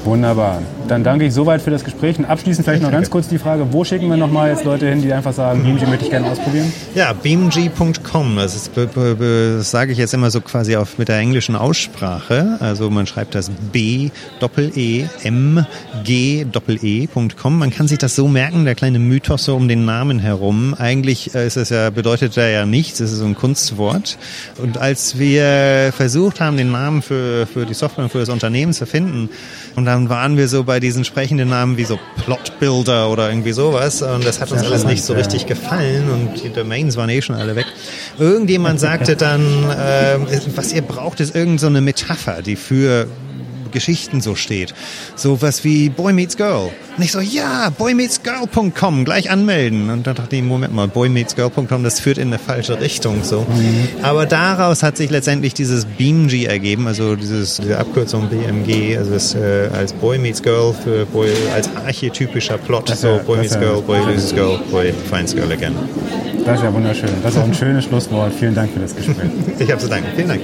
Wunderbar. 0.05 0.63
Dann 0.89 1.05
danke 1.05 1.27
ich 1.27 1.35
soweit 1.35 1.63
für 1.63 1.71
das 1.71 1.85
Gespräch 1.85 2.19
und 2.19 2.25
abschließend 2.25 2.65
vielleicht 2.65 2.83
noch 2.83 2.91
ganz 2.91 3.11
kurz 3.11 3.29
die 3.29 3.39
Frage, 3.39 3.73
wo 3.73 3.85
schicken 3.85 4.09
wir 4.09 4.17
nochmal 4.17 4.51
jetzt 4.51 4.65
Leute 4.65 4.89
hin, 4.89 5.03
die 5.03 5.13
einfach 5.13 5.33
sagen, 5.33 5.63
BeamG 5.63 5.89
möchte 5.89 6.05
ich 6.05 6.11
gerne 6.11 6.27
ausprobieren? 6.29 6.73
Ja, 6.95 7.13
beamg.com, 7.13 8.37
das, 8.37 8.71
das 8.75 9.71
sage 9.71 9.93
ich 9.93 9.99
jetzt 9.99 10.15
immer 10.15 10.31
so 10.31 10.41
quasi 10.41 10.75
auf, 10.77 10.99
mit 10.99 11.09
der 11.09 11.19
englischen 11.19 11.55
Aussprache, 11.55 12.57
also 12.61 12.91
man 12.91 13.07
schreibt 13.07 13.35
das 13.35 13.51
B 13.51 14.11
Doppel 14.41 14.73
E 14.75 15.05
M 15.23 15.65
G 16.03 16.45
Doppel 16.51 16.79
E.com. 16.83 17.59
Man 17.59 17.71
kann 17.71 17.87
sich 17.87 17.99
das 17.99 18.17
so 18.17 18.27
merken, 18.27 18.65
der 18.65 18.75
kleine 18.75 18.99
Mythos 18.99 19.45
so 19.45 19.55
um 19.55 19.69
den 19.69 19.85
Namen 19.85 20.19
herum. 20.19 20.75
Eigentlich 20.77 21.35
äh, 21.35 21.47
ist 21.47 21.57
es 21.57 21.69
ja, 21.69 21.91
bedeutet 21.91 22.37
er 22.37 22.51
ja 22.51 22.67
nichts, 22.67 23.01
es 23.01 23.13
ist 23.13 23.19
so 23.19 23.27
ein 23.27 23.37
Kunstwort. 23.37 24.19
Und 24.59 24.79
als 24.79 25.19
wir 25.19 25.93
versucht 25.97 26.41
haben, 26.41 26.57
den 26.57 26.73
Namen 26.73 27.03
für, 27.03 27.47
für 27.47 27.67
die 27.67 27.75
Software 27.75 28.05
und 28.05 28.11
für 28.11 28.19
das 28.19 28.29
Unternehmen 28.29 28.73
zu 28.73 28.87
finden, 28.87 29.29
und 29.77 29.85
dann 29.85 30.09
waren 30.09 30.37
wir 30.37 30.49
so 30.49 30.65
bei 30.65 30.81
diesen 30.81 31.05
sprechenden 31.05 31.49
Namen 31.49 31.77
wie 31.77 31.85
so 31.85 31.99
Plot 32.25 32.59
Builder 32.61 33.11
oder 33.11 33.29
irgendwie 33.29 33.53
sowas. 33.53 34.03
Und 34.03 34.25
das 34.25 34.41
hat 34.41 34.51
uns 34.53 34.63
alles 34.63 34.85
nicht 34.85 35.03
so 35.03 35.15
richtig 35.15 35.47
gefallen 35.47 36.11
und 36.11 36.43
die 36.43 36.53
Domains 36.53 36.97
waren 36.97 37.11
eh 37.11 37.23
schon 37.23 37.37
alle 37.37 37.57
weg. 37.57 37.67
Irgendjemand 38.19 38.81
sagte 38.81 39.17
dann, 39.17 39.41
äh, 39.71 40.19
was 40.55 40.73
ihr 40.73 40.83
braucht, 40.83 41.21
ist 41.21 41.35
irgendeine 41.35 41.79
so 41.79 41.83
Metapher, 41.83 42.43
die 42.43 42.57
für 42.57 43.07
Geschichten 43.71 44.21
so 44.21 44.35
steht. 44.35 44.75
So 45.17 45.43
was 45.43 45.65
wie 45.65 45.89
Boy 45.89 46.13
Meets 46.13 46.37
Girl. 46.37 46.71
Und 46.97 47.05
ich 47.05 47.13
so, 47.13 47.21
ja, 47.21 47.71
boymeetsgirl.com, 47.71 49.05
gleich 49.05 49.31
anmelden. 49.31 49.89
Und 49.89 50.07
dann 50.07 50.15
dachte 50.15 50.37
ich, 50.37 50.43
Moment 50.43 50.75
mal, 50.75 50.89
boymeetsgirl.com, 50.89 51.83
das 51.83 52.01
führt 52.01 52.19
in 52.19 52.29
eine 52.29 52.39
falsche 52.39 52.81
Richtung. 52.81 53.25
so. 53.25 53.41
Mhm. 53.41 54.05
Aber 54.05 54.27
daraus 54.27 54.83
hat 54.83 54.97
sich 54.97 55.11
letztendlich 55.11 55.55
dieses 55.55 55.85
BeamG 55.87 56.45
ergeben, 56.45 56.87
also 56.87 57.17
dieses, 57.17 57.57
diese 57.57 57.79
Abkürzung 57.79 58.29
BMG, 58.29 58.99
also 58.99 59.13
das, 59.13 59.35
äh, 59.35 59.71
als 59.73 59.93
Boy 59.95 60.19
Meets 60.19 60.43
Girl 60.43 60.75
für 60.75 61.07
Boy, 61.07 61.31
als 61.55 61.69
archetypischer 61.75 62.59
Plot. 62.59 62.91
Das 62.91 63.01
so, 63.01 63.21
Boy 63.25 63.39
Meets 63.39 63.59
Girl, 63.59 63.81
Boy 63.83 64.01
Loses 64.01 64.35
Girl, 64.35 64.59
Boy 64.71 64.93
Finds 65.11 65.35
Girl 65.35 65.51
again. 65.51 65.75
Das 66.45 66.59
ist 66.59 66.65
ja 66.65 66.75
wunderschön. 66.75 67.11
Das 67.23 67.35
ist 67.35 67.41
auch 67.41 67.45
ein 67.45 67.55
schönes 67.55 67.85
Schlusswort. 67.85 68.33
Vielen 68.35 68.55
Dank 68.55 68.73
für 68.73 68.81
das 68.81 68.95
Gespräch. 68.95 69.31
ich 69.59 69.71
habe 69.71 69.81
zu 69.81 69.89
danken. 69.89 70.09
Vielen 70.17 70.29
Dank. 70.29 70.41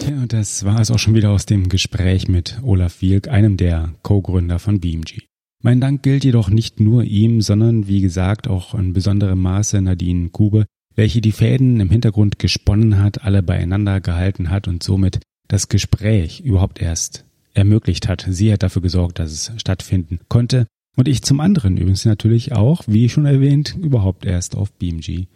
Tja, 0.00 0.16
und 0.22 0.32
das 0.32 0.64
war 0.64 0.80
es 0.80 0.90
auch 0.90 0.98
schon 0.98 1.14
wieder 1.14 1.30
aus 1.30 1.44
dem 1.44 1.68
Gespräch 1.68 2.26
mit 2.26 2.58
Olaf 2.62 3.02
Wilk, 3.02 3.28
einem 3.28 3.58
der 3.58 3.92
Co-Gründer 4.02 4.58
von 4.58 4.80
BeamG. 4.80 5.26
Mein 5.62 5.78
Dank 5.78 6.02
gilt 6.02 6.24
jedoch 6.24 6.48
nicht 6.48 6.80
nur 6.80 7.04
ihm, 7.04 7.42
sondern 7.42 7.86
wie 7.86 8.00
gesagt 8.00 8.48
auch 8.48 8.74
in 8.74 8.94
besonderem 8.94 9.42
Maße 9.42 9.82
Nadine 9.82 10.30
Kube, 10.30 10.64
welche 10.94 11.20
die 11.20 11.32
Fäden 11.32 11.80
im 11.80 11.90
Hintergrund 11.90 12.38
gesponnen 12.38 12.98
hat, 12.98 13.24
alle 13.24 13.42
beieinander 13.42 14.00
gehalten 14.00 14.48
hat 14.48 14.68
und 14.68 14.82
somit 14.82 15.20
das 15.48 15.68
Gespräch 15.68 16.40
überhaupt 16.40 16.80
erst 16.80 17.26
ermöglicht 17.52 18.08
hat. 18.08 18.26
Sie 18.26 18.50
hat 18.50 18.62
dafür 18.62 18.80
gesorgt, 18.80 19.18
dass 19.18 19.30
es 19.32 19.52
stattfinden 19.60 20.20
konnte. 20.28 20.66
Und 20.96 21.08
ich 21.08 21.20
zum 21.20 21.40
anderen 21.40 21.76
übrigens 21.76 22.06
natürlich 22.06 22.52
auch, 22.52 22.84
wie 22.86 23.10
schon 23.10 23.26
erwähnt, 23.26 23.76
überhaupt 23.78 24.24
erst 24.24 24.56
auf 24.56 24.72
BeamG 24.72 25.26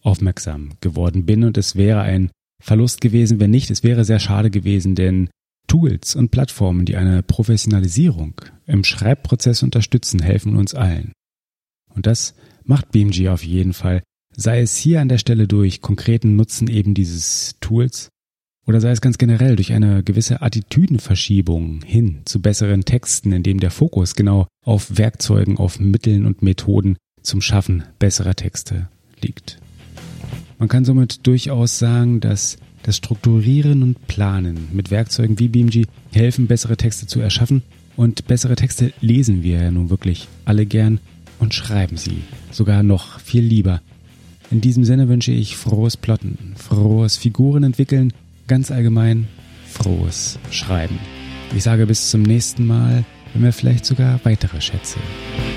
aufmerksam 0.00 0.70
geworden 0.80 1.26
bin. 1.26 1.44
Und 1.44 1.58
es 1.58 1.76
wäre 1.76 2.00
ein 2.00 2.30
Verlust 2.64 3.02
gewesen, 3.02 3.40
wenn 3.40 3.50
nicht. 3.50 3.70
Es 3.70 3.82
wäre 3.82 4.06
sehr 4.06 4.18
schade 4.18 4.50
gewesen, 4.50 4.94
denn 4.94 5.28
Tools 5.66 6.16
und 6.16 6.30
Plattformen, 6.30 6.86
die 6.86 6.96
eine 6.96 7.22
Professionalisierung 7.22 8.40
im 8.66 8.84
Schreibprozess 8.84 9.62
unterstützen, 9.62 10.20
helfen 10.20 10.56
uns 10.56 10.74
allen. 10.74 11.12
Und 11.94 12.06
das 12.06 12.34
macht 12.64 12.90
BeamG 12.90 13.28
auf 13.28 13.44
jeden 13.44 13.74
Fall, 13.74 14.02
sei 14.34 14.62
es 14.62 14.78
hier 14.78 15.02
an 15.02 15.10
der 15.10 15.18
Stelle 15.18 15.46
durch 15.46 15.82
konkreten 15.82 16.36
Nutzen 16.36 16.68
eben 16.68 16.94
dieses 16.94 17.56
Tools 17.60 18.08
oder 18.66 18.80
sei 18.80 18.92
es 18.92 19.02
ganz 19.02 19.18
generell 19.18 19.56
durch 19.56 19.74
eine 19.74 20.02
gewisse 20.02 20.40
Attitüdenverschiebung 20.40 21.82
hin 21.84 22.22
zu 22.24 22.40
besseren 22.40 22.86
Texten, 22.86 23.32
in 23.32 23.42
dem 23.42 23.60
der 23.60 23.70
Fokus 23.70 24.14
genau 24.14 24.46
auf 24.64 24.96
Werkzeugen, 24.96 25.58
auf 25.58 25.78
Mitteln 25.80 26.24
und 26.24 26.42
Methoden 26.42 26.96
zum 27.20 27.42
Schaffen 27.42 27.84
besserer 27.98 28.34
Texte 28.34 28.88
liegt. 29.20 29.58
Man 30.58 30.68
kann 30.68 30.84
somit 30.84 31.26
durchaus 31.26 31.78
sagen, 31.78 32.20
dass 32.20 32.58
das 32.82 32.96
Strukturieren 32.96 33.82
und 33.82 34.06
Planen 34.06 34.68
mit 34.72 34.90
Werkzeugen 34.90 35.38
wie 35.38 35.48
BeamG 35.48 35.86
helfen, 36.12 36.46
bessere 36.46 36.76
Texte 36.76 37.06
zu 37.06 37.20
erschaffen. 37.20 37.62
Und 37.96 38.26
bessere 38.26 38.56
Texte 38.56 38.92
lesen 39.00 39.42
wir 39.42 39.62
ja 39.62 39.70
nun 39.70 39.88
wirklich 39.90 40.28
alle 40.44 40.66
gern 40.66 40.98
und 41.38 41.54
schreiben 41.54 41.96
sie 41.96 42.22
sogar 42.50 42.82
noch 42.82 43.20
viel 43.20 43.42
lieber. 43.42 43.80
In 44.50 44.60
diesem 44.60 44.84
Sinne 44.84 45.08
wünsche 45.08 45.32
ich 45.32 45.56
frohes 45.56 45.96
Plotten, 45.96 46.54
frohes 46.56 47.16
Figuren 47.16 47.64
entwickeln, 47.64 48.12
ganz 48.46 48.70
allgemein 48.70 49.28
frohes 49.66 50.38
Schreiben. 50.50 50.98
Ich 51.56 51.62
sage 51.62 51.86
bis 51.86 52.10
zum 52.10 52.22
nächsten 52.22 52.66
Mal, 52.66 53.04
wenn 53.32 53.42
wir 53.42 53.52
vielleicht 53.52 53.86
sogar 53.86 54.20
weitere 54.24 54.60
Schätze 54.60 54.98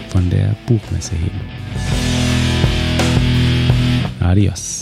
von 0.09 0.29
der 0.29 0.55
Buchmesse 0.67 1.13
heben. 1.15 1.41
Adios. 4.19 4.76